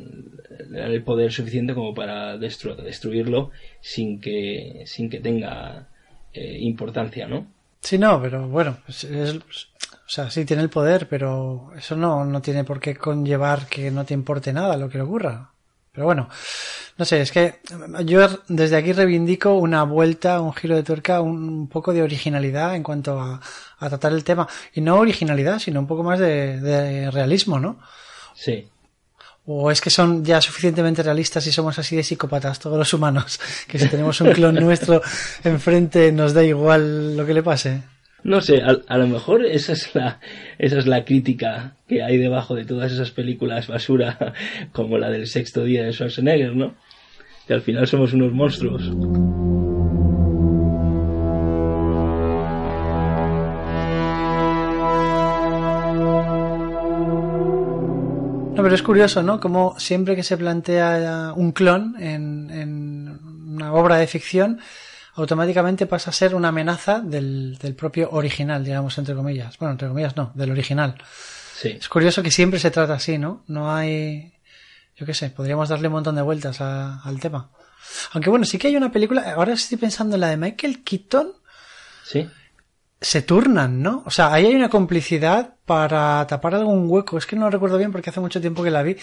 le 0.71 0.81
dan, 0.81 0.90
el 0.90 1.03
poder 1.03 1.33
suficiente 1.33 1.75
como 1.75 1.95
para 1.95 2.37
destruirlo 2.37 3.51
sin 3.81 4.21
que, 4.21 4.83
sin 4.85 5.09
que 5.09 5.21
tenga 5.21 5.88
eh, 6.35 6.59
importancia, 6.61 7.27
¿no? 7.27 7.47
Sí, 7.81 7.99
no, 7.99 8.21
pero 8.21 8.49
bueno, 8.49 8.77
es, 8.87 9.07
o 9.35 10.14
sea, 10.14 10.31
sí 10.31 10.45
tiene 10.45 10.62
el 10.62 10.68
poder, 10.68 11.09
pero 11.09 11.71
eso 11.77 11.97
no, 11.97 12.25
no 12.25 12.42
tiene 12.42 12.64
por 12.64 12.81
qué 12.81 12.95
conllevar 12.97 13.66
que 13.66 13.90
no 13.90 14.05
te 14.05 14.14
importe 14.14 14.53
nada 14.53 14.77
lo 14.77 14.90
que 14.90 14.99
le 14.99 15.05
ocurra. 15.05 15.52
Pero 15.93 16.07
bueno, 16.07 16.29
no 16.97 17.05
sé, 17.05 17.21
es 17.21 17.31
que 17.31 17.61
yo 18.05 18.27
desde 18.49 18.77
aquí 18.77 18.93
reivindico 18.93 19.53
una 19.55 19.83
vuelta, 19.83 20.41
un 20.41 20.55
giro 20.55 20.75
de 20.75 20.83
tuerca, 20.83 21.21
un 21.21 21.69
poco 21.69 21.93
de 21.93 22.03
originalidad 22.03 22.75
en 22.75 22.83
cuanto 22.83 23.21
a, 23.21 23.41
a 23.79 23.89
tratar 23.89 24.13
el 24.13 24.25
tema. 24.25 24.49
Y 24.73 24.81
no 24.81 24.97
originalidad, 24.97 25.59
sino 25.59 25.81
un 25.81 25.87
poco 25.87 26.03
más 26.03 26.19
de, 26.19 26.61
de 26.61 27.11
realismo, 27.11 27.61
¿no? 27.61 27.79
Sí. 28.35 28.69
¿O 29.45 29.71
es 29.71 29.81
que 29.81 29.91
son 29.91 30.25
ya 30.25 30.41
suficientemente 30.41 31.03
realistas 31.03 31.47
y 31.47 31.53
somos 31.53 31.79
así 31.79 31.97
de 31.97 32.05
psicópatas 32.05 32.59
todos 32.59 32.79
los 32.79 32.95
humanos? 32.95 33.41
Que 33.69 33.79
si 33.79 33.89
tenemos 33.89 34.21
un 34.21 34.33
clon 34.33 34.55
nuestro 34.55 35.03
enfrente 35.45 36.13
nos 36.13 36.33
da 36.33 36.45
igual 36.45 37.17
lo 37.17 37.27
que 37.27 37.35
le 37.35 37.43
pase. 37.43 37.83
No 38.25 38.41
sé, 38.41 38.63
a, 38.63 38.99
lo 38.99 39.07
mejor 39.09 39.45
esa 39.45 39.73
es 39.73 39.95
la 39.97 40.21
esa 40.59 40.79
es 40.79 40.87
la 40.87 41.05
crítica 41.05 41.75
que 41.89 42.05
hay 42.05 42.19
debajo 42.19 42.55
de 42.55 42.65
todas 42.65 42.93
esas 42.93 43.11
películas 43.11 43.67
basura 43.67 44.33
como 44.73 44.97
la 44.97 45.11
del 45.11 45.27
sexto 45.27 45.65
día 45.65 45.83
de 45.83 45.93
Schwarzenegger, 45.93 46.55
¿no? 46.55 46.75
Que 47.49 47.55
al 47.55 47.63
final 47.63 47.89
somos 47.89 48.13
unos 48.13 48.33
monstruos. 48.33 48.89
No, 58.55 58.63
pero 58.63 58.75
es 58.75 58.83
curioso, 58.83 59.25
¿no? 59.25 59.41
Como 59.41 59.77
siempre 59.81 60.15
que 60.15 60.23
se 60.23 60.37
plantea 60.37 61.33
un 61.35 61.51
clon 61.51 61.97
en, 61.99 62.51
en 62.51 63.19
una 63.55 63.73
obra 63.73 63.97
de 63.97 64.07
ficción, 64.07 64.61
automáticamente 65.14 65.87
pasa 65.87 66.11
a 66.11 66.14
ser 66.14 66.35
una 66.35 66.48
amenaza 66.48 67.01
del, 67.01 67.59
del 67.59 67.75
propio 67.75 68.11
original, 68.12 68.64
digamos, 68.64 68.96
entre 68.98 69.14
comillas. 69.14 69.59
Bueno, 69.59 69.72
entre 69.72 69.88
comillas 69.88 70.16
no, 70.16 70.33
del 70.35 70.51
original. 70.51 70.96
Sí. 71.57 71.68
Es 71.79 71.88
curioso 71.88 72.22
que 72.22 72.31
siempre 72.31 72.59
se 72.59 72.70
trata 72.70 72.94
así, 72.94 73.18
¿no? 73.18 73.44
No 73.46 73.72
hay, 73.72 74.35
yo 74.96 75.07
qué 75.07 75.14
sé, 75.14 75.31
podríamos 75.31 75.68
darle 75.68 75.88
un 75.88 75.94
montón 75.94 76.16
de 76.16 76.22
vueltas 76.22 76.61
al 76.61 77.20
tema. 77.20 77.51
Aunque 78.12 78.31
bueno, 78.31 78.44
sí 78.44 78.59
que 78.59 78.68
hay 78.68 78.77
una 78.77 78.90
película, 78.90 79.35
ahora 79.35 79.53
estoy 79.53 79.79
pensando 79.79 80.16
en 80.16 80.20
la 80.20 80.29
de 80.29 80.37
Michael 80.37 80.83
Keaton. 80.83 81.33
Sí. 82.05 82.29
Se 83.01 83.22
turnan, 83.22 83.83
¿no? 83.83 84.03
O 84.07 84.11
sea, 84.11 84.33
ahí 84.33 84.46
hay 84.46 84.55
una 84.55 84.68
complicidad 84.68 85.57
para 85.66 86.25
tapar 86.27 86.55
algún 86.55 86.88
hueco. 86.88 87.18
Es 87.18 87.27
que 87.27 87.37
no 87.37 87.51
recuerdo 87.51 87.79
bien 87.79 87.90
porque 87.90 88.11
hace 88.11 88.20
mucho 88.20 88.40
tiempo 88.40 88.62
que 88.62 88.70
la 88.70 88.83
vi. 88.83 88.96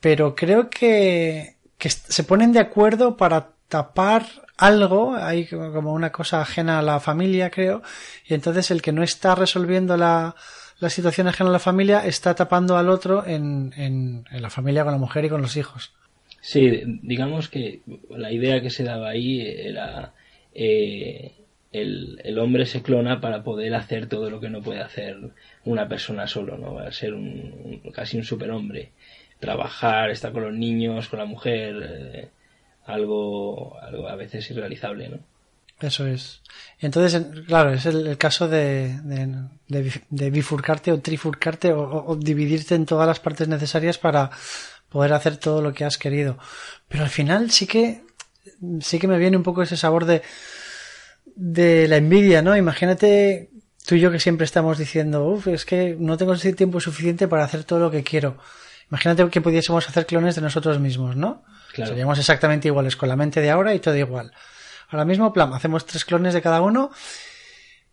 Pero 0.00 0.34
creo 0.34 0.70
que, 0.70 1.56
que 1.76 1.90
se 1.90 2.24
ponen 2.24 2.52
de 2.52 2.60
acuerdo 2.60 3.16
para 3.16 3.50
tapar 3.68 4.43
algo, 4.56 5.16
hay 5.16 5.46
como 5.46 5.92
una 5.92 6.12
cosa 6.12 6.40
ajena 6.40 6.78
a 6.78 6.82
la 6.82 7.00
familia, 7.00 7.50
creo, 7.50 7.82
y 8.26 8.34
entonces 8.34 8.70
el 8.70 8.82
que 8.82 8.92
no 8.92 9.02
está 9.02 9.34
resolviendo 9.34 9.96
la, 9.96 10.36
la 10.80 10.90
situación 10.90 11.28
ajena 11.28 11.50
a 11.50 11.52
la 11.54 11.58
familia 11.58 12.06
está 12.06 12.34
tapando 12.34 12.76
al 12.76 12.88
otro 12.88 13.26
en, 13.26 13.72
en, 13.76 14.24
la 14.30 14.50
familia 14.50 14.84
con 14.84 14.92
la 14.92 14.98
mujer 14.98 15.24
y 15.24 15.28
con 15.28 15.42
los 15.42 15.56
hijos. 15.56 15.92
Sí, 16.40 16.82
digamos 17.02 17.48
que 17.48 17.80
la 18.10 18.30
idea 18.30 18.60
que 18.60 18.70
se 18.70 18.84
daba 18.84 19.08
ahí 19.08 19.40
era 19.40 20.12
eh, 20.54 21.32
el, 21.72 22.20
el, 22.22 22.38
hombre 22.38 22.66
se 22.66 22.82
clona 22.82 23.20
para 23.20 23.42
poder 23.42 23.74
hacer 23.74 24.08
todo 24.08 24.28
lo 24.30 24.40
que 24.40 24.50
no 24.50 24.60
puede 24.60 24.80
hacer 24.80 25.16
una 25.64 25.88
persona 25.88 26.26
solo, 26.26 26.58
¿no? 26.58 26.74
Va 26.74 26.86
a 26.86 26.92
ser 26.92 27.14
un, 27.14 27.80
casi 27.92 28.18
un 28.18 28.24
superhombre. 28.24 28.90
Trabajar, 29.40 30.10
estar 30.10 30.32
con 30.32 30.42
los 30.42 30.54
niños, 30.54 31.08
con 31.08 31.18
la 31.18 31.24
mujer. 31.24 31.76
Eh, 31.82 32.28
algo, 32.84 33.78
algo 33.80 34.08
a 34.08 34.16
veces 34.16 34.50
irrealizable, 34.50 35.08
¿no? 35.08 35.18
Eso 35.80 36.06
es. 36.06 36.40
Entonces, 36.78 37.20
claro, 37.46 37.72
es 37.72 37.84
el, 37.84 38.16
caso 38.16 38.48
de, 38.48 38.96
de, 39.68 40.30
bifurcarte 40.30 40.92
o 40.92 41.00
trifurcarte 41.00 41.72
o, 41.72 42.16
dividirte 42.16 42.76
en 42.76 42.86
todas 42.86 43.08
las 43.08 43.18
partes 43.18 43.48
necesarias 43.48 43.98
para, 43.98 44.30
poder 44.94 45.12
hacer 45.12 45.38
todo 45.38 45.60
lo 45.60 45.74
que 45.74 45.84
has 45.84 45.98
querido. 45.98 46.38
Pero 46.86 47.02
al 47.02 47.10
final 47.10 47.50
sí 47.50 47.66
que, 47.66 48.04
sí 48.80 49.00
que 49.00 49.08
me 49.08 49.18
viene 49.18 49.36
un 49.36 49.42
poco 49.42 49.60
ese 49.64 49.76
sabor 49.76 50.04
de, 50.04 50.22
de 51.34 51.88
la 51.88 51.96
envidia, 51.96 52.42
¿no? 52.42 52.56
Imagínate 52.56 53.50
tú 53.84 53.96
y 53.96 54.00
yo 54.00 54.12
que 54.12 54.20
siempre 54.20 54.44
estamos 54.44 54.78
diciendo, 54.78 55.26
uff, 55.26 55.48
es 55.48 55.64
que 55.64 55.96
no 55.98 56.16
tengo 56.16 56.36
tiempo 56.36 56.78
suficiente 56.78 57.26
para 57.26 57.42
hacer 57.42 57.64
todo 57.64 57.80
lo 57.80 57.90
que 57.90 58.04
quiero. 58.04 58.36
Imagínate 58.90 59.28
que 59.30 59.40
pudiésemos 59.40 59.88
hacer 59.88 60.06
clones 60.06 60.34
de 60.34 60.42
nosotros 60.42 60.78
mismos, 60.78 61.16
¿no? 61.16 61.42
Seríamos 61.74 62.18
exactamente 62.18 62.68
iguales, 62.68 62.96
con 62.96 63.08
la 63.08 63.16
mente 63.16 63.40
de 63.40 63.50
ahora 63.50 63.74
y 63.74 63.80
todo 63.80 63.96
igual. 63.96 64.32
Ahora 64.90 65.04
mismo, 65.04 65.32
plan, 65.32 65.52
hacemos 65.52 65.86
tres 65.86 66.04
clones 66.04 66.34
de 66.34 66.42
cada 66.42 66.60
uno 66.60 66.90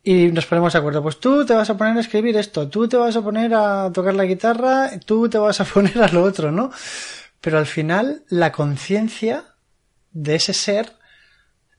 y 0.04 0.28
nos 0.28 0.46
ponemos 0.46 0.74
de 0.74 0.80
acuerdo. 0.80 1.02
Pues 1.02 1.20
tú 1.20 1.46
te 1.46 1.54
vas 1.54 1.70
a 1.70 1.78
poner 1.78 1.98
a 1.98 2.02
escribir 2.02 2.38
esto, 2.38 2.68
tú 2.68 2.88
te 2.88 2.98
vas 2.98 3.16
a 3.16 3.22
poner 3.22 3.54
a 3.54 3.92
tocar 3.92 4.14
la 4.14 4.26
guitarra, 4.26 4.92
tú 5.06 5.30
te 5.30 5.38
vas 5.38 5.60
a 5.62 5.66
poner 5.74 6.02
a 6.02 6.08
lo 6.10 6.24
otro, 6.24 6.52
¿no? 6.52 6.72
Pero 7.40 7.58
al 7.58 7.66
final, 7.66 8.24
la 8.30 8.52
conciencia 8.52 9.46
de 10.12 10.36
ese 10.36 10.54
ser 10.54 10.94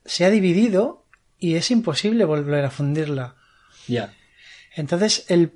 se 0.05 0.25
ha 0.25 0.29
dividido 0.29 1.05
y 1.39 1.55
es 1.55 1.71
imposible 1.71 2.25
volver 2.25 2.65
a 2.65 2.69
fundirla. 2.69 3.35
Ya. 3.87 4.13
Entonces, 4.75 5.25
el 5.29 5.53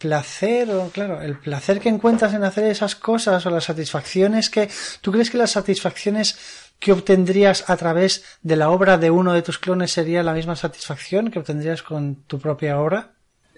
placer, 0.00 0.70
o 0.70 0.88
claro, 0.90 1.20
el 1.20 1.38
placer 1.38 1.78
que 1.78 1.90
encuentras 1.90 2.34
en 2.34 2.42
hacer 2.42 2.64
esas 2.64 2.96
cosas 2.96 3.44
o 3.46 3.50
las 3.50 3.64
satisfacciones 3.64 4.50
que. 4.50 4.68
¿Tú 5.00 5.12
crees 5.12 5.30
que 5.30 5.38
las 5.38 5.52
satisfacciones 5.52 6.72
que 6.80 6.92
obtendrías 6.92 7.68
a 7.68 7.76
través 7.76 8.38
de 8.42 8.56
la 8.56 8.70
obra 8.70 8.96
de 8.96 9.10
uno 9.10 9.34
de 9.34 9.42
tus 9.42 9.58
clones 9.58 9.92
sería 9.92 10.22
la 10.22 10.32
misma 10.32 10.56
satisfacción 10.56 11.30
que 11.30 11.38
obtendrías 11.38 11.82
con 11.82 12.24
tu 12.26 12.40
propia 12.40 12.80
obra? 12.80 13.12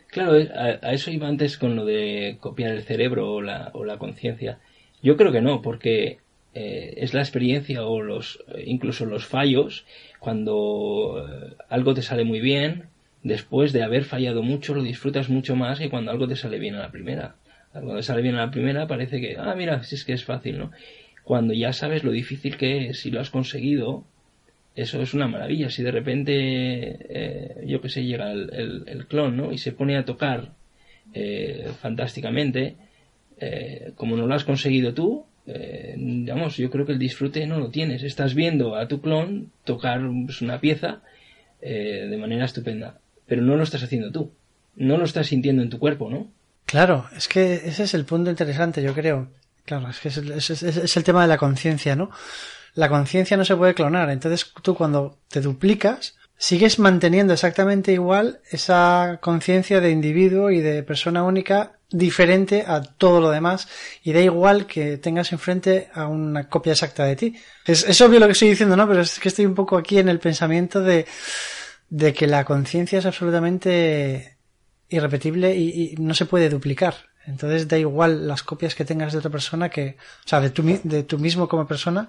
Claro, 0.09 0.37
eh, 0.37 0.51
a, 0.53 0.93
eso 0.93 1.11
iba 1.11 1.29
antes 1.29 1.57
con 1.57 1.77
lo 1.77 1.85
de 1.87 2.37
copiar 2.41 2.73
el 2.73 2.83
cerebro 2.83 3.35
o 3.35 3.41
la, 3.41 3.71
o 3.73 3.85
la 3.85 3.97
conciencia. 3.97 4.59
Yo 5.01 5.17
creo 5.17 5.33
que 5.33 5.41
no, 5.41 5.63
porque 5.63 6.19
eh, 6.55 6.95
es 6.99 7.15
la 7.15 7.21
experiencia 7.21 7.85
o 7.87 8.03
los 8.03 8.45
incluso 8.67 9.07
los 9.07 9.25
fallos 9.25 9.87
cuando 10.19 11.25
eh, 11.27 11.57
algo 11.71 11.95
te 11.95 12.03
sale 12.03 12.25
muy 12.25 12.41
bien 12.41 12.91
después 13.23 13.73
de 13.73 13.83
haber 13.83 14.05
fallado 14.05 14.43
mucho 14.43 14.75
lo 14.75 14.83
disfrutas 14.83 15.29
mucho 15.29 15.57
más 15.57 15.79
que 15.79 15.91
cuando 15.91 16.11
algo 16.11 16.27
te 16.27 16.37
sale 16.37 16.59
bien 16.59 16.75
a 16.75 16.81
la 16.81 16.91
primera. 16.91 17.37
Cuando 17.73 17.97
te 17.97 18.03
sale 18.03 18.23
bien 18.23 18.35
a 18.35 18.47
la 18.47 18.51
primera 18.51 18.87
parece 18.87 19.21
que, 19.21 19.37
ah, 19.39 19.55
mira, 19.57 19.83
si 19.83 19.95
es 19.95 20.05
que 20.05 20.13
es 20.13 20.25
fácil, 20.25 20.59
¿no? 20.59 20.71
Cuando 21.25 21.55
ya 21.55 21.73
sabes 21.73 22.05
lo 22.05 22.11
difícil 22.11 22.57
que 22.57 22.89
es, 22.89 23.01
si 23.01 23.11
lo 23.11 23.21
has 23.21 23.31
conseguido, 23.31 24.05
eso 24.75 25.01
es 25.01 25.15
una 25.15 25.29
maravilla. 25.29 25.71
Si 25.71 25.83
de 25.83 25.93
repente, 25.93 26.33
eh, 26.35 27.65
yo 27.67 27.81
que 27.81 27.89
sé, 27.89 28.05
llega 28.05 28.33
el, 28.33 29.07
clon, 29.09 29.37
¿no? 29.37 29.53
Y 29.53 29.59
se 29.59 29.73
pone 29.73 29.97
a 29.97 30.05
tocar 30.05 30.53
eh, 31.15 31.69
fantásticamente, 31.81 32.77
eh, 33.39 33.93
como 33.95 34.17
no 34.17 34.27
lo 34.27 34.35
has 34.35 34.45
conseguido 34.45 34.95
tú, 34.95 35.27
digamos, 35.45 36.57
yo 36.57 36.71
creo 36.71 36.87
que 36.87 36.93
el 36.93 36.99
disfrute 36.99 37.47
no 37.47 37.59
lo 37.59 37.71
tienes. 37.71 38.03
Estás 38.03 38.35
viendo 38.35 38.77
a 38.77 38.87
tu 38.89 39.01
clon 39.01 39.51
tocar 39.65 40.01
pues, 40.25 40.41
una 40.41 40.61
pieza 40.61 41.03
de 41.61 42.17
manera 42.17 42.45
estupenda 42.45 43.01
pero 43.27 43.43
no 43.43 43.57
lo 43.57 43.63
estás 43.63 43.83
haciendo 43.83 44.11
tú. 44.11 44.33
No 44.77 44.97
lo 44.97 45.05
estás 45.05 45.27
sintiendo 45.27 45.63
en 45.63 45.71
tu 45.71 45.79
cuerpo, 45.79 46.11
¿no? 46.11 46.31
Claro, 46.67 47.07
es 47.17 47.29
que 47.29 47.55
ese 47.67 47.85
es 47.85 47.95
el 47.95 48.05
punto 48.05 48.31
interesante, 48.31 48.83
yo 48.83 48.95
creo. 48.95 49.29
Claro, 49.65 49.89
es 49.89 50.01
que 50.01 50.09
es 50.09 50.97
el, 50.97 51.05
tema 51.05 51.23
de 51.23 51.29
la 51.29 51.39
conciencia, 51.39 51.95
¿no? 51.95 52.11
La 52.75 52.89
conciencia 52.89 53.37
no 53.37 53.45
se 53.45 53.57
puede 53.57 53.75
clonar, 53.75 54.11
entonces 54.11 54.53
tú 54.63 54.75
cuando 54.75 55.19
te 55.29 55.41
duplicas, 55.41 56.17
sigues 56.37 56.79
manteniendo 56.79 57.33
exactamente 57.33 57.93
igual 57.93 58.41
esa 58.51 59.19
conciencia 59.21 59.81
de 59.81 59.91
individuo 59.91 60.51
y 60.51 60.61
de 60.61 60.83
persona 60.83 61.23
única 61.23 61.73
diferente 61.91 62.65
a 62.67 62.83
todo 62.83 63.21
lo 63.21 63.31
demás 63.31 63.69
y 64.03 64.13
da 64.13 64.21
igual 64.21 64.67
que 64.67 64.97
tengas 64.97 65.31
enfrente 65.33 65.91
a 65.93 66.09
una 66.09 66.49
copia 66.49 66.73
exacta 66.73 67.05
de 67.05 67.17
ti. 67.17 67.37
Es, 67.67 67.87
es 67.87 68.01
obvio 68.01 68.19
lo 68.19 68.27
que 68.27 68.33
estoy 68.33 68.49
diciendo, 68.49 68.77
¿no? 68.77 68.89
Pero 68.89 69.03
es 69.03 69.21
que 69.21 69.29
estoy 69.29 69.47
un 69.47 69.55
poco 69.55 69.77
aquí 69.77 69.99
en 69.99 70.09
el 70.09 70.19
pensamiento 70.19 70.81
de 70.81 71.07
de 71.93 72.15
que 72.15 72.27
la 72.27 72.47
conciencia 72.47 73.01
es 73.01 73.05
absolutamente 73.05 74.39
irrepetible 74.89 75.55
y, 75.55 75.95
no 75.99 76.15
se 76.15 76.25
puede 76.25 76.49
duplicar. 76.49 76.95
Entonces 77.27 77.69
da 77.69 77.79
igual 77.79 78.27
las 78.27 78.43
copias 78.43 78.75
que 78.75 78.87
tengas 78.87 79.13
de 79.13 79.19
otra 79.19 79.31
persona 79.31 79.69
que, 79.69 79.97
o 80.25 80.29
sea, 80.29 80.41
de 80.41 80.49
tu, 80.49 80.63
de 80.63 81.03
tú 81.03 81.19
mismo 81.19 81.49
como 81.49 81.67
persona, 81.67 82.09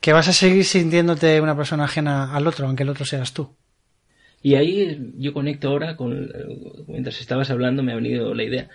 que 0.00 0.14
vas 0.14 0.26
a 0.28 0.32
seguir 0.32 0.64
sintiéndote 0.64 1.42
una 1.42 1.54
persona 1.54 1.84
ajena 1.84 2.34
al 2.34 2.46
otro, 2.46 2.66
aunque 2.66 2.84
el 2.84 2.88
otro 2.88 3.04
seas 3.04 3.34
tú. 3.34 3.54
Y 4.42 4.54
ahí 4.54 5.12
yo 5.18 5.34
conecto 5.34 5.68
ahora 5.68 5.94
con, 5.94 6.32
mientras 6.88 7.20
estabas 7.20 7.50
hablando 7.50 7.82
me 7.82 7.92
ha 7.92 7.96
venido 7.96 8.32
la 8.32 8.44
idea, 8.44 8.70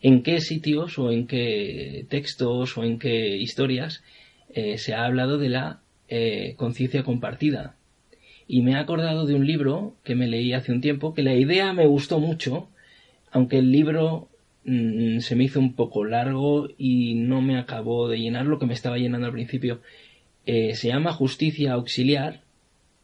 en 0.00 0.22
qué 0.22 0.40
sitios 0.40 0.98
o 0.98 1.12
en 1.12 1.26
qué 1.26 2.06
textos 2.08 2.78
o 2.78 2.82
en 2.82 2.98
qué 2.98 3.36
historias 3.36 4.02
eh, 4.54 4.78
se 4.78 4.94
ha 4.94 5.04
hablado 5.04 5.36
de 5.36 5.50
la 5.50 5.82
eh, 6.08 6.54
conciencia 6.56 7.04
compartida 7.04 7.76
y 8.46 8.62
me 8.62 8.72
he 8.72 8.76
acordado 8.76 9.26
de 9.26 9.34
un 9.34 9.46
libro 9.46 9.96
que 10.04 10.14
me 10.14 10.26
leí 10.26 10.52
hace 10.52 10.72
un 10.72 10.80
tiempo, 10.80 11.14
que 11.14 11.22
la 11.22 11.34
idea 11.34 11.72
me 11.72 11.86
gustó 11.86 12.20
mucho, 12.20 12.68
aunque 13.30 13.58
el 13.58 13.72
libro 13.72 14.28
mm, 14.64 15.20
se 15.20 15.36
me 15.36 15.44
hizo 15.44 15.60
un 15.60 15.74
poco 15.74 16.04
largo 16.04 16.68
y 16.76 17.14
no 17.14 17.40
me 17.40 17.58
acabó 17.58 18.08
de 18.08 18.18
llenar 18.18 18.46
lo 18.46 18.58
que 18.58 18.66
me 18.66 18.74
estaba 18.74 18.98
llenando 18.98 19.26
al 19.26 19.32
principio. 19.32 19.80
Eh, 20.46 20.74
se 20.74 20.88
llama 20.88 21.12
Justicia 21.12 21.72
Auxiliar 21.72 22.42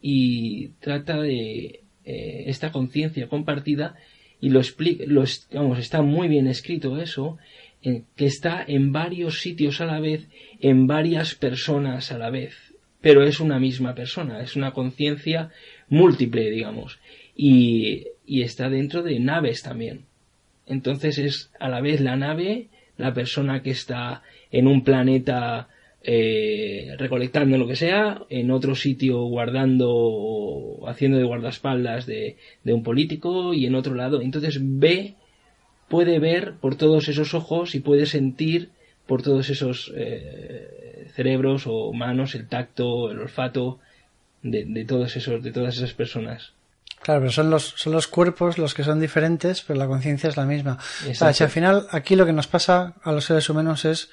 y 0.01 0.69
trata 0.79 1.19
de 1.19 1.81
eh, 2.05 2.43
esta 2.47 2.71
conciencia 2.71 3.27
compartida 3.27 3.95
y 4.39 4.49
lo 4.49 4.59
explica, 4.59 5.05
vamos, 5.53 5.79
está 5.79 6.01
muy 6.01 6.27
bien 6.27 6.47
escrito 6.47 6.99
eso, 6.99 7.37
que 7.81 8.25
está 8.25 8.63
en 8.67 8.91
varios 8.91 9.41
sitios 9.41 9.81
a 9.81 9.85
la 9.85 9.99
vez, 9.99 10.27
en 10.59 10.87
varias 10.87 11.33
personas 11.35 12.11
a 12.11 12.17
la 12.17 12.29
vez 12.29 12.70
pero 13.01 13.23
es 13.23 13.39
una 13.39 13.59
misma 13.59 13.95
persona, 13.95 14.41
es 14.41 14.55
una 14.55 14.71
conciencia 14.71 15.49
múltiple, 15.89 16.49
digamos, 16.49 16.99
y, 17.35 18.07
y, 18.25 18.43
está 18.43 18.69
dentro 18.69 19.03
de 19.03 19.19
naves 19.19 19.63
también. 19.63 20.05
Entonces 20.67 21.17
es 21.17 21.51
a 21.59 21.67
la 21.67 21.81
vez 21.81 21.99
la 21.99 22.15
nave, 22.15 22.67
la 22.97 23.13
persona 23.13 23.63
que 23.63 23.71
está 23.71 24.21
en 24.51 24.67
un 24.67 24.83
planeta 24.83 25.67
eh, 26.03 26.95
recolectando 26.97 27.57
lo 27.57 27.67
que 27.67 27.75
sea, 27.75 28.21
en 28.29 28.49
otro 28.51 28.73
sitio 28.73 29.21
guardando 29.23 30.79
haciendo 30.87 31.17
de 31.17 31.25
guardaespaldas 31.25 32.05
de, 32.07 32.37
de 32.63 32.73
un 32.73 32.81
político 32.83 33.53
y 33.53 33.65
en 33.65 33.75
otro 33.75 33.93
lado. 33.95 34.21
Entonces 34.21 34.59
ve, 34.61 35.15
puede 35.89 36.19
ver 36.19 36.53
por 36.59 36.75
todos 36.75 37.07
esos 37.07 37.33
ojos 37.33 37.75
y 37.75 37.81
puede 37.81 38.05
sentir 38.05 38.69
por 39.05 39.21
todos 39.21 39.49
esos 39.49 39.91
eh, 39.95 40.90
cerebros 41.11 41.63
o 41.65 41.93
manos, 41.93 42.35
el 42.35 42.47
tacto, 42.47 43.11
el 43.11 43.19
olfato 43.19 43.79
de, 44.43 44.85
todos 44.87 45.15
esos, 45.15 45.43
de 45.43 45.51
todas 45.51 45.77
esas 45.77 45.93
personas. 45.93 46.53
Claro, 47.01 47.21
pero 47.21 47.31
son 47.31 47.49
los, 47.49 47.73
son 47.77 47.93
los 47.93 48.07
cuerpos 48.07 48.57
los 48.57 48.73
que 48.73 48.83
son 48.83 48.99
diferentes, 48.99 49.61
pero 49.61 49.79
la 49.79 49.87
conciencia 49.87 50.29
es 50.29 50.37
la 50.37 50.45
misma. 50.45 50.77
O 51.09 51.15
sea, 51.15 51.33
si 51.33 51.43
al 51.43 51.49
final 51.49 51.87
aquí 51.91 52.15
lo 52.15 52.25
que 52.25 52.33
nos 52.33 52.47
pasa 52.47 52.93
a 53.03 53.11
los 53.11 53.25
seres 53.25 53.49
humanos 53.49 53.85
es 53.85 54.09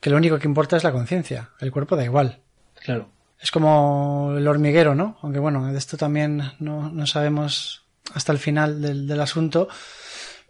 que 0.00 0.10
lo 0.10 0.16
único 0.16 0.38
que 0.38 0.48
importa 0.48 0.76
es 0.76 0.84
la 0.84 0.92
conciencia. 0.92 1.50
El 1.60 1.70
cuerpo 1.70 1.96
da 1.96 2.04
igual. 2.04 2.40
Claro. 2.80 3.08
Es 3.40 3.50
como 3.50 4.34
el 4.36 4.48
hormiguero, 4.48 4.94
¿no? 4.94 5.18
Aunque 5.22 5.38
bueno, 5.38 5.72
de 5.72 5.78
esto 5.78 5.96
también 5.96 6.42
no, 6.58 6.90
no 6.90 7.06
sabemos 7.06 7.84
hasta 8.12 8.32
el 8.32 8.38
final 8.38 8.82
del, 8.82 9.06
del 9.06 9.20
asunto. 9.20 9.68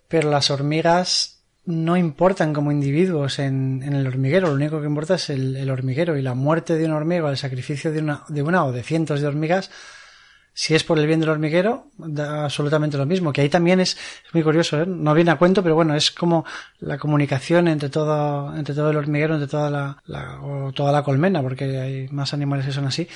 Pero 0.09 0.31
las 0.31 0.51
hormigas 0.51 1.34
no 1.67 1.97
importan 1.97 2.53
como 2.53 2.73
individuos 2.73 3.39
en, 3.39 3.83
en, 3.83 3.95
el 3.95 4.07
hormiguero, 4.07 4.49
lo 4.49 4.55
único 4.55 4.81
que 4.81 4.87
importa 4.87 5.15
es 5.15 5.31
el, 5.31 5.71
hormiguero 5.71 6.17
y 6.17 6.23
la 6.23 6.35
muerte 6.35 6.77
de 6.77 6.85
un 6.85 6.93
hormiga, 6.93 7.31
el 7.31 7.39
sacrificio 7.39 7.93
de 7.93 8.01
una, 8.01 8.23
de 8.29 8.43
una 8.43 8.65
o 8.65 8.73
de 8.73 8.83
cientos 8.83 9.21
de 9.21 9.27
hormigas, 9.27 9.71
si 10.53 10.75
es 10.75 10.85
por 10.85 10.99
el 10.99 11.07
bien 11.07 11.19
del 11.19 11.31
hormiguero, 11.31 11.89
da 11.97 12.45
absolutamente 12.45 12.97
lo 12.97 13.07
mismo. 13.07 13.33
Que 13.33 13.41
ahí 13.41 13.49
también 13.49 13.81
es, 13.81 13.97
muy 14.33 14.45
curioso, 14.45 14.81
¿eh? 14.81 14.87
no 14.87 15.13
viene 15.13 15.33
a 15.33 15.37
cuento, 15.37 15.65
pero 15.65 15.75
bueno, 15.75 15.97
es 15.97 16.13
como 16.13 16.45
la 16.79 16.97
comunicación 16.97 17.67
entre 17.67 17.89
todo, 17.89 18.57
entre 18.57 18.75
todo 18.75 18.91
el 18.91 18.97
hormiguero, 18.97 19.35
entre 19.35 19.49
toda 19.49 19.69
la, 19.69 20.03
la 20.07 20.41
o 20.43 20.73
toda 20.73 20.93
la 20.93 21.03
colmena, 21.03 21.43
porque 21.43 21.65
hay 21.81 22.09
más 22.09 22.35
animales 22.35 22.67
que 22.67 22.73
son 22.73 22.87
así 22.87 23.09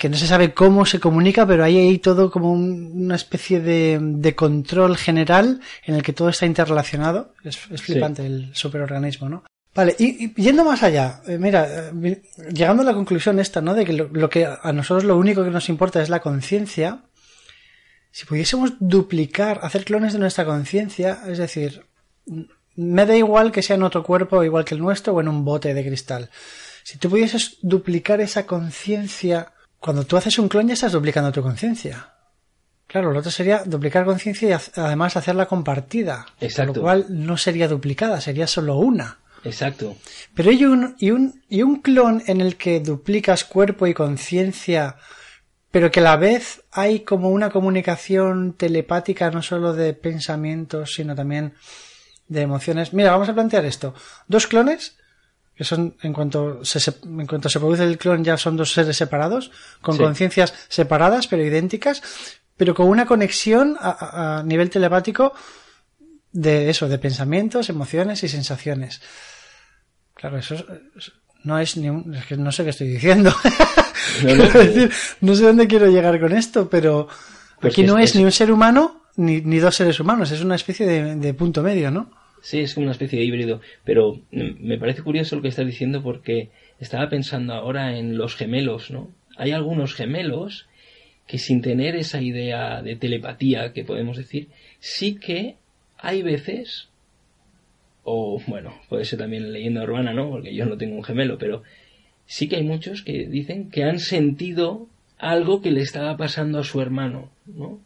que 0.00 0.08
no 0.08 0.16
se 0.16 0.26
sabe 0.26 0.54
cómo 0.54 0.86
se 0.86 0.98
comunica, 0.98 1.46
pero 1.46 1.62
ahí 1.62 1.76
hay 1.76 1.98
todo 1.98 2.30
como 2.30 2.54
una 2.54 3.16
especie 3.16 3.60
de, 3.60 3.98
de, 4.00 4.34
control 4.34 4.96
general 4.96 5.60
en 5.84 5.94
el 5.94 6.02
que 6.02 6.14
todo 6.14 6.30
está 6.30 6.46
interrelacionado. 6.46 7.34
Es, 7.44 7.58
flipante 7.58 8.24
el 8.24 8.48
superorganismo, 8.54 9.28
¿no? 9.28 9.44
Vale, 9.74 9.94
y, 9.98 10.32
yendo 10.40 10.64
más 10.64 10.82
allá, 10.82 11.20
eh, 11.28 11.36
mira, 11.36 11.90
eh, 11.92 12.22
llegando 12.50 12.82
a 12.82 12.86
la 12.86 12.94
conclusión 12.94 13.38
esta, 13.40 13.60
¿no? 13.60 13.74
De 13.74 13.84
que 13.84 13.92
lo, 13.92 14.30
que 14.30 14.46
a 14.46 14.72
nosotros 14.72 15.04
lo 15.04 15.18
único 15.18 15.44
que 15.44 15.50
nos 15.50 15.68
importa 15.68 16.00
es 16.00 16.08
la 16.08 16.20
conciencia, 16.20 17.02
si 18.10 18.24
pudiésemos 18.24 18.76
duplicar, 18.80 19.60
hacer 19.62 19.84
clones 19.84 20.14
de 20.14 20.18
nuestra 20.18 20.46
conciencia, 20.46 21.20
es 21.28 21.36
decir, 21.36 21.84
me 22.74 23.04
da 23.04 23.14
igual 23.14 23.52
que 23.52 23.60
sea 23.60 23.76
en 23.76 23.82
otro 23.82 24.02
cuerpo 24.02 24.42
igual 24.44 24.64
que 24.64 24.74
el 24.74 24.80
nuestro 24.80 25.12
o 25.12 25.20
en 25.20 25.28
un 25.28 25.44
bote 25.44 25.74
de 25.74 25.84
cristal. 25.84 26.30
Si 26.84 26.96
tú 26.96 27.10
pudieses 27.10 27.58
duplicar 27.60 28.22
esa 28.22 28.46
conciencia 28.46 29.52
cuando 29.80 30.04
tú 30.04 30.16
haces 30.16 30.38
un 30.38 30.48
clon 30.48 30.68
ya 30.68 30.74
estás 30.74 30.92
duplicando 30.92 31.32
tu 31.32 31.42
conciencia. 31.42 32.12
Claro, 32.86 33.12
lo 33.12 33.20
otro 33.20 33.30
sería 33.30 33.62
duplicar 33.64 34.04
conciencia 34.04 34.48
y 34.48 34.80
además 34.80 35.16
hacerla 35.16 35.46
compartida. 35.46 36.26
Exacto. 36.40 36.74
Lo 36.74 36.82
cual 36.82 37.06
no 37.08 37.36
sería 37.36 37.68
duplicada, 37.68 38.20
sería 38.20 38.46
solo 38.46 38.76
una. 38.76 39.18
Exacto. 39.44 39.96
Pero 40.34 40.50
hay 40.50 40.64
un, 40.64 40.96
y 40.98 41.12
un, 41.12 41.42
y 41.48 41.62
un 41.62 41.80
clon 41.80 42.22
en 42.26 42.40
el 42.40 42.56
que 42.56 42.80
duplicas 42.80 43.44
cuerpo 43.44 43.86
y 43.86 43.94
conciencia, 43.94 44.96
pero 45.70 45.90
que 45.90 46.00
a 46.00 46.02
la 46.02 46.16
vez 46.16 46.62
hay 46.72 47.00
como 47.00 47.30
una 47.30 47.50
comunicación 47.50 48.54
telepática 48.54 49.30
no 49.30 49.40
solo 49.40 49.72
de 49.72 49.94
pensamientos, 49.94 50.92
sino 50.94 51.14
también 51.14 51.54
de 52.26 52.42
emociones. 52.42 52.92
Mira, 52.92 53.12
vamos 53.12 53.28
a 53.28 53.34
plantear 53.34 53.64
esto. 53.64 53.94
Dos 54.26 54.46
clones, 54.46 54.96
que 55.60 55.64
son, 55.64 55.94
en 56.00 56.14
cuanto 56.14 56.64
se, 56.64 56.78
en 57.04 57.26
cuanto 57.26 57.50
se 57.50 57.60
produce 57.60 57.84
el 57.84 57.98
clon, 57.98 58.24
ya 58.24 58.38
son 58.38 58.56
dos 58.56 58.72
seres 58.72 58.96
separados, 58.96 59.50
con 59.82 59.94
Sí. 59.94 60.02
conciencias 60.02 60.54
separadas, 60.70 61.26
pero 61.28 61.44
idénticas, 61.44 62.00
pero 62.56 62.74
con 62.74 62.88
una 62.88 63.04
conexión 63.04 63.76
a, 63.78 64.42
nivel 64.42 64.70
telepático 64.70 65.34
de 66.32 66.70
eso, 66.70 66.88
de 66.88 66.96
pensamientos, 66.98 67.68
emociones 67.68 68.24
y 68.24 68.28
sensaciones. 68.28 69.02
Claro, 70.14 70.38
eso 70.38 70.54
es- 70.54 70.64
es- 70.96 71.12
no 71.44 71.58
es 71.58 71.76
ni 71.76 71.90
un, 71.90 72.14
es 72.14 72.24
que 72.24 72.38
no 72.38 72.50
sé 72.52 72.64
qué 72.64 72.70
estoy 72.70 72.88
diciendo. 72.88 73.30
No, 74.24 74.34
decir, 74.58 74.90
no 75.20 75.34
sé 75.34 75.42
dónde 75.44 75.66
quiero 75.68 75.86
llegar 75.88 76.18
con 76.18 76.32
esto, 76.32 76.70
pero 76.70 77.06
Pues 77.60 77.74
aquí 77.74 77.82
no 77.82 77.98
es- 77.98 78.04
es, 78.04 78.10
es- 78.12 78.16
ni 78.16 78.24
un 78.24 78.32
ser 78.32 78.50
humano 78.50 79.02
ni, 79.16 79.42
ni 79.42 79.58
dos 79.58 79.76
seres 79.76 80.00
humanos, 80.00 80.30
es 80.30 80.40
una 80.40 80.54
especie 80.54 80.86
de, 80.86 81.16
de 81.16 81.34
punto 81.34 81.62
medio, 81.62 81.90
¿no? 81.90 82.10
Sí, 82.42 82.60
es 82.60 82.74
como 82.74 82.84
una 82.84 82.92
especie 82.92 83.18
de 83.18 83.24
híbrido, 83.24 83.60
pero 83.84 84.20
mm, 84.30 84.66
me 84.66 84.78
parece 84.78 85.02
curioso 85.02 85.36
lo 85.36 85.42
que 85.42 85.48
estás 85.48 85.66
diciendo 85.66 86.02
porque 86.02 86.48
estaba 86.78 87.08
pensando 87.08 87.52
ahora 87.54 87.96
en 87.98 88.16
los 88.16 88.34
gemelos, 88.34 88.90
¿no? 88.90 89.10
Hay 89.36 89.52
algunos 89.52 89.94
gemelos 89.94 90.66
que 91.26 91.38
sin 91.38 91.62
tener 91.62 91.96
esa 91.96 92.20
idea 92.20 92.82
de 92.82 92.96
telepatía 92.96 93.72
que 93.72 93.84
podemos 93.84 94.16
decir, 94.16 94.48
sí 94.80 95.16
que 95.16 95.56
hay 95.98 96.22
veces, 96.22 96.88
o 98.02 98.42
bueno, 98.46 98.74
puede 98.88 99.04
ser 99.04 99.18
también 99.18 99.52
leyenda 99.52 99.82
urbana, 99.82 100.12
¿no? 100.12 100.30
Porque 100.30 100.54
yo 100.54 100.66
no 100.66 100.76
tengo 100.76 100.96
un 100.96 101.04
gemelo, 101.04 101.38
pero 101.38 101.62
sí 102.26 102.48
que 102.48 102.56
hay 102.56 102.64
muchos 102.64 103.02
que 103.02 103.26
dicen 103.26 103.70
que 103.70 103.84
han 103.84 103.98
sentido 103.98 104.88
algo 105.18 105.60
que 105.60 105.70
le 105.70 105.82
estaba 105.82 106.16
pasando 106.16 106.58
a 106.58 106.64
su 106.64 106.80
hermano, 106.80 107.30
¿no? 107.46 107.78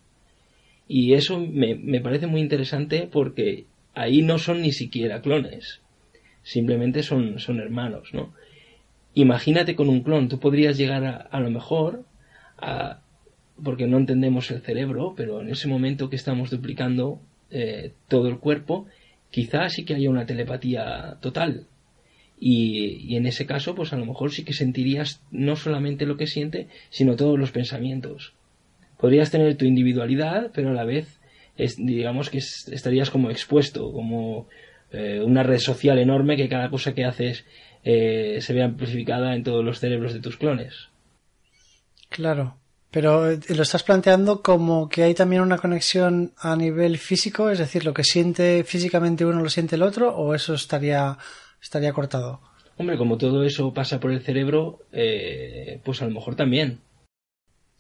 Y 0.87 1.15
eso 1.15 1.39
me, 1.39 1.75
me 1.75 2.01
parece 2.01 2.27
muy 2.27 2.41
interesante 2.41 3.09
porque 3.11 3.65
ahí 3.95 4.23
no 4.23 4.39
son 4.39 4.63
ni 4.63 4.73
siquiera 4.73 5.21
clones. 5.21 5.81
Simplemente 6.43 7.03
son, 7.03 7.39
son 7.39 7.61
hermanos, 7.61 8.11
¿no? 8.13 8.33
Imagínate 9.15 9.77
con 9.77 9.89
un 9.89 10.03
clon, 10.03 10.29
tú 10.29 10.39
podrías 10.41 10.77
llegar 10.77 11.05
a, 11.05 11.17
a 11.17 11.41
lo 11.41 11.51
mejor 11.51 12.05
a, 12.59 13.01
porque 13.63 13.87
no 13.87 13.99
entendemos 13.99 14.51
el 14.51 14.61
cerebro, 14.61 15.15
pero 15.17 15.41
en 15.41 15.51
ese 15.51 15.69
momento 15.69 16.11
que 16.11 16.17
estamos 16.17 16.51
duplicando 16.51 17.21
eh, 17.51 17.93
todo 18.09 18.29
el 18.29 18.39
cuerpo, 18.39 18.87
quizás 19.31 19.75
sí 19.75 19.85
que 19.85 19.95
haya 19.95 20.11
una 20.11 20.27
telepatía 20.27 21.17
total. 21.21 21.67
Y, 22.41 22.97
y 23.09 23.17
en 23.17 23.27
ese 23.27 23.47
caso, 23.47 23.75
pues 23.75 23.93
a 23.93 23.97
lo 23.97 24.07
mejor 24.07 24.33
sí 24.33 24.45
que 24.45 24.53
sentirías 24.53 25.23
no 25.31 25.55
solamente 25.55 26.05
lo 26.05 26.17
que 26.17 26.27
siente, 26.27 26.67
sino 26.91 27.15
todos 27.15 27.39
los 27.39 27.53
pensamientos 27.53 28.35
podrías 29.05 29.31
tener 29.31 29.57
tu 29.57 29.67
individualidad, 29.67 30.51
pero 30.55 30.71
a 30.71 30.73
la 30.73 30.85
vez 30.85 31.21
es, 31.57 31.77
digamos 31.77 32.31
que 32.31 32.39
es- 32.39 32.69
estarías 32.69 33.11
como 33.11 33.31
expuesto, 33.31 33.93
como 33.93 34.49
eh, 34.91 35.21
una 35.25 35.43
red 35.43 35.59
social 35.59 35.99
enorme 35.99 36.37
que 36.37 36.49
cada 36.49 36.71
cosa 36.71 36.95
que 36.95 37.05
haces 37.05 37.45
eh, 37.85 38.39
se 38.41 38.53
ve 38.55 38.63
amplificada 38.63 39.35
en 39.35 39.43
todos 39.45 39.65
los 39.65 39.79
cerebros 39.81 40.13
de 40.15 40.21
tus 40.21 40.37
clones. 40.37 40.89
Claro. 42.09 42.57
Pero 42.91 43.29
eh, 43.31 43.41
lo 43.49 43.63
estás 43.63 43.83
planteando 43.83 44.41
como 44.41 44.89
que 44.89 45.03
hay 45.03 45.15
también 45.15 45.43
una 45.43 45.59
conexión 45.59 46.33
a 46.39 46.55
nivel 46.55 46.97
físico, 46.99 47.51
es 47.51 47.59
decir, 47.59 47.85
lo 47.85 47.93
que 47.93 48.05
siente 48.05 48.63
físicamente 48.65 49.25
uno 49.27 49.43
lo 49.43 49.51
siente 49.51 49.75
el 49.75 49.83
otro, 49.83 50.15
o 50.15 50.33
eso 50.35 50.55
estaría, 50.55 51.19
estaría 51.61 51.93
cortado. 51.93 52.41
Hombre, 52.77 52.97
como 52.97 53.19
todo 53.19 53.43
eso 53.45 53.73
pasa 53.75 53.99
por 54.01 54.13
el 54.13 54.21
cerebro, 54.21 54.81
eh, 54.93 55.81
pues 55.85 56.03
a 56.03 56.07
lo 56.07 56.13
mejor 56.13 56.37
también. 56.37 56.79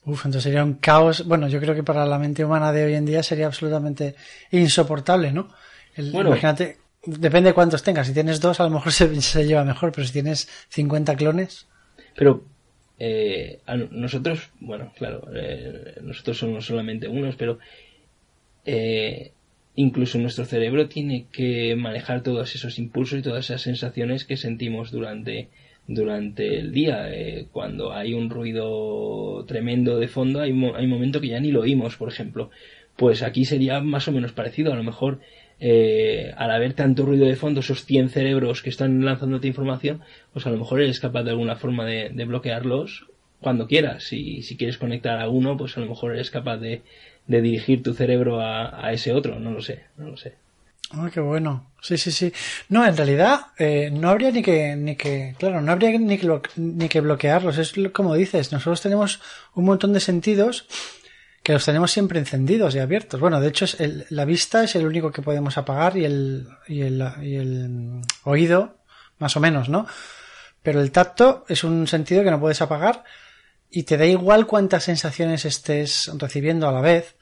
Uf, 0.06 0.26
entonces 0.26 0.42
sería 0.42 0.64
un 0.64 0.74
caos. 0.74 1.26
Bueno, 1.26 1.48
yo 1.48 1.60
creo 1.60 1.74
que 1.74 1.82
para 1.82 2.04
la 2.06 2.18
mente 2.18 2.44
humana 2.44 2.72
de 2.72 2.84
hoy 2.84 2.94
en 2.94 3.06
día 3.06 3.22
sería 3.22 3.46
absolutamente 3.46 4.14
insoportable, 4.50 5.32
¿no? 5.32 5.48
El- 5.96 6.10
Bueno. 6.12 6.30
Imagínate, 6.30 6.76
depende 7.06 7.50
de 7.50 7.54
cuántos 7.54 7.82
tengas. 7.82 8.06
Si 8.06 8.12
tienes 8.12 8.40
dos, 8.40 8.60
a 8.60 8.64
lo 8.64 8.70
mejor 8.70 8.92
se, 8.92 9.20
se 9.22 9.46
lleva 9.46 9.64
mejor, 9.64 9.92
pero 9.92 10.06
si 10.06 10.12
tienes 10.12 10.48
50 10.68 11.16
clones. 11.16 11.66
Pero 12.16 12.44
eh, 12.98 13.60
a 13.66 13.76
nosotros, 13.76 14.50
bueno, 14.60 14.92
claro, 14.96 15.26
eh, 15.34 15.96
nosotros 16.02 16.38
somos 16.38 16.66
solamente 16.66 17.08
unos, 17.08 17.34
pero 17.36 17.58
eh, 18.66 19.32
incluso 19.74 20.18
nuestro 20.18 20.44
cerebro 20.44 20.88
tiene 20.88 21.26
que 21.32 21.74
manejar 21.76 22.22
todos 22.22 22.54
esos 22.54 22.78
impulsos 22.78 23.18
y 23.18 23.22
todas 23.22 23.46
esas 23.46 23.62
sensaciones 23.62 24.24
que 24.24 24.36
sentimos 24.36 24.90
durante, 24.90 25.48
durante 25.86 26.58
el 26.58 26.72
día. 26.72 27.12
Eh, 27.12 27.46
cuando 27.52 27.92
hay 27.92 28.14
un 28.14 28.30
ruido 28.30 29.44
tremendo 29.46 29.98
de 29.98 30.08
fondo, 30.08 30.40
hay, 30.40 30.52
mo- 30.52 30.74
hay 30.74 30.84
un 30.84 30.90
momento 30.90 31.20
que 31.20 31.28
ya 31.28 31.40
ni 31.40 31.50
lo 31.52 31.60
oímos, 31.60 31.96
por 31.96 32.08
ejemplo. 32.08 32.50
Pues 32.96 33.22
aquí 33.22 33.44
sería 33.44 33.80
más 33.80 34.06
o 34.08 34.12
menos 34.12 34.32
parecido. 34.32 34.72
A 34.72 34.76
lo 34.76 34.82
mejor, 34.82 35.20
eh, 35.60 36.32
al 36.36 36.50
haber 36.50 36.74
tanto 36.74 37.04
ruido 37.04 37.26
de 37.26 37.36
fondo, 37.36 37.60
esos 37.60 37.84
100 37.84 38.08
cerebros 38.08 38.62
que 38.62 38.70
están 38.70 39.04
lanzándote 39.04 39.46
información, 39.48 40.00
pues 40.32 40.46
a 40.46 40.50
lo 40.50 40.58
mejor 40.58 40.80
eres 40.80 41.00
capaz 41.00 41.22
de 41.24 41.30
alguna 41.30 41.56
forma 41.56 41.84
de, 41.86 42.10
de 42.10 42.24
bloquearlos 42.24 43.06
cuando 43.40 43.66
quieras. 43.66 44.04
Si, 44.04 44.42
si 44.42 44.56
quieres 44.56 44.78
conectar 44.78 45.18
a 45.20 45.28
uno, 45.28 45.56
pues 45.56 45.76
a 45.76 45.80
lo 45.80 45.86
mejor 45.86 46.14
eres 46.14 46.30
capaz 46.30 46.58
de, 46.58 46.82
de 47.26 47.42
dirigir 47.42 47.82
tu 47.82 47.94
cerebro 47.94 48.40
a, 48.40 48.86
a 48.86 48.92
ese 48.92 49.12
otro. 49.12 49.38
No 49.40 49.50
lo 49.52 49.60
sé, 49.62 49.84
no 49.96 50.08
lo 50.10 50.16
sé. 50.16 50.34
Ah, 50.96 51.10
qué 51.12 51.20
bueno. 51.20 51.70
Sí, 51.80 51.98
sí, 51.98 52.10
sí. 52.12 52.32
No, 52.68 52.86
en 52.86 52.96
realidad 52.96 53.46
eh, 53.58 53.90
no 53.92 54.08
habría 54.10 54.30
ni 54.30 54.42
que, 54.42 54.76
ni 54.76 54.96
que, 54.96 55.34
claro, 55.38 55.60
no 55.60 55.72
habría 55.72 55.98
ni 55.98 56.18
que, 56.18 56.40
ni 56.56 56.88
que 56.88 57.00
bloquearlos. 57.00 57.58
Es 57.58 57.72
como 57.92 58.14
dices, 58.14 58.52
nosotros 58.52 58.80
tenemos 58.80 59.20
un 59.54 59.64
montón 59.64 59.92
de 59.92 60.00
sentidos 60.00 60.66
que 61.42 61.52
los 61.52 61.64
tenemos 61.64 61.90
siempre 61.90 62.18
encendidos 62.18 62.74
y 62.74 62.78
abiertos. 62.78 63.20
Bueno, 63.20 63.40
de 63.40 63.48
hecho, 63.48 63.66
es 63.66 63.80
el- 63.80 64.06
la 64.10 64.24
vista 64.24 64.64
es 64.64 64.76
el 64.76 64.86
único 64.86 65.12
que 65.12 65.22
podemos 65.22 65.58
apagar 65.58 65.96
y 65.96 66.04
el, 66.04 66.48
y 66.68 66.82
el, 66.82 67.04
y 67.22 67.36
el 67.36 68.00
oído, 68.24 68.78
más 69.18 69.36
o 69.36 69.40
menos, 69.40 69.68
¿no? 69.68 69.86
Pero 70.62 70.80
el 70.80 70.90
tacto 70.92 71.44
es 71.48 71.64
un 71.64 71.86
sentido 71.86 72.24
que 72.24 72.30
no 72.30 72.40
puedes 72.40 72.62
apagar 72.62 73.04
y 73.70 73.82
te 73.84 73.96
da 73.98 74.06
igual 74.06 74.46
cuántas 74.46 74.84
sensaciones 74.84 75.44
estés 75.44 76.10
recibiendo 76.18 76.68
a 76.68 76.72
la 76.72 76.80
vez, 76.80 77.16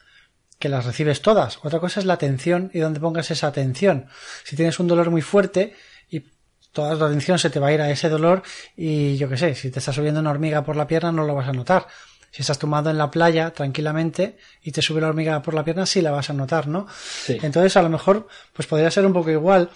que 0.59 0.69
las 0.69 0.85
recibes 0.85 1.21
todas. 1.21 1.59
Otra 1.63 1.79
cosa 1.79 1.99
es 1.99 2.05
la 2.05 2.13
atención 2.13 2.71
y 2.73 2.79
dónde 2.79 2.99
pongas 2.99 3.31
esa 3.31 3.47
atención. 3.47 4.07
Si 4.43 4.55
tienes 4.55 4.79
un 4.79 4.87
dolor 4.87 5.09
muy 5.09 5.21
fuerte 5.21 5.75
y 6.09 6.23
toda 6.71 6.97
tu 6.97 7.03
atención 7.03 7.39
se 7.39 7.49
te 7.49 7.59
va 7.59 7.67
a 7.67 7.73
ir 7.73 7.81
a 7.81 7.89
ese 7.89 8.09
dolor 8.09 8.43
y 8.75 9.17
yo 9.17 9.29
qué 9.29 9.37
sé, 9.37 9.55
si 9.55 9.71
te 9.71 9.79
está 9.79 9.93
subiendo 9.93 10.19
una 10.19 10.31
hormiga 10.31 10.63
por 10.63 10.75
la 10.75 10.87
pierna 10.87 11.11
no 11.11 11.25
lo 11.25 11.35
vas 11.35 11.47
a 11.47 11.53
notar. 11.53 11.87
Si 12.31 12.41
estás 12.41 12.57
tomado 12.57 12.89
en 12.89 12.97
la 12.97 13.11
playa 13.11 13.51
tranquilamente 13.51 14.37
y 14.63 14.71
te 14.71 14.81
sube 14.81 15.01
la 15.01 15.07
hormiga 15.07 15.41
por 15.41 15.53
la 15.53 15.63
pierna 15.63 15.85
sí 15.85 16.01
la 16.01 16.11
vas 16.11 16.29
a 16.29 16.33
notar, 16.33 16.67
¿no? 16.67 16.87
Sí. 16.89 17.37
Entonces 17.41 17.77
a 17.77 17.81
lo 17.83 17.89
mejor 17.89 18.27
pues 18.53 18.67
podría 18.67 18.89
ser 18.89 19.05
un 19.05 19.13
poco 19.13 19.29
igual. 19.29 19.69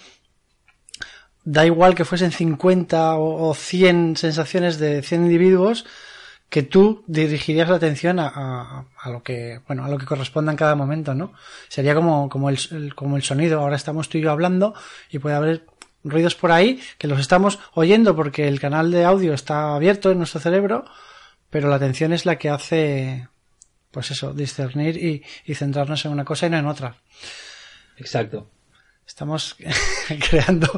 Da 1.44 1.64
igual 1.64 1.94
que 1.94 2.04
fuesen 2.04 2.32
50 2.32 3.14
o 3.14 3.48
o 3.48 3.54
100 3.54 4.16
sensaciones 4.16 4.78
de 4.78 5.02
100 5.02 5.24
individuos 5.24 5.86
que 6.48 6.62
tú 6.62 7.04
dirigirías 7.06 7.68
la 7.68 7.76
atención 7.76 8.18
a, 8.18 8.28
a- 8.28 8.84
a 9.00 9.10
lo 9.10 9.22
que 9.22 9.60
bueno 9.66 9.84
a 9.84 9.88
lo 9.88 9.98
que 9.98 10.06
corresponda 10.06 10.50
en 10.52 10.56
cada 10.56 10.74
momento 10.74 11.14
no 11.14 11.32
sería 11.68 11.94
como 11.94 12.28
como 12.28 12.48
el, 12.50 12.58
el- 12.70 12.94
como 12.94 13.16
el 13.16 13.22
sonido 13.22 13.60
ahora 13.60 13.76
estamos 13.76 14.08
tú 14.08 14.18
y 14.18 14.22
yo 14.22 14.30
hablando 14.30 14.74
y 15.10 15.18
puede 15.18 15.36
haber 15.36 15.66
ruidos 16.04 16.34
por 16.34 16.52
ahí 16.52 16.80
que 16.96 17.06
los 17.08 17.20
estamos 17.20 17.58
oyendo 17.74 18.16
porque 18.16 18.48
el 18.48 18.60
canal 18.60 18.90
de 18.90 19.04
audio 19.04 19.34
está 19.34 19.74
abierto 19.74 20.10
en 20.10 20.18
nuestro 20.18 20.40
cerebro 20.40 20.84
pero 21.50 21.68
la 21.68 21.76
atención 21.76 22.12
es 22.12 22.24
la 22.24 22.36
que 22.36 22.48
hace 22.50 23.28
pues 23.90 24.10
eso 24.10 24.32
discernir 24.32 24.96
y, 24.96 25.22
y 25.44 25.54
centrarnos 25.54 26.04
en 26.04 26.12
una 26.12 26.24
cosa 26.24 26.46
y 26.46 26.50
no 26.50 26.58
en 26.58 26.66
otra 26.66 26.96
Exacto. 27.96 28.48
Estamos 29.06 29.56
creando 30.30 30.70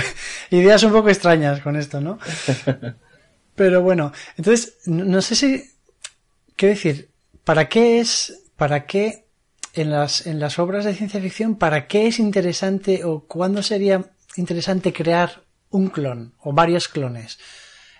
ideas 0.50 0.82
un 0.84 0.92
poco 0.92 1.08
extrañas 1.10 1.60
con 1.60 1.76
esto, 1.76 2.00
¿no? 2.00 2.18
Pero 3.54 3.82
bueno, 3.82 4.12
entonces, 4.36 4.78
no, 4.86 5.20
sé 5.22 5.34
si, 5.36 5.62
quiero 6.56 6.74
decir, 6.74 7.10
¿para 7.44 7.68
qué 7.68 8.00
es, 8.00 8.42
para 8.56 8.86
qué 8.86 9.26
en 9.74 9.90
las, 9.90 10.26
en 10.26 10.38
las 10.40 10.58
obras 10.58 10.84
de 10.84 10.94
ciencia 10.94 11.20
ficción, 11.20 11.56
para 11.56 11.86
qué 11.86 12.06
es 12.06 12.18
interesante 12.18 13.04
o 13.04 13.24
cuándo 13.26 13.62
sería 13.62 14.04
interesante 14.36 14.92
crear 14.92 15.42
un 15.70 15.88
clon 15.88 16.34
o 16.40 16.52
varios 16.52 16.88
clones? 16.88 17.38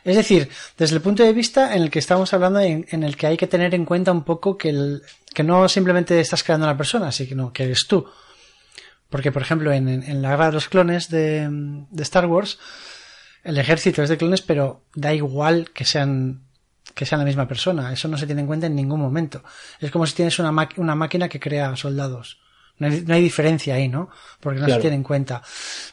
Es 0.04 0.16
decir, 0.16 0.48
desde 0.78 0.96
el 0.96 1.02
punto 1.02 1.22
de 1.22 1.32
vista 1.32 1.76
en 1.76 1.82
el 1.82 1.90
que 1.90 2.00
estamos 2.00 2.32
hablando, 2.32 2.58
en, 2.58 2.86
en 2.90 3.04
el 3.04 3.16
que 3.16 3.28
hay 3.28 3.36
que 3.36 3.46
tener 3.46 3.72
en 3.74 3.84
cuenta 3.84 4.10
un 4.10 4.24
poco 4.24 4.58
que, 4.58 4.70
el, 4.70 5.02
que 5.32 5.44
no 5.44 5.68
simplemente 5.68 6.18
estás 6.18 6.42
creando 6.42 6.66
una 6.66 6.76
persona, 6.76 7.12
sino 7.12 7.52
que 7.52 7.64
eres 7.64 7.86
tú. 7.86 8.04
Porque, 9.08 9.30
por 9.30 9.42
ejemplo, 9.42 9.70
en, 9.72 9.88
en- 9.88 10.02
en 10.02 10.22
la 10.22 10.30
guerra 10.30 10.46
de 10.46 10.52
los 10.52 10.68
clones 10.68 11.08
de, 11.08 11.46
de 11.48 12.02
Star 12.02 12.26
Wars, 12.26 12.58
el 13.44 13.58
ejército 13.58 14.02
es 14.02 14.08
de 14.08 14.16
clones, 14.16 14.42
pero 14.42 14.82
da 14.94 15.12
igual 15.14 15.70
que 15.70 15.84
sean 15.84 16.42
que 16.94 17.06
sean 17.06 17.20
la 17.20 17.24
misma 17.24 17.48
persona. 17.48 17.92
Eso 17.92 18.08
no 18.08 18.18
se 18.18 18.26
tiene 18.26 18.42
en 18.42 18.46
cuenta 18.46 18.66
en 18.66 18.74
ningún 18.74 19.00
momento. 19.00 19.42
Es 19.80 19.90
como 19.90 20.06
si 20.06 20.14
tienes 20.14 20.38
una, 20.38 20.68
una 20.76 20.94
máquina 20.94 21.28
que 21.28 21.40
crea 21.40 21.74
soldados. 21.76 22.38
No 22.78 23.14
hay, 23.14 23.22
diferencia 23.22 23.74
ahí, 23.74 23.88
¿no? 23.88 24.10
Porque 24.40 24.58
no 24.58 24.66
se 24.66 24.80
tiene 24.80 24.96
en 24.96 25.04
cuenta. 25.04 25.42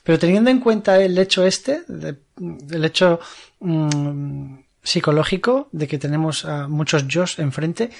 Pero 0.03 0.17
teniendo 0.17 0.49
en 0.49 0.59
cuenta 0.59 0.99
el 0.99 1.17
hecho 1.19 1.45
este, 1.45 1.81
el 1.87 2.85
hecho 2.85 3.19
mm, 3.59 4.55
psicológico 4.81 5.69
de 5.71 5.87
que 5.87 5.99
tenemos 5.99 6.45
a 6.45 6.67
muchos 6.67 7.07
yo 7.07 7.25
enfrente, 7.37 7.91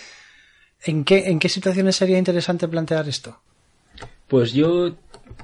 ¿en 0.84 1.04
qué, 1.04 1.30
¿en 1.30 1.38
qué 1.38 1.50
situaciones 1.50 1.97
sería 1.97 2.18
interesante 2.18 2.68
plantear 2.68 3.08
esto? 3.08 3.39
Pues 4.28 4.54
yo 4.54 4.95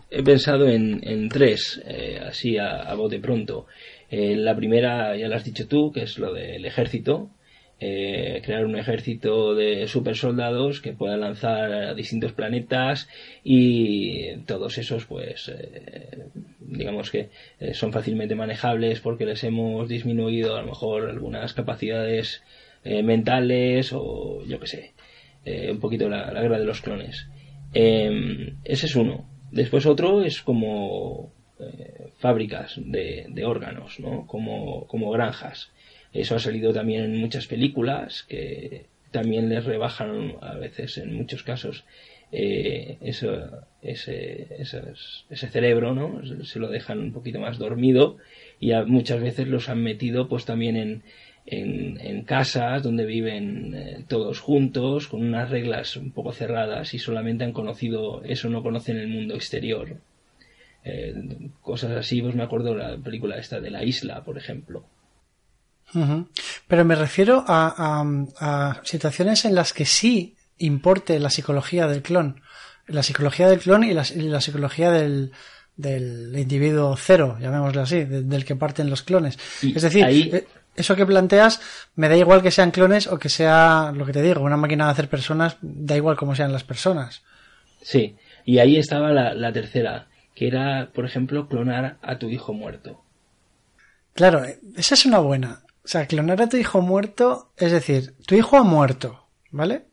he 0.10 0.24
pensado 0.24 0.68
en, 0.68 1.30
tres, 1.30 1.82
eh, 1.86 2.20
así 2.28 2.58
a, 2.58 2.82
a 2.82 2.96
bote 2.96 3.20
pronto. 3.20 3.68
Eh, 4.10 4.36
la 4.36 4.56
primera 4.56 5.16
ya 5.18 5.28
lo 5.28 5.36
has 5.36 5.44
dicho 5.44 5.68
tú, 5.68 5.92
que 5.92 6.04
es 6.04 6.18
lo 6.20 6.34
del 6.34 6.66
ejército. 6.66 7.30
Eh, 7.82 8.42
crear 8.46 8.66
un 8.66 8.78
ejército 8.78 9.54
de 9.54 9.86
super 9.90 10.16
soldados 10.16 10.80
que 10.80 10.94
puedan 10.94 11.20
lanzar 11.20 11.74
a 11.74 11.94
distintos 11.94 12.32
planetas 12.32 13.10
y 13.44 14.38
todos 14.46 14.78
esos 14.78 15.04
pues 15.06 15.50
eh, 15.54 16.28
digamos 16.62 17.12
que 17.12 17.32
son 17.74 17.92
fácilmente 17.92 18.34
manejables 18.34 19.02
porque 19.02 19.26
les 19.26 19.44
hemos 19.44 19.90
disminuido 19.90 20.56
a 20.56 20.62
lo 20.62 20.68
mejor 20.68 21.10
algunas 21.10 21.54
capacidades 21.54 22.44
mentales 22.86 23.92
o 23.92 24.42
yo 24.48 24.58
que 24.62 24.68
sé 24.68 24.94
un 25.70 25.82
poquito 25.82 26.08
la, 26.08 26.32
la, 26.32 26.42
guerra 26.42 26.60
de 26.60 26.66
los 26.66 26.80
clones 26.80 27.28
ese 27.74 28.86
es 28.86 28.96
uno 28.96 29.28
después 29.52 29.86
otro 29.86 30.24
es 30.24 30.42
como 30.42 31.35
eh, 31.60 32.08
fábricas 32.18 32.76
de, 32.78 33.44
órganos, 33.46 34.00
¿no? 34.00 34.26
Como, 34.28 34.88
como 34.88 35.12
granjas. 35.12 35.72
Eso 36.14 36.36
ha 36.36 36.40
salido 36.40 36.74
también 36.74 37.04
en 37.04 37.20
muchas 37.20 37.48
películas 37.48 38.24
que 38.24 38.86
también 39.12 39.50
les 39.50 39.64
rebajan 39.64 40.36
a 40.42 40.56
veces, 40.56 40.98
en 40.98 41.14
muchos 41.14 41.44
casos, 41.44 41.86
eh, 42.32 42.98
eso, 43.02 43.30
ese, 43.82 44.48
ese, 44.60 45.48
cerebro, 45.48 45.94
¿no? 45.94 46.22
Se 46.44 46.60
lo 46.60 46.70
dejan 46.70 47.00
un 47.00 47.14
poquito 47.14 47.40
más 47.40 47.58
dormido 47.58 48.18
y 48.60 48.74
muchas 48.86 49.22
veces 49.22 49.48
los 49.48 49.70
han 49.70 49.82
metido 49.82 50.28
pues 50.28 50.46
también 50.46 50.76
en, 50.76 51.04
en, 51.46 52.24
casas 52.24 52.84
donde 52.84 53.06
viven 53.06 53.74
eh, 53.76 54.04
todos 54.08 54.40
juntos, 54.40 55.08
con 55.08 55.24
unas 55.24 55.50
reglas 55.50 55.96
un 55.96 56.12
poco 56.12 56.32
cerradas 56.32 56.94
y 56.94 57.00
solamente 57.00 57.44
han 57.44 57.54
conocido 57.54 58.24
eso, 58.24 58.50
no 58.50 58.64
conocen 58.64 58.98
el 58.98 59.08
mundo 59.08 59.36
exterior. 59.36 59.98
Eh, 60.88 61.50
cosas 61.62 61.92
así, 61.94 62.22
pues 62.22 62.36
me 62.36 62.44
acuerdo 62.44 62.76
de 62.76 62.78
la 62.78 62.98
película 62.98 63.38
esta 63.38 63.60
de 63.60 63.72
la 63.72 63.84
isla, 63.84 64.24
por 64.24 64.38
ejemplo. 64.38 64.86
Pero 66.68 66.86
me 66.86 66.96
refiero 66.96 67.44
a, 67.48 68.82
situaciones 68.84 69.46
en 69.46 69.56
las 69.56 69.74
que 69.74 69.86
sí 69.86 70.36
importe 70.58 71.20
la 71.20 71.32
psicología 71.32 71.88
del 71.88 72.04
clon. 72.04 72.42
La 72.88 73.02
psicología 73.02 73.50
del 73.50 73.60
clon 73.60 73.84
y 73.84 73.94
la, 73.94 74.04
psicología 74.42 74.92
del, 74.92 75.32
del, 75.76 76.38
individuo 76.38 76.96
cero, 76.98 77.38
llamémoslo 77.42 77.82
así, 77.82 78.04
del 78.04 78.46
que 78.46 78.56
parten 78.56 78.90
los 78.90 79.02
clones. 79.02 79.40
es 79.64 79.82
decir, 79.82 80.06
eh, 80.08 80.46
eso 80.76 80.96
que 80.96 81.06
planteas, 81.06 81.62
me 81.96 82.10
da 82.10 82.18
igual 82.18 82.44
que 82.44 82.52
sean 82.52 82.70
clones 82.70 83.08
o 83.08 83.18
que 83.18 83.30
sea, 83.30 83.92
lo 83.96 84.06
que 84.06 84.14
te 84.14 84.22
digo, 84.22 84.42
una 84.42 84.58
máquina 84.58 84.86
de 84.86 84.92
hacer 84.92 85.10
personas, 85.10 85.58
da 85.62 85.96
igual 85.96 86.16
cómo 86.16 86.36
sean 86.36 86.54
las 86.54 86.64
personas. 86.64 87.24
Sí, 87.82 88.16
y 88.44 88.60
ahí 88.60 88.78
estaba 88.78 89.12
la 89.12 89.54
tercera, 89.54 90.08
que 90.36 90.48
era, 90.48 90.92
por 90.94 91.06
ejemplo, 91.06 91.48
clonar 91.48 91.98
a 92.02 92.20
tu 92.20 92.30
hijo 92.30 92.54
muerto. 92.54 93.02
Claro, 94.14 94.44
esa 94.76 94.94
es 94.94 95.06
una 95.06 95.20
buena. 95.20 95.64
O 95.84 95.88
sea, 95.88 96.06
clonar 96.06 96.42
a 96.42 96.50
tu 96.50 96.58
hijo 96.58 96.82
muerto, 96.82 97.52
es 97.58 97.72
decir, 97.72 98.16
tu 98.26 98.36
hijo 98.36 98.58
ha 98.58 98.64
muerto, 98.64 99.28
¿vale? 99.52 99.86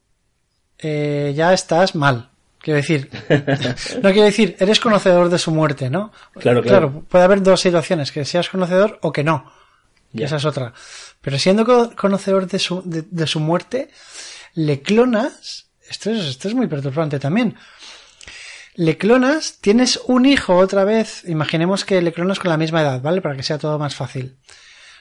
Eh, 0.78 1.32
ya 1.34 1.52
estás 1.52 1.94
mal. 1.94 2.30
Quiero 2.58 2.76
decir, 2.76 3.08
no 4.02 4.10
quiero 4.12 4.24
decir, 4.24 4.56
eres 4.58 4.80
conocedor 4.80 5.28
de 5.28 5.38
su 5.38 5.50
muerte, 5.50 5.90
¿no? 5.90 6.12
Claro, 6.34 6.62
claro. 6.62 6.88
claro 6.88 7.04
puede 7.08 7.24
haber 7.24 7.42
dos 7.42 7.60
situaciones, 7.60 8.12
que 8.12 8.24
seas 8.24 8.48
conocedor 8.48 8.98
o 9.02 9.12
que 9.12 9.24
no. 9.24 9.50
Y 10.12 10.22
Esa 10.22 10.36
es 10.36 10.44
otra. 10.44 10.72
Pero 11.20 11.38
siendo 11.38 11.94
conocedor 11.96 12.46
de 12.46 12.58
su, 12.58 12.82
de, 12.84 13.26
su 13.26 13.40
muerte, 13.40 13.88
le 14.54 14.82
clonas, 14.82 15.70
esto 15.88 16.10
es, 16.10 16.26
esto 16.26 16.48
es 16.48 16.54
muy 16.54 16.66
perturbante 16.66 17.18
también, 17.18 17.56
le 18.74 18.96
clonas, 18.96 19.58
tienes 19.60 20.00
un 20.06 20.24
hijo 20.24 20.56
otra 20.56 20.84
vez, 20.84 21.24
imaginemos 21.26 21.84
que 21.84 22.00
le 22.00 22.12
clonas 22.12 22.38
con 22.38 22.50
la 22.50 22.56
misma 22.56 22.82
edad, 22.82 23.02
¿vale? 23.02 23.20
Para 23.20 23.36
que 23.36 23.42
sea 23.42 23.58
todo 23.58 23.78
más 23.78 23.94
fácil. 23.94 24.38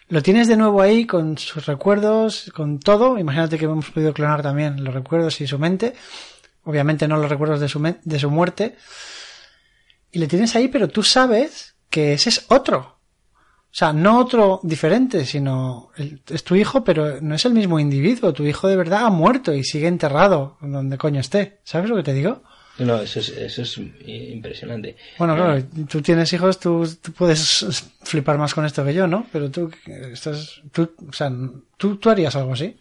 Lo 0.09 0.21
tienes 0.21 0.49
de 0.49 0.57
nuevo 0.57 0.81
ahí 0.81 1.05
con 1.05 1.37
sus 1.37 1.65
recuerdos, 1.65 2.51
con 2.53 2.79
todo. 2.79 3.17
Imagínate 3.17 3.57
que 3.57 3.63
hemos 3.63 3.89
podido 3.91 4.13
clonar 4.13 4.41
también 4.41 4.83
los 4.83 4.93
recuerdos 4.93 5.39
y 5.39 5.47
su 5.47 5.57
mente. 5.57 5.93
Obviamente 6.63 7.07
no 7.07 7.15
los 7.15 7.29
recuerdos 7.29 7.61
de 7.61 7.69
su, 7.69 7.79
de 8.03 8.19
su 8.19 8.29
muerte. 8.29 8.75
Y 10.11 10.19
le 10.19 10.27
tienes 10.27 10.53
ahí, 10.57 10.67
pero 10.67 10.89
tú 10.89 11.01
sabes 11.01 11.75
que 11.89 12.11
ese 12.11 12.27
es 12.27 12.45
otro. 12.49 12.99
O 13.71 13.73
sea, 13.73 13.93
no 13.93 14.19
otro 14.19 14.59
diferente, 14.63 15.25
sino 15.25 15.91
es 15.95 16.43
tu 16.43 16.55
hijo, 16.55 16.83
pero 16.83 17.21
no 17.21 17.35
es 17.35 17.45
el 17.45 17.53
mismo 17.53 17.79
individuo. 17.79 18.33
Tu 18.33 18.43
hijo 18.43 18.67
de 18.67 18.75
verdad 18.75 19.05
ha 19.05 19.09
muerto 19.09 19.53
y 19.53 19.63
sigue 19.63 19.87
enterrado 19.87 20.57
donde 20.59 20.97
coño 20.97 21.21
esté. 21.21 21.61
¿Sabes 21.63 21.89
lo 21.89 21.95
que 21.95 22.03
te 22.03 22.13
digo? 22.13 22.43
No, 22.85 23.01
eso 23.01 23.19
es, 23.19 23.29
eso 23.29 23.61
es 23.61 23.79
impresionante. 24.05 24.95
Bueno, 25.17 25.35
claro, 25.35 25.63
tú 25.89 26.01
tienes 26.01 26.31
hijos, 26.33 26.59
tú, 26.59 26.87
puedes 27.17 27.87
flipar 28.03 28.37
más 28.37 28.53
con 28.53 28.65
esto 28.65 28.83
que 28.83 28.93
yo, 28.93 29.07
¿no? 29.07 29.25
Pero 29.31 29.49
tú 29.49 29.71
estás, 29.85 30.61
tú, 30.71 30.91
o 31.07 31.13
sea, 31.13 31.31
¿tú, 31.77 31.97
tú 31.97 32.09
harías 32.09 32.35
algo 32.35 32.53
así. 32.53 32.75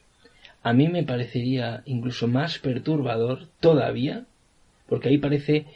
A 0.62 0.72
mí 0.72 0.88
me 0.88 1.02
parecería 1.02 1.82
incluso 1.86 2.28
más 2.28 2.58
perturbador 2.58 3.48
todavía, 3.60 4.24
porque 4.88 5.08
ahí 5.08 5.18
parece 5.18 5.66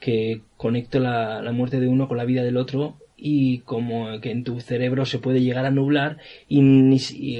que 0.00 0.42
conecto 0.56 0.98
la, 0.98 1.40
la 1.42 1.52
muerte 1.52 1.80
de 1.80 1.88
uno 1.88 2.08
con 2.08 2.16
la 2.16 2.24
vida 2.24 2.42
del 2.42 2.56
otro 2.56 2.96
y 3.16 3.58
como 3.60 4.20
que 4.20 4.30
en 4.30 4.44
tu 4.44 4.60
cerebro 4.60 5.06
se 5.06 5.18
puede 5.18 5.40
llegar 5.40 5.64
a 5.64 5.70
nublar 5.70 6.18
y, 6.48 6.60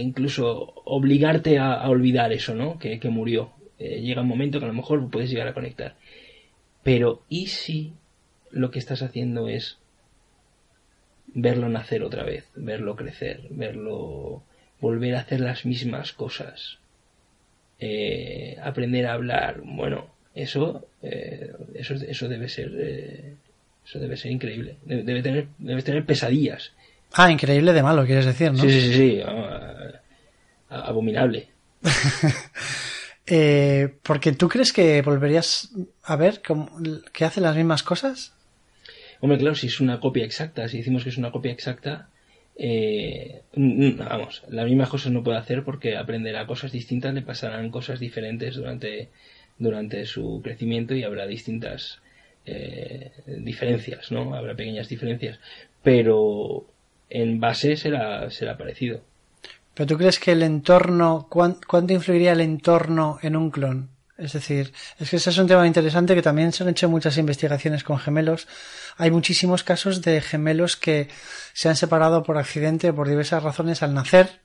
incluso 0.01 0.73
obligarte 0.85 1.59
a, 1.59 1.89
olvidar 1.89 2.33
eso, 2.33 2.55
¿no? 2.55 2.79
Que, 2.79 2.99
que 2.99 3.11
murió. 3.11 3.51
Eh, 3.79 4.01
llega 4.01 4.23
un 4.23 4.29
momento 4.29 4.59
que 4.59 4.65
a 4.65 4.69
lo 4.69 4.75
mejor 4.75 5.11
puedes 5.11 5.31
llegar 5.31 5.49
a 5.49 5.55
conectar. 5.55 5.97
Pero 6.85 7.22
¿y 7.28 7.49
si 7.49 7.95
lo 8.51 8.70
que 8.70 8.78
estás 8.78 9.03
haciendo 9.03 9.49
es 9.49 9.78
verlo 11.35 11.68
nacer 11.68 12.05
otra 12.05 12.22
vez, 12.22 12.45
verlo 12.55 12.95
crecer, 12.95 13.41
verlo 13.51 14.43
volver 14.80 15.16
a 15.16 15.20
hacer 15.20 15.41
las 15.41 15.64
mismas 15.64 16.12
cosas, 16.12 16.78
eh, 17.80 18.57
aprender 18.62 19.07
a 19.07 19.14
hablar, 19.14 19.62
bueno, 19.64 20.07
eso, 20.35 20.87
eh, 21.03 21.53
eso, 21.74 21.95
eso 21.95 22.28
debe 22.28 22.49
ser, 22.49 22.70
eh, 22.78 23.35
eso 23.85 23.99
debe 23.99 24.16
ser 24.16 24.30
increíble, 24.30 24.76
debe, 24.85 25.22
tener, 25.22 25.49
debe 25.59 25.82
tener 25.82 26.05
pesadillas. 26.05 26.72
Ah, 27.14 27.30
increíble 27.30 27.72
de 27.72 27.82
malo, 27.82 28.05
quieres 28.05 28.26
decir, 28.26 28.53
¿no? 28.53 28.59
Sí, 28.59 28.70
sí, 28.70 28.80
sí, 28.80 28.93
sí. 28.93 29.22
abominable. 30.68 31.49
Eh, 33.27 33.95
porque 34.03 34.33
tú 34.33 34.49
crees 34.49 34.72
que 34.72 35.01
volverías 35.03 35.70
a 36.03 36.16
ver 36.16 36.43
que 37.12 37.25
hace 37.25 37.41
las 37.41 37.57
mismas 37.57 37.83
cosas. 37.83 38.35
Hombre, 39.20 39.39
claro, 39.39 39.55
si 39.55 39.68
es 39.68 39.81
una 39.81 40.01
copia 40.01 40.25
exacta, 40.25 40.68
si 40.68 40.79
decimos 40.79 41.05
que 41.05 41.09
es 41.09 41.16
una 41.16 41.31
copia 41.33 41.53
exacta, 41.53 42.11
eh, 42.57 43.43
vamos, 43.55 44.43
las 44.49 44.66
mismas 44.66 44.89
cosas 44.89 45.12
no 45.12 45.25
puede 45.25 45.39
hacer 45.39 45.64
porque 45.64 45.97
aprenderá 45.97 46.47
cosas 46.47 46.72
distintas, 46.72 47.14
le 47.14 47.22
pasarán 47.22 47.70
cosas 47.70 47.99
diferentes 47.99 48.57
durante, 48.57 49.09
durante 49.59 50.05
su 50.05 50.41
crecimiento 50.43 50.95
y 50.95 51.05
habrá 51.05 51.27
distintas 51.27 52.01
eh, 52.45 53.12
diferencias, 53.27 54.12
¿no? 54.12 54.35
Habrá 54.35 54.55
pequeñas 54.55 54.89
diferencias, 54.89 55.41
pero 55.83 56.66
en 57.09 57.41
base 57.41 57.77
será, 57.77 58.31
será 58.31 58.59
parecido. 58.59 59.01
Pero 59.75 59.87
tú 59.87 59.99
crees 59.99 60.18
que 60.18 60.33
el 60.33 60.43
entorno, 60.43 61.29
¿cuánto 61.29 61.93
influiría 61.93 62.33
el 62.33 62.41
entorno 62.41 63.18
en 63.22 63.37
un 63.37 63.51
clon? 63.51 63.91
Es 64.16 64.33
decir, 64.33 64.72
es 65.01 65.11
que 65.11 65.16
ese 65.16 65.31
es 65.31 65.39
un 65.39 65.49
tema 65.49 65.66
interesante 65.66 66.14
que 66.14 66.22
también 66.22 66.53
se 66.53 66.62
han 66.62 66.68
hecho 66.68 66.89
muchas 66.89 67.18
investigaciones 67.18 67.83
con 67.83 67.99
gemelos. 67.99 68.47
Hay 68.97 69.11
muchísimos 69.11 69.64
casos 69.64 70.03
de 70.03 70.20
gemelos 70.20 70.77
que 70.77 71.09
se 71.53 71.68
han 71.68 71.75
separado 71.75 72.22
por 72.22 72.39
accidente 72.39 72.91
o 72.91 72.95
por 72.95 73.09
diversas 73.09 73.43
razones 73.43 73.83
al 73.83 73.93
nacer. 73.93 74.41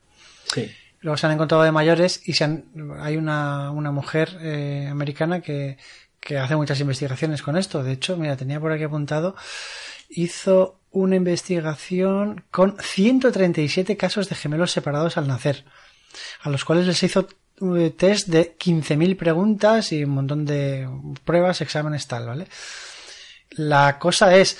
Sí. 0.52 0.72
Luego 1.00 1.16
se 1.16 1.26
han 1.26 1.32
encontrado 1.32 1.62
de 1.62 1.70
mayores 1.70 2.20
y 2.24 2.32
se 2.32 2.44
han, 2.44 2.64
hay 2.98 3.16
una, 3.16 3.70
una 3.70 3.92
mujer 3.92 4.36
eh, 4.40 4.88
americana 4.90 5.40
que, 5.40 5.78
que 6.18 6.36
hace 6.36 6.56
muchas 6.56 6.80
investigaciones 6.80 7.40
con 7.40 7.56
esto. 7.56 7.84
De 7.84 7.92
hecho, 7.92 8.16
mira, 8.16 8.36
tenía 8.36 8.58
por 8.58 8.72
aquí 8.72 8.82
apuntado, 8.82 9.36
hizo 10.08 10.79
una 10.90 11.16
investigación 11.16 12.44
con 12.50 12.76
137 12.80 13.96
casos 13.96 14.28
de 14.28 14.36
gemelos 14.36 14.72
separados 14.72 15.16
al 15.16 15.28
nacer, 15.28 15.64
a 16.42 16.50
los 16.50 16.64
cuales 16.64 16.86
les 16.86 17.02
hizo 17.02 17.28
eh, 17.76 17.90
test 17.90 18.28
de 18.28 18.56
15.000 18.56 19.16
preguntas 19.16 19.92
y 19.92 20.04
un 20.04 20.10
montón 20.10 20.44
de 20.44 20.88
pruebas, 21.24 21.60
exámenes, 21.60 22.06
tal, 22.06 22.26
¿vale? 22.26 22.46
La 23.50 23.98
cosa 23.98 24.36
es, 24.36 24.58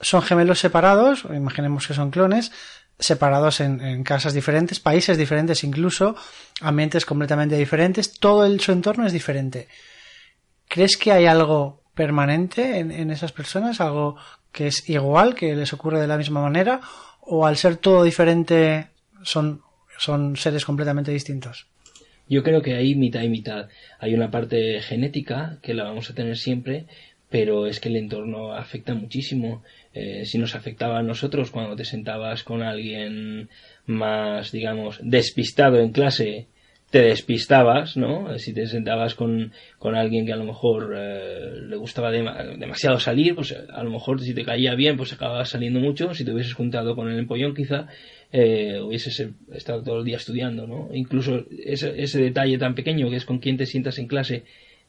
son 0.00 0.22
gemelos 0.22 0.58
separados, 0.58 1.24
imaginemos 1.24 1.86
que 1.86 1.94
son 1.94 2.10
clones, 2.10 2.52
separados 2.98 3.60
en, 3.60 4.02
casas 4.02 4.32
diferentes, 4.32 4.80
países 4.80 5.16
diferentes 5.16 5.62
incluso, 5.62 6.16
ambientes 6.60 7.04
completamente 7.04 7.56
diferentes, 7.56 8.18
todo 8.18 8.44
el, 8.44 8.60
su 8.60 8.72
entorno 8.72 9.06
es 9.06 9.12
diferente. 9.12 9.68
¿Crees 10.68 10.96
que 10.96 11.12
hay 11.12 11.26
algo 11.26 11.82
permanente 11.94 12.78
en, 12.78 13.10
esas 13.10 13.32
personas, 13.32 13.80
algo 13.80 14.16
que 14.52 14.68
es 14.68 14.88
igual, 14.88 15.34
que 15.34 15.54
les 15.54 15.72
ocurre 15.72 16.00
de 16.00 16.06
la 16.06 16.16
misma 16.16 16.42
manera, 16.42 16.80
o 17.20 17.46
al 17.46 17.56
ser 17.56 17.76
todo 17.76 18.04
diferente 18.04 18.88
son, 19.22 19.62
son 19.98 20.36
seres 20.36 20.64
completamente 20.64 21.10
distintos. 21.12 21.66
Yo 22.28 22.42
creo 22.42 22.60
que 22.60 22.74
hay 22.74 22.94
mitad 22.94 23.22
y 23.22 23.28
mitad. 23.28 23.68
Hay 23.98 24.14
una 24.14 24.30
parte 24.30 24.80
genética 24.82 25.58
que 25.62 25.74
la 25.74 25.84
vamos 25.84 26.10
a 26.10 26.14
tener 26.14 26.36
siempre, 26.36 26.84
pero 27.30 27.66
es 27.66 27.80
que 27.80 27.88
el 27.88 27.96
entorno 27.96 28.52
afecta 28.52 28.94
muchísimo. 28.94 29.62
Eh, 29.94 30.24
si 30.26 30.38
nos 30.38 30.54
afectaba 30.54 30.98
a 30.98 31.02
nosotros 31.02 31.50
cuando 31.50 31.74
te 31.74 31.84
sentabas 31.84 32.44
con 32.44 32.62
alguien 32.62 33.48
más, 33.86 34.52
digamos, 34.52 34.98
despistado 35.02 35.78
en 35.78 35.92
clase, 35.92 36.46
te 36.90 37.02
despistabas, 37.02 37.96
¿no? 37.96 38.38
Si 38.38 38.54
te 38.54 38.66
sentabas 38.66 39.14
con, 39.14 39.52
con 39.78 39.94
alguien 39.94 40.24
que 40.24 40.32
a 40.32 40.36
lo 40.36 40.44
mejor 40.44 40.94
eh, 40.96 41.60
le 41.68 41.76
gustaba 41.76 42.10
demasiado 42.10 42.98
salir, 42.98 43.34
pues 43.34 43.54
a 43.54 43.82
lo 43.82 43.90
mejor 43.90 44.20
si 44.22 44.34
te 44.34 44.44
caía 44.44 44.74
bien, 44.74 44.96
pues 44.96 45.12
acababas 45.12 45.50
saliendo 45.50 45.80
mucho. 45.80 46.14
Si 46.14 46.24
te 46.24 46.32
hubieses 46.32 46.54
juntado 46.54 46.96
con 46.96 47.10
el 47.10 47.18
empollón, 47.18 47.54
quizá 47.54 47.88
eh, 48.32 48.80
hubieses 48.80 49.28
estado 49.52 49.82
todo 49.82 49.98
el 49.98 50.04
día 50.04 50.16
estudiando, 50.16 50.66
¿no? 50.66 50.88
Incluso 50.94 51.44
ese, 51.62 52.00
ese 52.02 52.22
detalle 52.22 52.56
tan 52.56 52.74
pequeño 52.74 53.10
que 53.10 53.16
es 53.16 53.26
con 53.26 53.38
quién 53.38 53.58
te 53.58 53.66
sientas 53.66 53.98
en 53.98 54.08
clase 54.08 54.44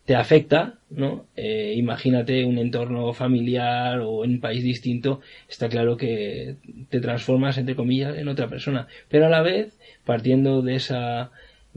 te 0.10 0.16
afecta, 0.16 0.80
¿no? 0.90 1.28
Eh, 1.36 1.76
imagínate 1.78 2.44
un 2.44 2.58
entorno 2.58 3.14
familiar 3.14 4.00
o 4.00 4.26
en 4.26 4.32
un 4.32 4.40
país 4.40 4.64
distinto, 4.64 5.22
está 5.48 5.70
claro 5.70 5.98
que 5.98 6.56
te 6.90 7.00
transformas, 7.00 7.60
entre 7.60 7.76
comillas, 7.76 8.18
en 8.18 8.28
otra 8.28 8.48
persona. 8.48 8.88
Pero 9.08 9.28
a 9.28 9.30
la 9.30 9.44
vez, 9.44 9.78
partiendo 10.06 10.64
de 10.64 10.78
esa, 10.78 11.30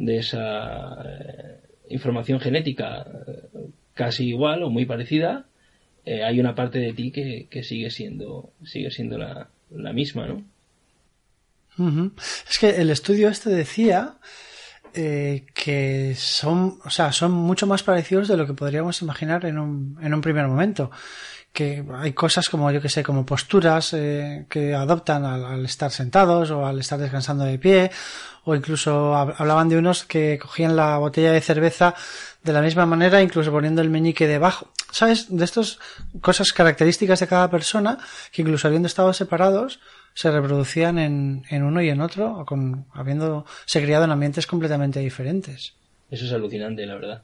de 0.02 0.18
esa 0.18 0.98
eh, 1.04 1.60
información 1.90 2.40
genética 2.40 3.06
eh, 3.26 3.68
casi 3.94 4.28
igual 4.28 4.64
o 4.64 4.70
muy 4.70 4.84
parecida, 4.84 5.46
hay 6.04 6.40
una 6.40 6.56
parte 6.56 6.80
de 6.80 6.92
ti 6.92 7.12
que, 7.12 7.46
que 7.48 7.62
sigue 7.62 7.88
siendo, 7.88 8.50
sigue 8.64 8.90
siendo 8.90 9.18
la, 9.18 9.48
la 9.70 9.92
misma, 9.92 10.26
¿no? 10.26 10.42
Es 12.50 12.58
que 12.58 12.70
el 12.70 12.90
estudio 12.90 13.28
este 13.28 13.50
decía 13.50 14.16
eh, 14.94 15.46
que 15.54 16.14
son, 16.16 16.80
o 16.84 16.90
sea, 16.90 17.12
son 17.12 17.30
mucho 17.30 17.66
más 17.66 17.82
parecidos 17.82 18.28
de 18.28 18.36
lo 18.36 18.46
que 18.46 18.54
podríamos 18.54 19.00
imaginar 19.00 19.46
en 19.46 19.58
un, 19.58 19.98
en 20.02 20.12
un 20.12 20.20
primer 20.20 20.48
momento. 20.48 20.90
Que 21.52 21.84
hay 21.94 22.12
cosas 22.14 22.48
como, 22.48 22.70
yo 22.70 22.80
que 22.80 22.88
sé, 22.88 23.02
como 23.02 23.26
posturas 23.26 23.92
eh, 23.92 24.46
que 24.48 24.74
adoptan 24.74 25.24
al, 25.24 25.64
estar 25.64 25.90
sentados 25.90 26.50
o 26.50 26.64
al 26.64 26.80
estar 26.80 26.98
descansando 26.98 27.44
de 27.44 27.58
pie, 27.58 27.90
o 28.44 28.54
incluso 28.54 29.14
hablaban 29.14 29.68
de 29.68 29.76
unos 29.76 30.04
que 30.04 30.38
cogían 30.40 30.76
la 30.76 30.96
botella 30.98 31.30
de 31.30 31.40
cerveza 31.40 31.94
de 32.42 32.52
la 32.52 32.62
misma 32.62 32.86
manera, 32.86 33.22
incluso 33.22 33.52
poniendo 33.52 33.82
el 33.82 33.90
meñique 33.90 34.26
debajo. 34.26 34.68
¿Sabes? 34.90 35.26
De 35.34 35.44
estas 35.44 35.78
cosas 36.20 36.52
características 36.52 37.20
de 37.20 37.26
cada 37.26 37.50
persona, 37.50 37.98
que 38.30 38.42
incluso 38.42 38.66
habiendo 38.66 38.86
estado 38.86 39.12
separados, 39.12 39.80
se 40.14 40.30
reproducían 40.30 40.98
en, 40.98 41.44
en 41.48 41.62
uno 41.62 41.80
y 41.82 41.88
en 41.88 42.00
otro, 42.00 42.44
con, 42.46 42.86
habiéndose 42.92 43.82
criado 43.82 44.04
en 44.04 44.10
ambientes 44.10 44.46
completamente 44.46 45.00
diferentes. 45.00 45.74
Eso 46.10 46.26
es 46.26 46.32
alucinante, 46.32 46.84
la 46.84 46.94
verdad. 46.94 47.22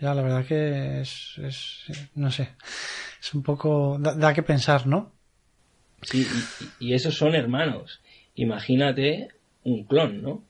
Ya, 0.00 0.14
la 0.14 0.22
verdad 0.22 0.46
que 0.46 1.02
es, 1.02 1.34
es 1.38 1.84
no 2.14 2.30
sé, 2.30 2.50
es 3.20 3.34
un 3.34 3.42
poco, 3.42 3.98
da, 3.98 4.32
que 4.32 4.42
pensar, 4.42 4.86
¿no? 4.86 5.12
Sí, 6.02 6.26
y, 6.78 6.94
esos 6.94 7.16
son 7.16 7.34
hermanos. 7.34 8.00
Imagínate 8.34 9.28
un 9.64 9.84
clon, 9.84 10.22
¿no? 10.22 10.42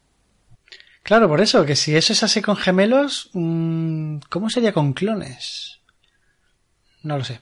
Claro, 1.03 1.28
por 1.28 1.40
eso, 1.40 1.66
que 1.66 1.74
si 1.74 1.96
eso 1.96 2.12
es 2.12 2.22
así 2.22 2.40
con 2.40 2.57
gemelos, 2.57 3.30
mm, 3.32 4.18
¿cómo 4.28 4.51
sería 4.51 4.72
con 4.72 4.92
clones? 4.92 5.80
No 7.03 7.18
lo 7.18 7.24
sé. 7.24 7.40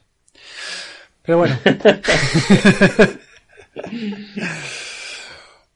Pero 1.22 1.38
bueno. 1.38 1.58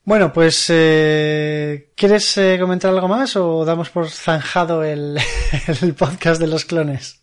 Bueno, 0.05 0.33
pues 0.33 0.67
eh, 0.69 1.91
¿quieres 1.95 2.37
eh, 2.37 2.57
comentar 2.59 2.93
algo 2.93 3.07
más 3.07 3.37
o 3.37 3.65
damos 3.65 3.91
por 3.91 4.09
zanjado 4.09 4.83
el, 4.83 5.17
podcast 5.99 6.41
de 6.41 6.49
los 6.49 6.65
clones? 6.65 7.23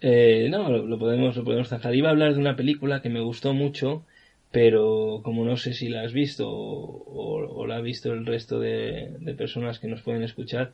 Eh, 0.00 0.48
no, 0.50 0.70
lo, 0.70 0.98
podemos, 0.98 1.36
lo 1.36 1.44
podemos 1.44 1.68
zanjar. 1.68 1.94
Iba 1.94 2.08
a 2.08 2.12
hablar 2.12 2.32
de 2.32 2.40
una 2.40 2.56
película 2.56 3.02
que 3.02 3.10
me 3.10 3.20
gustó 3.20 3.52
mucho, 3.52 4.04
pero 4.50 5.20
como 5.22 5.44
no 5.44 5.58
sé 5.58 5.74
si 5.74 5.90
la 5.90 6.02
has 6.02 6.14
visto 6.14 6.48
o, 6.50 7.66
la 7.66 7.76
ha 7.76 7.80
visto 7.82 8.10
el 8.12 8.24
resto 8.24 8.58
de, 8.58 9.14
personas 9.36 9.78
que 9.78 9.88
nos 9.88 10.00
pueden 10.00 10.22
escuchar, 10.22 10.72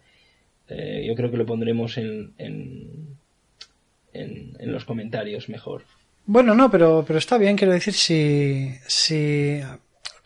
yo 0.68 1.14
creo 1.14 1.30
que 1.30 1.36
lo 1.36 1.46
pondremos 1.46 1.98
en, 1.98 2.32
en, 2.38 3.16
en 4.12 4.72
los 4.72 4.84
comentarios 4.84 5.48
mejor. 5.48 5.82
Bueno, 6.26 6.54
no, 6.54 6.70
pero, 6.70 7.04
pero 7.06 7.18
está 7.18 7.38
bien, 7.38 7.56
quiero 7.56 7.72
decir, 7.72 7.94
si, 7.94 8.70
si, 8.86 9.60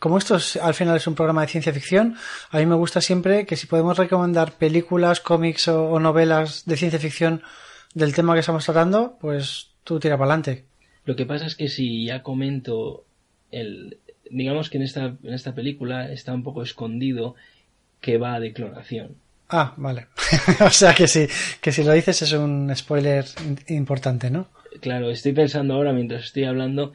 como 0.03 0.17
esto 0.17 0.37
al 0.61 0.73
final 0.73 0.97
es 0.97 1.07
un 1.07 1.15
programa 1.15 1.43
de 1.43 1.47
ciencia 1.47 1.71
ficción, 1.71 2.17
a 2.49 2.57
mí 2.57 2.65
me 2.65 2.75
gusta 2.75 2.99
siempre 2.99 3.45
que 3.45 3.55
si 3.55 3.67
podemos 3.67 3.97
recomendar 3.97 4.51
películas, 4.51 5.21
cómics 5.21 5.69
o, 5.69 5.97
novelas 5.97 6.65
de 6.65 6.75
ciencia 6.75 6.99
ficción 6.99 7.41
del 7.93 8.13
tema 8.13 8.33
que 8.33 8.41
estamos 8.41 8.65
tratando, 8.65 9.17
pues 9.21 9.69
tú 9.85 10.01
tira 10.01 10.17
para 10.17 10.33
adelante. 10.33 10.65
Lo 11.05 11.15
que 11.15 11.25
pasa 11.25 11.45
es 11.45 11.55
que 11.55 11.69
si 11.69 12.03
ya 12.03 12.21
comento 12.21 13.05
el, 13.49 13.97
digamos 14.29 14.69
que 14.69 14.75
en 14.75 14.83
esta, 14.83 15.15
en 15.23 15.33
esta 15.33 15.55
película 15.55 16.11
está 16.11 16.33
un 16.33 16.43
poco 16.43 16.63
escondido 16.63 17.35
que 18.01 18.17
va 18.17 18.41
de 18.41 18.51
clonación. 18.51 19.15
Ah, 19.47 19.73
vale. 19.77 20.07
o 20.59 20.69
sea 20.69 20.93
que 20.93 21.07
sí, 21.07 21.29
que 21.61 21.71
si 21.71 21.81
lo 21.81 21.93
dices 21.93 22.23
es 22.23 22.33
un 22.33 22.69
spoiler 22.75 23.23
importante, 23.69 24.29
¿no? 24.29 24.49
claro, 24.81 25.11
estoy 25.11 25.31
pensando 25.31 25.75
ahora 25.75 25.93
mientras 25.93 26.25
estoy 26.25 26.43
hablando 26.43 26.91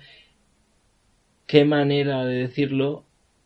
qué 1.49 1.65
manera 1.65 2.25
de 2.25 2.37
decirlo 2.37 3.05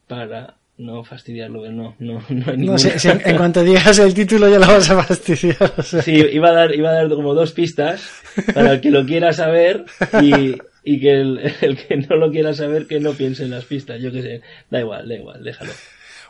para 0.09 0.57
no 0.77 1.05
fastidiarlo, 1.05 1.71
no, 1.71 1.95
no, 2.01 2.23
no 2.29 2.45
hay 2.51 2.57
ninguna... 2.57 2.79
en 3.05 3.37
cuanto 3.37 3.63
digas 3.63 3.99
el 3.99 4.13
título 4.13 4.51
ya 4.51 4.59
lo 4.59 4.67
vas 4.67 4.91
a 4.91 5.03
fastidiar. 5.03 5.73
Sí, 5.83 6.13
iba 6.33 6.51
a 6.51 6.53
dar, 6.53 6.75
iba 6.75 6.91
a 6.91 6.95
dar 6.95 7.09
como 7.09 7.33
dos 7.35 7.53
pistas 7.53 8.11
para 8.53 8.73
el 8.73 8.81
que 8.81 8.91
lo 8.91 9.07
quiera 9.07 9.33
saber 9.33 9.85
y, 10.21 10.57
y 10.83 11.01
que 11.01 11.13
el, 11.13 11.79
que 11.89 11.97
no 11.97 12.17
lo 12.17 12.31
quiera 12.31 12.53
saber 12.53 12.87
que 12.87 13.01
no 13.01 13.13
piense 13.13 13.45
en 13.45 13.51
las 13.51 13.65
pistas, 13.65 14.03
yo 14.03 14.11
qué 14.11 14.23
sé, 14.23 14.41
da 14.71 14.81
igual, 14.81 15.09
da 15.09 15.15
igual, 15.15 15.45
déjalo. 15.45 15.73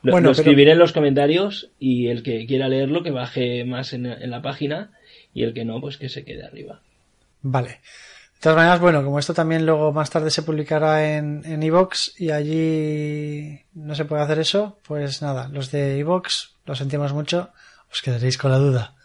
Lo, 0.02 0.12
bueno, 0.12 0.32
escribiré 0.32 0.72
en 0.72 0.78
los 0.78 0.92
comentarios 0.92 1.70
y 1.78 2.08
el 2.08 2.22
que 2.22 2.44
quiera 2.46 2.68
leerlo 2.68 3.02
que 3.02 3.12
baje 3.12 3.64
más 3.64 3.92
en, 3.92 4.06
en 4.06 4.30
la 4.30 4.42
página 4.42 4.90
y 5.32 5.44
el 5.44 5.54
que 5.54 5.64
no, 5.64 5.80
pues 5.80 5.96
que 5.96 6.08
se 6.08 6.24
quede 6.24 6.44
arriba. 6.44 6.82
Vale. 7.40 7.80
De 8.42 8.50
todas 8.50 8.56
maneras, 8.56 8.80
bueno, 8.80 9.04
como 9.04 9.20
esto 9.20 9.34
también 9.34 9.64
luego 9.64 9.92
más 9.92 10.10
tarde 10.10 10.28
se 10.28 10.42
publicará 10.42 11.14
en 11.16 11.42
en 11.44 11.62
Evox 11.62 12.20
y 12.20 12.32
allí 12.32 13.60
no 13.72 13.94
se 13.94 14.04
puede 14.04 14.22
hacer 14.22 14.40
eso, 14.40 14.80
pues 14.84 15.22
nada, 15.22 15.46
los 15.46 15.70
de 15.70 16.00
Evox, 16.00 16.56
lo 16.66 16.74
sentimos 16.74 17.12
mucho, 17.12 17.50
os 17.92 18.02
quedaréis 18.02 18.36
con 18.38 18.50
la 18.50 18.58
duda. 18.58 18.96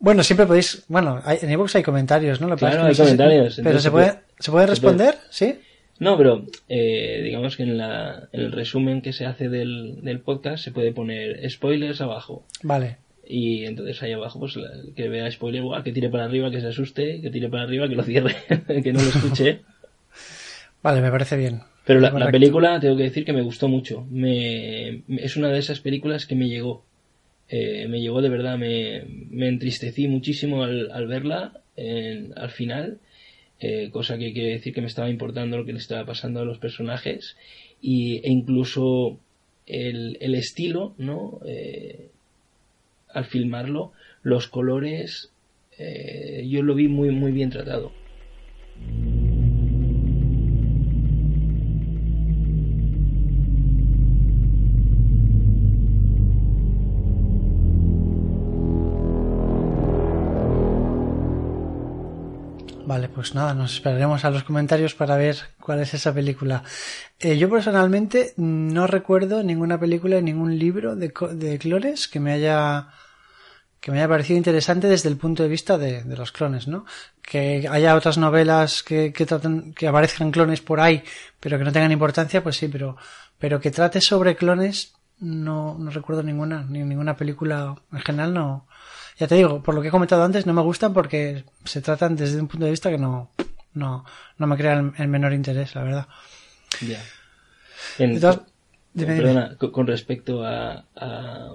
Bueno, 0.00 0.24
siempre 0.24 0.46
podéis, 0.46 0.82
bueno, 0.88 1.22
en 1.24 1.48
Evox 1.48 1.76
hay 1.76 1.84
comentarios, 1.84 2.40
¿no? 2.40 2.56
claro, 2.56 2.86
hay 2.86 2.96
comentarios. 2.96 3.60
pero 3.62 3.78
se 3.78 3.92
puede, 3.92 4.18
¿se 4.40 4.50
puede 4.50 4.66
responder? 4.66 5.16
¿Sí? 5.30 5.60
No, 6.00 6.16
pero 6.16 6.44
eh, 6.68 7.20
digamos 7.22 7.56
que 7.56 7.62
en, 7.62 7.78
la, 7.78 8.28
en 8.32 8.40
el 8.40 8.50
resumen 8.50 9.00
que 9.00 9.12
se 9.12 9.26
hace 9.26 9.48
del, 9.48 10.00
del 10.02 10.18
podcast 10.18 10.64
se 10.64 10.72
puede 10.72 10.90
poner 10.90 11.48
spoilers 11.48 12.00
abajo. 12.00 12.44
Vale. 12.64 12.96
Y 13.26 13.64
entonces 13.64 14.02
ahí 14.02 14.12
abajo, 14.12 14.38
pues 14.38 14.58
que 14.94 15.08
vea 15.08 15.30
spoiler, 15.30 15.62
que 15.82 15.92
tire 15.92 16.08
para 16.08 16.24
arriba, 16.24 16.50
que 16.50 16.60
se 16.60 16.68
asuste, 16.68 17.20
que 17.20 17.30
tire 17.30 17.48
para 17.48 17.62
arriba, 17.62 17.88
que 17.88 17.96
lo 17.96 18.02
cierre, 18.02 18.34
que 18.82 18.92
no 18.92 19.00
lo 19.00 19.08
escuche. 19.08 19.60
vale, 20.82 21.00
me 21.00 21.10
parece 21.10 21.36
bien. 21.36 21.60
Pero 21.86 22.00
la, 22.00 22.30
película, 22.30 22.80
tengo 22.80 22.96
que 22.96 23.02
decir 23.02 23.24
que 23.24 23.34
me 23.34 23.42
gustó 23.42 23.68
mucho. 23.68 24.06
Me, 24.10 25.02
es 25.08 25.36
una 25.36 25.48
de 25.48 25.58
esas 25.58 25.80
películas 25.80 26.26
que 26.26 26.34
me 26.34 26.48
llegó. 26.48 26.84
Eh, 27.48 27.88
me 27.88 28.00
llegó 28.00 28.22
de 28.22 28.30
verdad, 28.30 28.56
me, 28.56 29.04
me 29.28 29.48
entristecí 29.48 30.08
muchísimo 30.08 30.64
al, 30.64 30.90
al 30.90 31.06
verla 31.06 31.60
al 32.36 32.50
final. 32.50 33.00
Eh, 33.60 33.90
cosa 33.90 34.18
que 34.18 34.32
quiere 34.32 34.50
decir 34.50 34.74
que 34.74 34.80
me 34.80 34.88
estaba 34.88 35.08
importando 35.08 35.56
lo 35.56 35.64
que 35.64 35.72
le 35.72 35.78
estaba 35.78 36.04
pasando 36.04 36.40
a 36.40 36.44
los 36.44 36.58
personajes. 36.58 37.36
Y, 37.80 38.16
e 38.18 38.30
incluso 38.30 39.18
el, 39.66 40.18
el 40.20 40.34
estilo, 40.34 40.94
¿no? 40.98 41.40
Eh, 41.46 42.10
al 43.14 43.24
filmarlo, 43.24 43.92
los 44.22 44.48
colores, 44.48 45.32
eh, 45.78 46.46
yo 46.48 46.62
lo 46.62 46.74
vi 46.74 46.88
muy, 46.88 47.10
muy 47.10 47.32
bien 47.32 47.50
tratado. 47.50 47.92
Vale, 62.86 63.08
pues 63.08 63.34
nada, 63.34 63.54
nos 63.54 63.74
esperaremos 63.74 64.26
a 64.26 64.30
los 64.30 64.44
comentarios 64.44 64.94
para 64.94 65.16
ver 65.16 65.36
cuál 65.58 65.80
es 65.80 65.94
esa 65.94 66.12
película. 66.12 66.62
Eh, 67.18 67.38
yo 67.38 67.48
personalmente 67.48 68.34
no 68.36 68.86
recuerdo 68.86 69.42
ninguna 69.42 69.80
película, 69.80 70.20
ningún 70.20 70.58
libro 70.58 70.94
de, 70.94 71.12
de 71.32 71.58
clones 71.58 72.08
que 72.08 72.20
me 72.20 72.32
haya 72.32 72.88
que 73.84 73.90
me 73.92 73.98
haya 73.98 74.08
parecido 74.08 74.38
interesante 74.38 74.88
desde 74.88 75.10
el 75.10 75.18
punto 75.18 75.42
de 75.42 75.50
vista 75.50 75.76
de, 75.76 76.04
de 76.04 76.16
los 76.16 76.32
clones, 76.32 76.66
¿no? 76.68 76.86
Que 77.20 77.68
haya 77.70 77.94
otras 77.94 78.16
novelas 78.16 78.82
que, 78.82 79.12
que 79.12 79.26
traten, 79.26 79.74
que 79.74 79.86
aparezcan 79.86 80.30
clones 80.30 80.62
por 80.62 80.80
ahí, 80.80 81.04
pero 81.38 81.58
que 81.58 81.64
no 81.64 81.70
tengan 81.72 81.92
importancia, 81.92 82.42
pues 82.42 82.56
sí, 82.56 82.68
pero, 82.68 82.96
pero 83.38 83.60
que 83.60 83.70
trate 83.70 84.00
sobre 84.00 84.36
clones, 84.36 84.94
no, 85.18 85.76
no 85.78 85.90
recuerdo 85.90 86.22
ninguna, 86.22 86.64
ni 86.66 86.78
ninguna 86.82 87.14
película 87.14 87.76
en 87.92 88.00
general, 88.00 88.32
no. 88.32 88.66
Ya 89.18 89.26
te 89.28 89.34
digo, 89.34 89.62
por 89.62 89.74
lo 89.74 89.82
que 89.82 89.88
he 89.88 89.90
comentado 89.90 90.24
antes, 90.24 90.46
no 90.46 90.54
me 90.54 90.62
gustan 90.62 90.94
porque 90.94 91.44
se 91.66 91.82
tratan 91.82 92.16
desde 92.16 92.40
un 92.40 92.48
punto 92.48 92.64
de 92.64 92.70
vista 92.70 92.88
que 92.88 92.96
no, 92.96 93.32
no, 93.74 94.06
no 94.38 94.46
me 94.46 94.56
crea 94.56 94.78
el, 94.78 94.92
el 94.96 95.08
menor 95.08 95.34
interés, 95.34 95.74
la 95.74 95.82
verdad. 95.82 96.08
Ya. 96.80 97.02
En- 97.98 98.12
Entonces, 98.12 98.44
dime. 98.94 99.14
perdona, 99.16 99.56
co- 99.58 99.70
con 99.70 99.86
respecto 99.86 100.42
a, 100.42 100.86
a 100.96 101.50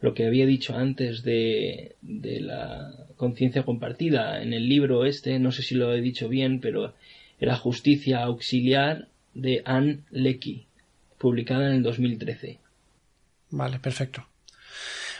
lo 0.00 0.14
que 0.14 0.26
había 0.26 0.46
dicho 0.46 0.76
antes 0.76 1.22
de, 1.22 1.96
de 2.02 2.40
la 2.40 2.92
conciencia 3.16 3.64
compartida 3.64 4.42
en 4.42 4.52
el 4.52 4.68
libro 4.68 5.04
este, 5.04 5.38
no 5.38 5.50
sé 5.52 5.62
si 5.62 5.74
lo 5.74 5.92
he 5.92 6.00
dicho 6.00 6.28
bien, 6.28 6.60
pero 6.60 6.94
era 7.40 7.56
Justicia 7.56 8.22
Auxiliar 8.22 9.08
de 9.34 9.62
Anne 9.64 10.00
Leckie, 10.10 10.66
publicada 11.18 11.66
en 11.68 11.76
el 11.76 11.82
2013. 11.82 12.58
Vale, 13.50 13.78
perfecto. 13.80 14.26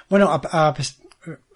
Bueno, 0.09 0.29
a- 0.31 0.69
a- 0.69 0.75
pues, 0.75 1.01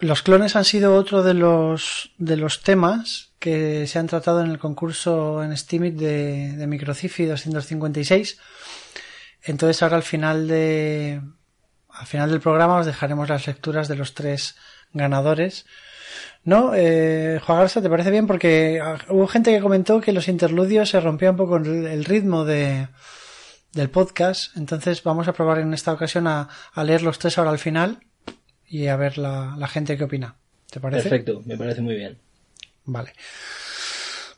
los 0.01 0.23
clones 0.23 0.57
han 0.57 0.65
sido 0.65 0.95
otro 0.97 1.23
de 1.23 1.35
los 1.35 2.11
de 2.19 2.37
los 2.37 2.61
temas 2.63 3.31
que 3.39 3.87
se 3.87 3.99
han 3.99 4.07
tratado 4.09 4.43
en 4.45 4.51
el 4.51 4.59
concurso 4.59 5.43
en 5.43 5.57
Steamit 5.57 5.95
de, 5.95 6.53
de 6.57 6.67
Microcifi 6.67 7.25
256. 7.25 8.39
Entonces 9.45 9.83
ahora 9.83 9.97
al 9.97 10.03
final 10.03 10.47
de 10.49 11.21
al 11.93 12.07
final 12.07 12.31
del 12.31 12.41
programa 12.41 12.79
os 12.79 12.87
dejaremos 12.87 13.29
las 13.29 13.47
lecturas 13.47 13.89
de 13.89 13.97
los 13.97 14.15
tres 14.15 14.57
ganadores. 14.93 15.67
¿No? 16.45 16.73
Eh, 16.75 17.41
Juan 17.45 17.59
Garza, 17.59 17.81
¿te 17.81 17.89
parece 17.89 18.11
bien? 18.11 18.27
Porque 18.27 18.81
ah, 18.83 18.99
hubo 19.09 19.29
gente 19.29 19.53
que 19.53 19.61
comentó 19.61 20.01
que 20.01 20.13
los 20.13 20.29
interludios 20.29 20.89
se 20.89 21.01
rompía 21.01 21.31
un 21.31 21.37
poco 21.37 21.57
el, 21.57 21.87
el 21.87 22.05
ritmo 22.05 22.45
de, 22.45 22.89
del 23.73 23.91
podcast. 23.91 24.57
Entonces 24.57 25.03
vamos 25.05 25.29
a 25.29 25.33
probar 25.33 25.59
en 25.61 25.73
esta 25.73 25.93
ocasión 25.93 26.27
a, 26.27 26.49
a 26.75 26.85
leer 26.85 27.03
los 27.03 27.19
tres 27.19 27.39
ahora 27.39 27.51
al 27.51 27.59
final 27.59 28.01
y 28.67 28.89
a 28.89 28.97
ver 28.97 29.19
la, 29.19 29.55
la 29.57 29.69
gente 29.69 29.97
qué 29.97 30.05
opina. 30.05 30.35
¿Te 30.69 30.81
parece? 30.81 31.09
Perfecto, 31.09 31.43
me 31.45 31.57
parece 31.57 31.81
muy 31.81 31.95
bien. 31.95 32.19
Vale. 32.85 33.13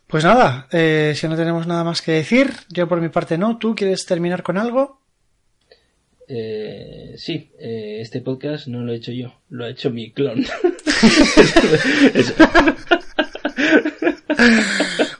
Pues 0.07 0.25
nada, 0.25 0.69
eh, 0.71 1.15
si 1.17 1.27
no 1.27 1.37
tenemos 1.37 1.67
nada 1.67 1.85
más 1.85 2.03
que 2.03 2.13
decir, 2.13 2.53
yo 2.69 2.87
por 2.87 3.01
mi 3.01 3.09
parte 3.09 3.39
no. 3.39 3.57
¿Tú 3.57 3.75
quieres 3.75 4.05
terminar 4.05 4.43
con 4.43 4.59
algo? 4.59 5.01
Eh, 6.27 7.15
sí, 7.17 7.51
eh, 7.59 7.99
este 8.01 8.21
podcast 8.21 8.67
no 8.67 8.81
lo 8.83 8.93
he 8.93 8.97
hecho 8.97 9.13
yo, 9.13 9.35
lo 9.51 9.65
ha 9.65 9.71
hecho 9.71 9.91
mi 9.91 10.11
clon. 10.13 10.45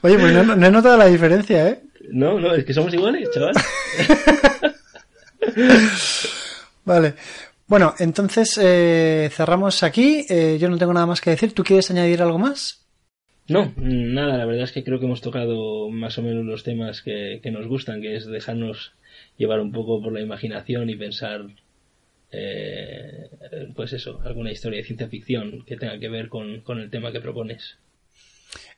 Oye, 0.01 0.17
pues 0.17 0.33
no, 0.33 0.55
no 0.55 0.65
he 0.67 0.71
notado 0.71 0.97
la 0.97 1.05
diferencia, 1.07 1.69
¿eh? 1.69 1.81
no, 2.09 2.39
no, 2.39 2.53
es 2.53 2.63
que 2.65 2.73
somos 2.73 2.93
iguales, 2.93 3.29
chaval. 3.31 3.53
Vale. 6.85 7.13
Bueno, 7.67 7.95
entonces 7.99 8.59
eh, 8.61 9.29
cerramos 9.31 9.83
aquí. 9.83 10.25
Eh, 10.29 10.57
yo 10.59 10.69
no 10.69 10.77
tengo 10.77 10.93
nada 10.93 11.07
más 11.07 11.21
que 11.21 11.31
decir. 11.31 11.53
¿Tú 11.53 11.63
quieres 11.63 11.89
añadir 11.89 12.21
algo 12.21 12.37
más? 12.37 12.85
No, 13.47 13.73
nada, 13.77 14.37
la 14.37 14.45
verdad 14.45 14.63
es 14.63 14.71
que 14.71 14.83
creo 14.83 14.99
que 14.99 15.05
hemos 15.05 15.21
tocado 15.21 15.89
más 15.89 16.17
o 16.17 16.23
menos 16.23 16.45
los 16.45 16.63
temas 16.63 17.01
que, 17.01 17.39
que 17.43 17.51
nos 17.51 17.67
gustan, 17.67 18.01
que 18.01 18.15
es 18.15 18.25
dejarnos 18.25 18.93
llevar 19.37 19.59
un 19.59 19.71
poco 19.71 20.01
por 20.01 20.13
la 20.13 20.21
imaginación 20.21 20.89
y 20.89 20.95
pensar, 20.95 21.45
eh, 22.31 23.29
pues 23.75 23.93
eso, 23.93 24.21
alguna 24.23 24.51
historia 24.51 24.77
de 24.77 24.85
ciencia 24.85 25.07
ficción 25.07 25.63
que 25.65 25.77
tenga 25.77 25.99
que 25.99 26.09
ver 26.09 26.29
con, 26.29 26.61
con 26.61 26.79
el 26.79 26.89
tema 26.89 27.11
que 27.11 27.21
propones. 27.21 27.77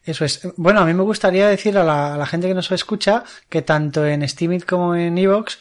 Eso 0.04 0.26
es. 0.26 0.42
Bueno, 0.56 0.80
a 0.80 0.86
mí 0.86 0.94
me 0.94 1.04
gustaría 1.04 1.48
decir 1.48 1.78
a 1.78 1.84
la, 1.84 2.16
a 2.16 2.18
la 2.18 2.26
gente 2.26 2.48
que 2.48 2.54
nos 2.54 2.72
escucha 2.72 3.24
que 3.50 3.62
tanto 3.62 4.06
en 4.06 4.28
Steamit 4.28 4.66
como 4.66 4.96
en 4.96 5.18
Evox, 5.18 5.60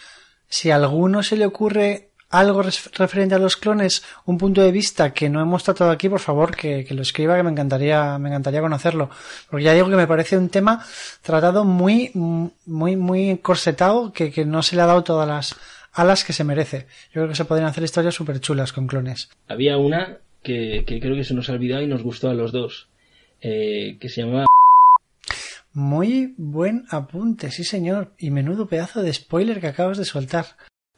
si 0.48 0.70
a 0.70 0.76
alguno 0.76 1.22
se 1.22 1.36
le 1.36 1.46
ocurre 1.46 2.05
algo 2.30 2.62
referente 2.62 3.34
a 3.34 3.38
los 3.38 3.56
clones, 3.56 4.02
un 4.24 4.38
punto 4.38 4.60
de 4.60 4.72
vista 4.72 5.12
que 5.12 5.28
no 5.28 5.40
hemos 5.40 5.62
tratado 5.64 5.90
aquí, 5.90 6.08
por 6.08 6.20
favor, 6.20 6.56
que, 6.56 6.84
que 6.84 6.94
lo 6.94 7.02
escriba, 7.02 7.36
que 7.36 7.42
me 7.42 7.50
encantaría, 7.50 8.18
me 8.18 8.28
encantaría 8.28 8.60
conocerlo. 8.60 9.10
Porque 9.50 9.64
ya 9.64 9.74
digo 9.74 9.88
que 9.88 9.96
me 9.96 10.06
parece 10.06 10.36
un 10.36 10.48
tema 10.48 10.84
tratado 11.22 11.64
muy, 11.64 12.10
muy, 12.14 12.96
muy 12.96 13.38
corsetado, 13.38 14.12
que, 14.12 14.30
que 14.30 14.44
no 14.44 14.62
se 14.62 14.76
le 14.76 14.82
ha 14.82 14.86
dado 14.86 15.04
todas 15.04 15.28
las 15.28 15.56
alas 15.92 16.24
que 16.24 16.32
se 16.32 16.44
merece. 16.44 16.86
Yo 17.08 17.22
creo 17.22 17.28
que 17.28 17.34
se 17.34 17.44
podrían 17.44 17.68
hacer 17.68 17.84
historias 17.84 18.14
súper 18.14 18.40
chulas 18.40 18.72
con 18.72 18.86
clones. 18.86 19.30
Había 19.48 19.76
una 19.76 20.18
que, 20.42 20.84
que 20.86 21.00
creo 21.00 21.16
que 21.16 21.24
se 21.24 21.34
nos 21.34 21.48
ha 21.48 21.52
olvidado 21.52 21.82
y 21.82 21.86
nos 21.86 22.02
gustó 22.02 22.28
a 22.28 22.34
los 22.34 22.52
dos, 22.52 22.88
eh, 23.40 23.96
que 23.98 24.08
se 24.08 24.22
llamaba 24.22 24.46
Muy 25.72 26.34
buen 26.36 26.84
apunte, 26.90 27.50
sí 27.50 27.64
señor. 27.64 28.12
Y 28.18 28.30
menudo 28.30 28.66
pedazo 28.66 29.02
de 29.02 29.12
spoiler 29.12 29.60
que 29.60 29.68
acabas 29.68 29.98
de 29.98 30.04
soltar. 30.04 30.46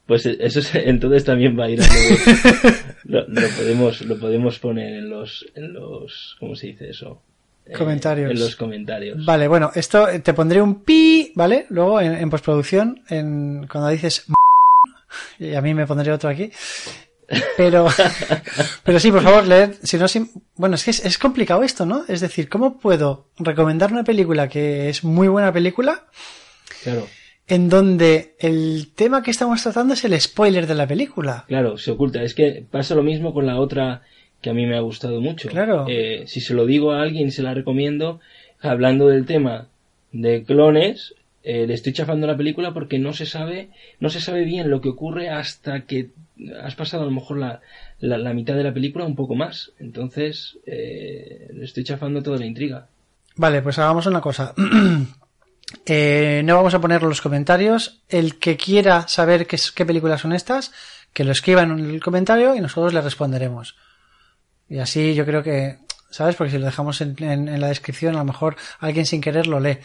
Pues 0.09 0.25
eso 0.25 0.59
es- 0.59 0.73
entonces 0.75 1.23
también 1.23 1.57
va 1.57 1.65
a 1.65 1.69
ir 1.69 1.79
a 1.81 1.85
lo, 3.05 3.27
lo 3.27 3.47
podemos 3.55 4.01
lo 4.01 4.17
podemos 4.19 4.57
poner 4.59 4.93
en 4.95 5.09
los 5.09 5.45
en 5.55 5.71
los 5.73 6.35
¿cómo 6.39 6.55
se 6.55 6.67
dice 6.67 6.89
eso? 6.89 7.21
Eh, 7.67 7.73
Comentarios. 7.73 8.31
en 8.31 8.39
los 8.39 8.55
comentarios. 8.55 9.23
Vale, 9.23 9.47
bueno, 9.47 9.69
esto 9.75 10.09
eh, 10.09 10.19
te 10.21 10.33
pondré 10.33 10.59
un 10.63 10.83
pi, 10.83 11.31
¿vale? 11.35 11.67
Luego 11.69 12.01
en, 12.01 12.15
en 12.15 12.29
postproducción, 12.31 13.03
en, 13.09 13.67
cuando 13.71 13.89
dices 13.89 14.25
y 15.39 15.53
a 15.53 15.61
mí 15.61 15.73
me 15.75 15.85
pondré 15.85 16.11
otro 16.11 16.29
aquí. 16.29 16.51
Pero, 17.57 17.87
pero 18.83 18.99
sí, 18.99 19.11
por 19.11 19.21
favor, 19.21 19.45
leer, 19.45 19.75
si 19.83 19.97
no, 19.97 20.07
si- 20.07 20.31
bueno, 20.55 20.73
es 20.75 20.83
que 20.83 20.89
es, 20.89 21.05
es 21.05 21.19
complicado 21.19 21.61
esto, 21.61 21.85
¿no? 21.85 22.03
Es 22.07 22.21
decir, 22.21 22.49
¿cómo 22.49 22.79
puedo 22.79 23.27
recomendar 23.37 23.91
una 23.91 24.03
película 24.03 24.47
que 24.49 24.89
es 24.89 25.03
muy 25.03 25.27
buena 25.27 25.53
película 25.53 26.05
Claro, 26.83 27.05
en 27.49 27.67
donde 27.67 28.35
el 28.39 28.89
tema 28.95 29.23
que 29.23 29.31
estamos 29.31 29.61
tratando 29.63 29.95
es 29.95 30.05
el 30.05 30.19
spoiler 30.19 30.67
de 30.67 30.75
la 30.75 30.87
película? 30.87 31.45
claro, 31.47 31.77
se 31.77 31.91
oculta. 31.91 32.21
Es 32.23 32.35
que 32.35 32.63
pasa 32.69 32.95
lo 32.95 33.03
mismo 33.03 33.33
con 33.33 33.45
la 33.45 33.59
otra 33.59 34.03
que 34.41 34.51
a 34.51 34.53
mí 34.53 34.65
me 34.65 34.77
ha 34.77 34.81
gustado 34.81 35.19
mucho. 35.19 35.49
Claro. 35.49 35.85
Eh, 35.87 36.23
si 36.27 36.41
se 36.41 36.53
lo 36.53 36.65
digo 36.65 36.91
a 36.91 37.01
alguien 37.01 37.27
y 37.27 37.31
se 37.31 37.41
la 37.41 37.53
recomiendo, 37.53 38.19
hablando 38.61 39.07
del 39.07 39.25
tema 39.25 39.67
de 40.11 40.43
clones, 40.43 41.15
eh, 41.43 41.65
le 41.67 41.73
estoy 41.73 41.91
chafando 41.91 42.27
la 42.27 42.37
película 42.37 42.73
porque 42.73 42.99
no 42.99 43.13
se 43.13 43.25
sabe, 43.25 43.69
no 43.99 44.09
se 44.09 44.21
sabe 44.21 44.45
bien 44.45 44.69
lo 44.69 44.81
que 44.81 44.89
ocurre 44.89 45.29
hasta 45.29 45.81
que 45.81 46.11
has 46.61 46.75
pasado 46.75 47.03
a 47.03 47.05
lo 47.05 47.11
mejor 47.11 47.37
la, 47.37 47.61
la, 47.99 48.17
la 48.17 48.33
mitad 48.33 48.55
de 48.55 48.63
la 48.63 48.73
película, 48.73 49.05
un 49.05 49.15
poco 49.15 49.35
más. 49.35 49.71
Entonces, 49.79 50.57
eh, 50.65 51.49
le 51.53 51.65
estoy 51.65 51.83
chafando 51.83 52.21
toda 52.21 52.37
la 52.37 52.45
intriga. 52.45 52.87
Vale, 53.35 53.61
pues 53.61 53.79
hagamos 53.79 54.05
una 54.05 54.21
cosa. 54.21 54.53
Eh, 55.85 56.41
no 56.45 56.55
vamos 56.55 56.73
a 56.73 56.81
poner 56.81 57.03
los 57.03 57.21
comentarios. 57.21 58.01
El 58.09 58.39
que 58.39 58.57
quiera 58.57 59.07
saber 59.07 59.47
qué, 59.47 59.59
qué 59.75 59.85
películas 59.85 60.21
son 60.21 60.33
estas, 60.33 60.71
que 61.13 61.23
lo 61.23 61.31
escriba 61.31 61.63
en 61.63 61.71
el 61.79 62.03
comentario 62.03 62.55
y 62.55 62.61
nosotros 62.61 62.93
le 62.93 63.01
responderemos. 63.01 63.75
Y 64.67 64.79
así 64.79 65.15
yo 65.15 65.25
creo 65.25 65.41
que, 65.43 65.79
¿sabes? 66.11 66.35
Porque 66.35 66.51
si 66.51 66.57
lo 66.59 66.65
dejamos 66.65 67.01
en, 67.01 67.15
en- 67.23 67.47
en 67.49 67.61
la 67.61 67.67
descripción, 67.69 68.15
a 68.15 68.19
lo 68.19 68.25
mejor 68.25 68.55
alguien 68.79 69.05
sin 69.05 69.21
querer 69.21 69.47
lo 69.47 69.59
lee. 69.59 69.79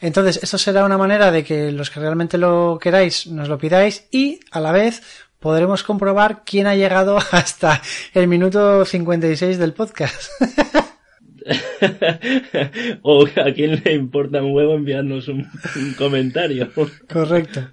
Entonces, 0.00 0.40
esto 0.42 0.58
será 0.58 0.84
una 0.84 0.98
manera 0.98 1.30
de 1.30 1.44
que 1.44 1.70
los 1.72 1.90
que 1.90 2.00
realmente 2.00 2.36
lo 2.38 2.78
queráis 2.80 3.26
nos 3.28 3.48
lo 3.48 3.56
pidáis 3.58 4.04
y 4.10 4.40
a 4.50 4.60
la 4.60 4.72
vez 4.72 5.02
podremos 5.38 5.82
comprobar 5.82 6.42
quién 6.44 6.66
ha 6.66 6.74
llegado 6.74 7.18
hasta 7.32 7.80
el 8.14 8.28
minuto 8.28 8.84
56 8.84 9.58
del 9.58 9.72
podcast. 9.74 10.30
o 13.02 13.26
a 13.26 13.52
quien 13.54 13.82
le 13.84 13.92
importa 13.94 14.42
un 14.42 14.52
huevo 14.52 14.74
enviarnos 14.74 15.28
un, 15.28 15.48
un 15.76 15.94
comentario. 15.94 16.70
Correcto. 17.10 17.68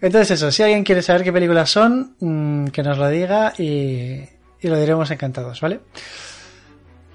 Entonces 0.00 0.32
eso, 0.32 0.50
si 0.50 0.62
alguien 0.62 0.84
quiere 0.84 1.02
saber 1.02 1.22
qué 1.24 1.32
películas 1.32 1.70
son, 1.70 2.14
mm, 2.20 2.66
que 2.68 2.82
nos 2.82 2.98
lo 2.98 3.08
diga 3.08 3.52
y, 3.58 4.20
y 4.60 4.68
lo 4.68 4.78
diremos 4.78 5.10
encantados, 5.10 5.60
¿vale? 5.60 5.80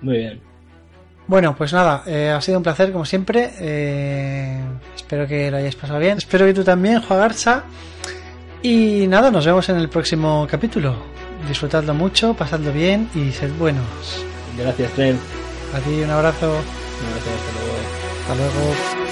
Muy 0.02 0.18
bien. 0.18 0.42
Bueno, 1.28 1.56
pues 1.56 1.74
nada, 1.74 2.04
eh, 2.08 2.30
ha 2.30 2.42
sido 2.42 2.58
un 2.58 2.64
placer 2.64 2.92
como 2.92 3.06
siempre. 3.06 3.52
eh, 3.60 4.60
espero 4.96 5.28
que 5.28 5.52
lo 5.52 5.58
hayáis 5.58 5.76
pasado 5.76 6.00
bien. 6.00 6.18
Espero 6.18 6.46
que 6.46 6.54
tú 6.56 6.64
también, 6.64 7.02
Juan 7.02 7.20
Garza. 7.20 7.64
Y 8.64 9.06
nada, 9.08 9.30
nos 9.32 9.46
vemos 9.46 9.70
en 9.70 9.78
el 9.78 9.90
próximo 9.90 10.48
capítulo. 10.50 10.96
Disfrutadlo 11.48 11.94
mucho, 11.94 12.34
pasadlo 12.34 12.74
bien 12.74 13.10
y 13.16 13.32
sed 13.32 13.52
buenos. 13.58 13.86
Gracias, 14.58 14.92
Tren. 14.94 15.39
A 15.74 15.80
ti 15.82 16.02
un 16.02 16.10
abrazo. 16.10 16.52
Gracias, 17.00 17.36
hasta 17.36 17.52
luego. 17.54 17.76
Hasta 18.22 18.36
luego. 18.36 19.09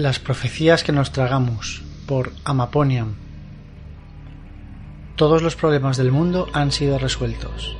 Las 0.00 0.18
profecías 0.18 0.82
que 0.82 0.92
nos 0.92 1.12
tragamos 1.12 1.82
por 2.06 2.32
Amaponian. 2.44 3.16
Todos 5.14 5.42
los 5.42 5.56
problemas 5.56 5.98
del 5.98 6.10
mundo 6.10 6.48
han 6.54 6.72
sido 6.72 6.98
resueltos. 6.98 7.76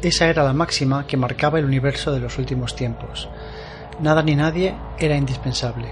Esa 0.00 0.28
era 0.28 0.44
la 0.44 0.52
máxima 0.52 1.08
que 1.08 1.16
marcaba 1.16 1.58
el 1.58 1.64
universo 1.64 2.12
de 2.12 2.20
los 2.20 2.38
últimos 2.38 2.76
tiempos. 2.76 3.28
Nada 4.00 4.22
ni 4.22 4.36
nadie 4.36 4.76
era 5.00 5.16
indispensable. 5.16 5.88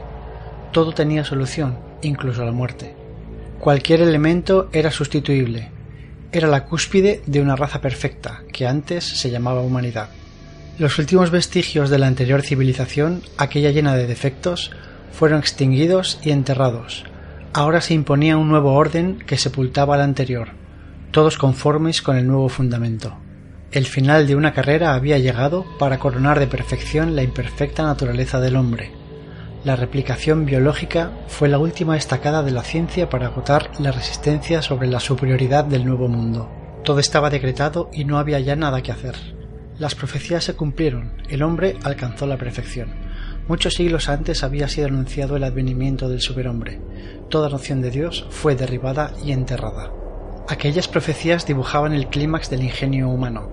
Todo 0.71 0.93
tenía 0.93 1.25
solución, 1.25 1.77
incluso 2.03 2.45
la 2.45 2.53
muerte. 2.53 2.95
Cualquier 3.59 4.01
elemento 4.01 4.69
era 4.73 4.93
sustituible. 4.93 5.73
Era 6.31 6.47
la 6.47 6.67
cúspide 6.67 7.25
de 7.27 7.41
una 7.41 7.57
raza 7.57 7.81
perfecta, 7.81 8.45
que 8.53 8.69
antes 8.69 9.03
se 9.03 9.29
llamaba 9.29 9.63
humanidad. 9.63 10.11
Los 10.79 11.01
últimos 11.01 11.33
vestigios 11.33 11.91
de 11.91 11.99
la 11.99 12.07
anterior 12.07 12.43
civilización, 12.43 13.23
aquella 13.39 13.73
llena 13.73 13.97
de 13.97 14.07
defectos, 14.07 14.71
fueron 15.15 15.39
extinguidos 15.39 16.19
y 16.23 16.31
enterrados. 16.31 17.05
Ahora 17.53 17.81
se 17.81 17.95
imponía 17.95 18.37
un 18.37 18.49
nuevo 18.49 18.75
orden 18.75 19.19
que 19.19 19.39
sepultaba 19.39 19.95
al 19.95 20.01
anterior, 20.01 20.49
todos 21.13 21.39
conformes 21.39 22.03
con 22.03 22.17
el 22.17 22.27
nuevo 22.27 22.49
fundamento. 22.49 23.17
El 23.71 23.87
final 23.87 24.27
de 24.27 24.35
una 24.35 24.53
carrera 24.53 24.95
había 24.95 25.19
llegado 25.19 25.65
para 25.79 25.99
coronar 25.99 26.41
de 26.41 26.49
perfección 26.49 27.15
la 27.15 27.23
imperfecta 27.23 27.85
naturaleza 27.85 28.41
del 28.41 28.57
hombre. 28.57 28.91
La 29.65 29.77
replicación 29.77 30.45
biológica 30.45 31.13
fue 31.29 31.49
la 31.49 31.59
última 31.59 31.97
estacada 31.97 32.43
de 32.43 32.51
la 32.51 32.63
ciencia 32.63 33.09
para 33.09 33.29
agotar 33.29 33.71
la 33.79 33.93
resistencia 33.93 34.63
sobre 34.63 34.89
la 34.89 35.01
superioridad 35.01 35.65
del 35.65 35.87
nuevo 35.87 36.09
mundo. 36.09 36.51
Todo 36.85 36.99
estaba 36.99 37.31
decretado 37.31 37.89
y 37.93 38.05
no 38.05 38.19
había 38.19 38.41
ya 38.41 38.57
nada 38.57 38.83
que 38.83 38.93
hacer. 38.93 39.15
Las 39.79 39.95
profecías 39.95 40.45
se 40.45 40.55
cumplieron, 40.55 41.13
el 41.29 41.43
hombre 41.43 41.77
alcanzó 41.83 42.27
la 42.27 42.37
perfección. 42.37 43.04
Muchos 43.47 43.75
siglos 43.75 44.09
antes 44.09 44.43
había 44.43 44.69
sido 44.69 44.87
anunciado 44.87 45.37
el 45.37 45.45
advenimiento 45.45 46.09
del 46.09 46.23
superhombre. 46.23 46.81
Toda 47.29 47.51
noción 47.51 47.83
de 47.83 47.91
Dios 47.91 48.27
fue 48.31 48.57
derribada 48.57 49.13
y 49.23 49.33
enterrada. 49.33 49.93
Aquellas 50.49 50.89
profecías 50.89 51.45
dibujaban 51.47 51.93
el 51.93 52.09
clímax 52.09 52.49
del 52.49 52.63
ingenio 52.63 53.11
humano. 53.11 53.51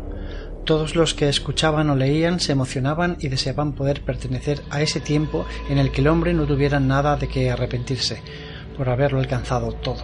Todos 0.63 0.95
los 0.95 1.13
que 1.13 1.27
escuchaban 1.27 1.89
o 1.89 1.95
leían 1.97 2.39
se 2.39 2.53
emocionaban 2.53 3.17
y 3.19 3.27
deseaban 3.27 3.73
poder 3.73 4.01
pertenecer 4.01 4.61
a 4.69 4.81
ese 4.81 5.01
tiempo 5.01 5.45
en 5.69 5.77
el 5.77 5.91
que 5.91 5.99
el 5.99 6.07
hombre 6.07 6.33
no 6.33 6.45
tuviera 6.45 6.79
nada 6.79 7.17
de 7.17 7.27
que 7.27 7.51
arrepentirse 7.51 8.21
por 8.77 8.87
haberlo 8.87 9.19
alcanzado 9.19 9.73
todo. 9.73 10.03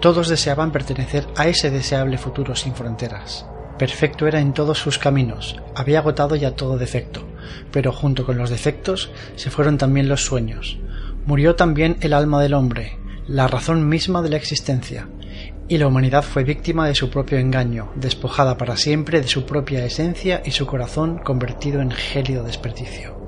Todos 0.00 0.28
deseaban 0.28 0.72
pertenecer 0.72 1.26
a 1.36 1.46
ese 1.46 1.70
deseable 1.70 2.18
futuro 2.18 2.56
sin 2.56 2.74
fronteras. 2.74 3.46
Perfecto 3.78 4.26
era 4.26 4.40
en 4.40 4.52
todos 4.52 4.78
sus 4.78 4.98
caminos, 4.98 5.60
había 5.74 6.00
agotado 6.00 6.36
ya 6.36 6.56
todo 6.56 6.78
defecto, 6.78 7.26
pero 7.70 7.92
junto 7.92 8.24
con 8.24 8.36
los 8.36 8.50
defectos 8.50 9.10
se 9.36 9.50
fueron 9.50 9.78
también 9.78 10.08
los 10.08 10.24
sueños. 10.24 10.78
Murió 11.26 11.56
también 11.56 11.96
el 12.00 12.12
alma 12.12 12.42
del 12.42 12.54
hombre, 12.54 12.98
la 13.26 13.46
razón 13.48 13.88
misma 13.88 14.22
de 14.22 14.30
la 14.30 14.36
existencia, 14.36 15.08
y 15.68 15.78
la 15.78 15.86
humanidad 15.86 16.22
fue 16.22 16.44
víctima 16.44 16.86
de 16.86 16.94
su 16.94 17.10
propio 17.10 17.38
engaño, 17.38 17.90
despojada 17.96 18.56
para 18.58 18.76
siempre 18.76 19.20
de 19.20 19.28
su 19.28 19.46
propia 19.46 19.84
esencia 19.84 20.42
y 20.44 20.50
su 20.50 20.66
corazón 20.66 21.18
convertido 21.18 21.80
en 21.80 21.90
gélido 21.90 22.44
desperdicio. 22.44 23.24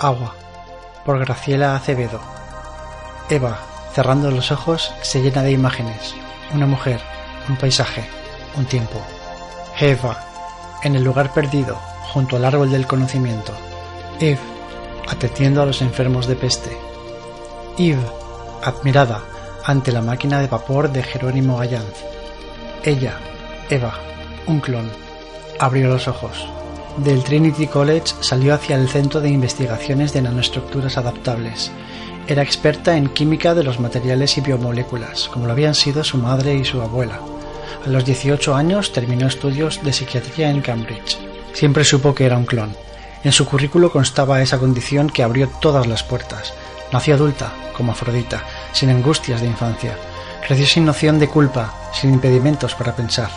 Agua 0.00 0.34
por 1.04 1.18
Graciela 1.18 1.76
Acevedo. 1.76 2.20
Eva, 3.28 3.58
cerrando 3.94 4.30
los 4.30 4.50
ojos, 4.50 4.92
se 5.02 5.22
llena 5.22 5.42
de 5.42 5.52
imágenes. 5.52 6.14
Una 6.52 6.66
mujer, 6.66 7.00
un 7.48 7.56
paisaje, 7.56 8.04
un 8.56 8.64
tiempo. 8.66 9.00
Eva, 9.78 10.24
en 10.82 10.96
el 10.96 11.04
lugar 11.04 11.32
perdido, 11.32 11.78
junto 12.12 12.36
al 12.36 12.44
árbol 12.44 12.70
del 12.70 12.86
conocimiento. 12.86 13.52
Eve, 14.20 14.40
atendiendo 15.08 15.62
a 15.62 15.66
los 15.66 15.82
enfermos 15.82 16.26
de 16.26 16.36
peste. 16.36 16.76
Eve, 17.78 18.04
admirada 18.62 19.22
ante 19.64 19.92
la 19.92 20.02
máquina 20.02 20.40
de 20.40 20.46
vapor 20.46 20.92
de 20.92 21.02
Jerónimo 21.02 21.56
Gallanz. 21.56 22.04
Ella, 22.84 23.18
Eva, 23.70 23.94
un 24.46 24.60
clon, 24.60 24.90
abrió 25.58 25.88
los 25.88 26.06
ojos. 26.06 26.46
Del 26.98 27.24
Trinity 27.24 27.66
College 27.66 28.14
salió 28.20 28.54
hacia 28.54 28.76
el 28.76 28.88
Centro 28.88 29.20
de 29.20 29.30
Investigaciones 29.30 30.12
de 30.12 30.22
Nanoestructuras 30.22 30.96
Adaptables. 30.98 31.72
Era 32.26 32.42
experta 32.42 32.96
en 32.96 33.08
química 33.08 33.54
de 33.54 33.62
los 33.62 33.80
materiales 33.80 34.38
y 34.38 34.40
biomoléculas, 34.40 35.28
como 35.28 35.46
lo 35.46 35.52
habían 35.52 35.74
sido 35.74 36.02
su 36.04 36.16
madre 36.16 36.54
y 36.54 36.64
su 36.64 36.80
abuela. 36.80 37.20
A 37.84 37.88
los 37.90 38.06
18 38.06 38.54
años 38.54 38.92
terminó 38.92 39.26
estudios 39.26 39.82
de 39.82 39.92
psiquiatría 39.92 40.48
en 40.48 40.62
Cambridge. 40.62 41.18
Siempre 41.52 41.84
supo 41.84 42.14
que 42.14 42.24
era 42.24 42.38
un 42.38 42.46
clon. 42.46 42.74
En 43.24 43.32
su 43.32 43.44
currículo 43.44 43.92
constaba 43.92 44.40
esa 44.40 44.58
condición 44.58 45.10
que 45.10 45.22
abrió 45.22 45.48
todas 45.60 45.86
las 45.86 46.02
puertas. 46.02 46.54
Nació 46.92 47.14
adulta, 47.16 47.52
como 47.76 47.92
Afrodita, 47.92 48.42
sin 48.72 48.88
angustias 48.88 49.42
de 49.42 49.48
infancia. 49.48 49.98
Creció 50.46 50.66
sin 50.66 50.86
noción 50.86 51.18
de 51.18 51.28
culpa, 51.28 51.74
sin 51.92 52.14
impedimentos 52.14 52.74
para 52.74 52.96
pensar. 52.96 53.30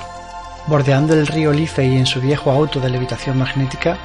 Bordeando 0.68 1.14
el 1.14 1.28
río 1.28 1.52
Liffey 1.52 1.98
en 1.98 2.06
su 2.06 2.22
viejo 2.22 2.52
auto 2.52 2.80
de 2.80 2.90
levitación 2.90 3.38
magnética, 3.38 3.98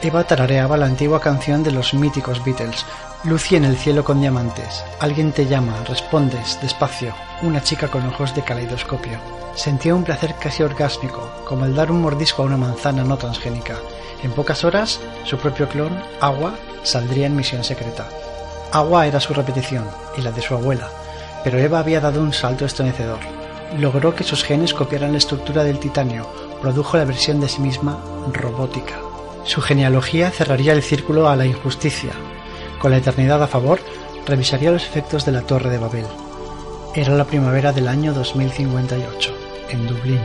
Eva 0.00 0.22
tarareaba 0.22 0.76
la 0.76 0.86
antigua 0.86 1.20
canción 1.20 1.64
de 1.64 1.72
los 1.72 1.92
míticos 1.92 2.44
Beatles, 2.44 2.84
Lucy 3.24 3.56
en 3.56 3.64
el 3.64 3.76
cielo 3.76 4.04
con 4.04 4.20
diamantes. 4.20 4.84
Alguien 5.00 5.32
te 5.32 5.46
llama, 5.46 5.74
respondes, 5.86 6.58
despacio, 6.62 7.14
una 7.42 7.62
chica 7.62 7.88
con 7.88 8.06
ojos 8.06 8.34
de 8.34 8.42
caleidoscopio. 8.42 9.18
Sentía 9.54 9.94
un 9.94 10.04
placer 10.04 10.34
casi 10.40 10.62
orgásmico, 10.62 11.28
como 11.44 11.64
el 11.64 11.74
dar 11.74 11.90
un 11.90 12.00
mordisco 12.00 12.42
a 12.42 12.46
una 12.46 12.56
manzana 12.56 13.04
no 13.04 13.16
transgénica. 13.16 13.76
En 14.22 14.30
pocas 14.32 14.64
horas, 14.64 15.00
su 15.24 15.36
propio 15.36 15.68
clon, 15.68 16.00
Agua, 16.20 16.54
saldría 16.84 17.26
en 17.26 17.36
misión 17.36 17.64
secreta. 17.64 18.08
Agua 18.72 19.06
era 19.06 19.20
su 19.20 19.34
repetición, 19.34 19.84
y 20.16 20.22
la 20.22 20.30
de 20.30 20.42
su 20.42 20.54
abuela, 20.54 20.88
pero 21.42 21.58
Eva 21.58 21.80
había 21.80 22.00
dado 22.00 22.22
un 22.22 22.32
salto 22.32 22.64
estremecedor 22.64 23.18
logró 23.76 24.14
que 24.14 24.24
sus 24.24 24.44
genes 24.44 24.72
copiaran 24.72 25.12
la 25.12 25.18
estructura 25.18 25.64
del 25.64 25.78
titanio, 25.78 26.26
produjo 26.62 26.96
la 26.96 27.04
versión 27.04 27.40
de 27.40 27.48
sí 27.48 27.60
misma 27.60 27.98
robótica. 28.32 28.98
Su 29.44 29.60
genealogía 29.60 30.30
cerraría 30.30 30.72
el 30.72 30.82
círculo 30.82 31.28
a 31.28 31.36
la 31.36 31.46
injusticia. 31.46 32.12
Con 32.78 32.92
la 32.92 32.98
eternidad 32.98 33.42
a 33.42 33.48
favor, 33.48 33.80
revisaría 34.24 34.70
los 34.70 34.84
efectos 34.84 35.24
de 35.24 35.32
la 35.32 35.42
Torre 35.42 35.68
de 35.68 35.78
Babel. 35.78 36.06
Era 36.94 37.14
la 37.14 37.24
primavera 37.24 37.72
del 37.72 37.88
año 37.88 38.14
2058, 38.14 39.36
en 39.70 39.86
Dublín. 39.86 40.20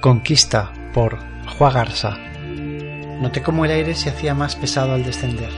Conquista 0.00 0.72
por 0.92 1.18
Juan 1.56 1.72
Garza. 1.72 2.18
Noté 3.20 3.42
cómo 3.42 3.64
el 3.64 3.70
aire 3.70 3.94
se 3.94 4.10
hacía 4.10 4.34
más 4.34 4.56
pesado 4.56 4.92
al 4.92 5.04
descender. 5.04 5.50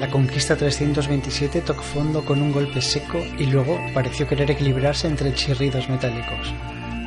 La 0.00 0.10
conquista 0.10 0.56
327 0.56 1.60
tocó 1.60 1.82
fondo 1.82 2.24
con 2.24 2.40
un 2.40 2.52
golpe 2.52 2.80
seco 2.80 3.18
y 3.38 3.44
luego 3.44 3.78
pareció 3.92 4.26
querer 4.26 4.50
equilibrarse 4.50 5.06
entre 5.06 5.34
chirridos 5.34 5.90
metálicos. 5.90 6.54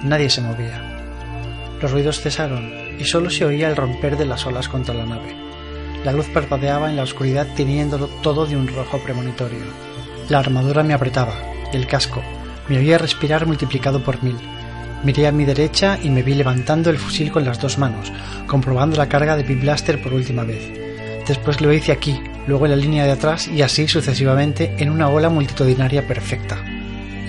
Nadie 0.03 0.29
se 0.29 0.41
movía. 0.41 0.81
Los 1.81 1.91
ruidos 1.91 2.19
cesaron 2.19 2.71
y 2.99 3.05
solo 3.05 3.29
se 3.29 3.45
oía 3.45 3.69
el 3.69 3.75
romper 3.75 4.17
de 4.17 4.25
las 4.25 4.45
olas 4.45 4.67
contra 4.67 4.93
la 4.93 5.05
nave. 5.05 5.35
La 6.03 6.11
luz 6.11 6.27
parpadeaba 6.27 6.89
en 6.89 6.97
la 6.97 7.03
oscuridad 7.03 7.47
teniéndolo 7.55 8.07
todo 8.21 8.45
de 8.45 8.57
un 8.57 8.67
rojo 8.67 8.99
premonitorio. 8.99 9.63
La 10.27 10.39
armadura 10.39 10.83
me 10.83 10.93
apretaba, 10.93 11.33
el 11.71 11.87
casco, 11.87 12.21
me 12.67 12.77
oía 12.77 12.97
respirar 12.97 13.45
multiplicado 13.45 14.03
por 14.03 14.21
mil. 14.23 14.35
Miré 15.03 15.27
a 15.27 15.31
mi 15.31 15.45
derecha 15.45 15.97
y 16.01 16.09
me 16.09 16.21
vi 16.21 16.33
levantando 16.33 16.89
el 16.89 16.97
fusil 16.97 17.31
con 17.31 17.45
las 17.45 17.61
dos 17.61 17.77
manos, 17.77 18.11
comprobando 18.47 18.97
la 18.97 19.07
carga 19.07 19.37
de 19.37 19.43
Blaster 19.55 20.01
por 20.01 20.13
última 20.13 20.43
vez. 20.43 20.69
Después 21.27 21.61
lo 21.61 21.71
hice 21.71 21.93
aquí, 21.93 22.19
luego 22.47 22.65
en 22.65 22.71
la 22.71 22.77
línea 22.77 23.05
de 23.05 23.11
atrás 23.11 23.47
y 23.47 23.61
así 23.61 23.87
sucesivamente 23.87 24.75
en 24.77 24.89
una 24.89 25.07
ola 25.07 25.29
multitudinaria 25.29 26.05
perfecta. 26.05 26.61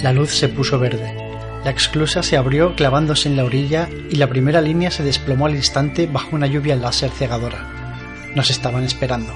La 0.03 0.13
luz 0.13 0.33
se 0.33 0.49
puso 0.49 0.79
verde. 0.79 1.24
La 1.65 1.71
exclusa 1.71 2.23
se 2.23 2.37
abrió 2.37 2.75
clavándose 2.77 3.27
en 3.27 3.37
la 3.37 3.45
orilla 3.45 3.89
y 4.11 4.17
la 4.17 4.27
primera 4.27 4.61
línea 4.61 4.91
se 4.91 5.03
desplomó 5.03 5.47
al 5.47 5.55
instante 5.55 6.07
bajo 6.07 6.37
una 6.37 6.47
lluvia 6.47 6.77
láser 6.77 7.11
cegadora. 7.11 8.31
Nos 8.35 8.51
estaban 8.51 8.85
esperando. 8.85 9.33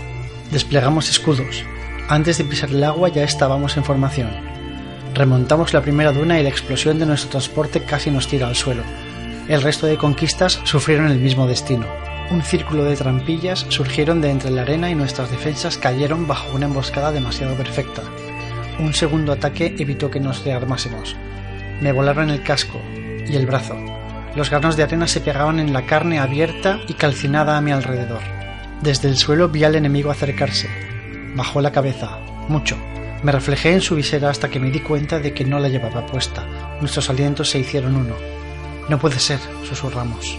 Desplegamos 0.53 1.09
escudos. 1.09 1.65
Antes 2.07 2.37
de 2.37 2.45
pisar 2.45 2.69
el 2.69 2.85
agua 2.85 3.09
ya 3.09 3.25
estábamos 3.25 3.79
en 3.79 3.85
formación. 3.85 4.29
Remontamos 5.15 5.73
la 5.73 5.81
primera 5.81 6.13
duna 6.13 6.39
y 6.39 6.43
la 6.43 6.51
explosión 6.51 6.99
de 6.99 7.07
nuestro 7.07 7.31
transporte 7.31 7.83
casi 7.85 8.11
nos 8.11 8.29
tira 8.29 8.47
al 8.47 8.57
suelo. 8.57 8.83
El 9.49 9.63
resto 9.63 9.87
de 9.87 9.97
conquistas 9.97 10.61
sufrieron 10.65 11.11
el 11.11 11.21
mismo 11.21 11.47
destino. 11.47 11.87
Un 12.31 12.43
círculo 12.43 12.85
de 12.85 12.97
trampillas 12.97 13.65
surgieron 13.71 14.21
de 14.21 14.31
entre 14.31 14.51
la 14.51 14.63
arena 14.63 14.91
y 14.91 14.95
nuestras 14.95 15.31
defensas 15.31 15.79
cayeron 15.79 16.27
bajo 16.27 16.55
una 16.55 16.67
emboscada 16.67 17.11
demasiado 17.11 17.57
perfecta. 17.57 18.03
Un 18.79 18.93
segundo 18.93 19.33
ataque 19.33 19.75
evitó 19.79 20.11
que 20.11 20.21
nos 20.21 20.45
rearmásemos. 20.45 21.17
Me 21.81 21.93
volaron 21.93 22.31
el 22.31 22.43
casco 22.43 22.81
y 23.27 23.37
el 23.37 23.47
brazo. 23.47 23.77
Los 24.35 24.51
granos 24.51 24.77
de 24.77 24.83
arena 24.83 25.07
se 25.07 25.21
pegaban 25.21 25.61
en 25.61 25.73
la 25.73 25.87
carne 25.87 26.19
abierta 26.19 26.81
y 26.89 26.95
calcinada 26.95 27.57
a 27.57 27.61
mi 27.61 27.73
alrededor. 27.73 28.23
Desde 28.83 29.09
el 29.09 29.17
suelo 29.17 29.49
vi 29.49 29.65
al 29.65 29.75
enemigo 29.75 30.11
acercarse. 30.11 30.69
Bajó 31.35 31.61
la 31.61 31.73
cabeza, 31.73 32.19
mucho. 32.49 32.77
Me 33.23 33.33
reflejé 33.33 33.73
en 33.73 33.81
su 33.81 33.97
visera 33.97 34.31
hasta 34.31 34.49
que 34.49 34.61
me 34.61 34.71
di 34.71 34.81
cuenta 34.81 35.19
de 35.19 35.33
que 35.33 35.45
no 35.45 35.59
la 35.59 35.69
llevaba 35.69 36.07
puesta. 36.07 36.47
Nuestros 36.81 37.11
alientos 37.11 37.51
se 37.51 37.59
hicieron 37.59 37.97
uno. 37.97 38.15
No 38.89 38.99
puede 38.99 39.19
ser, 39.19 39.41
susurramos. 39.69 40.39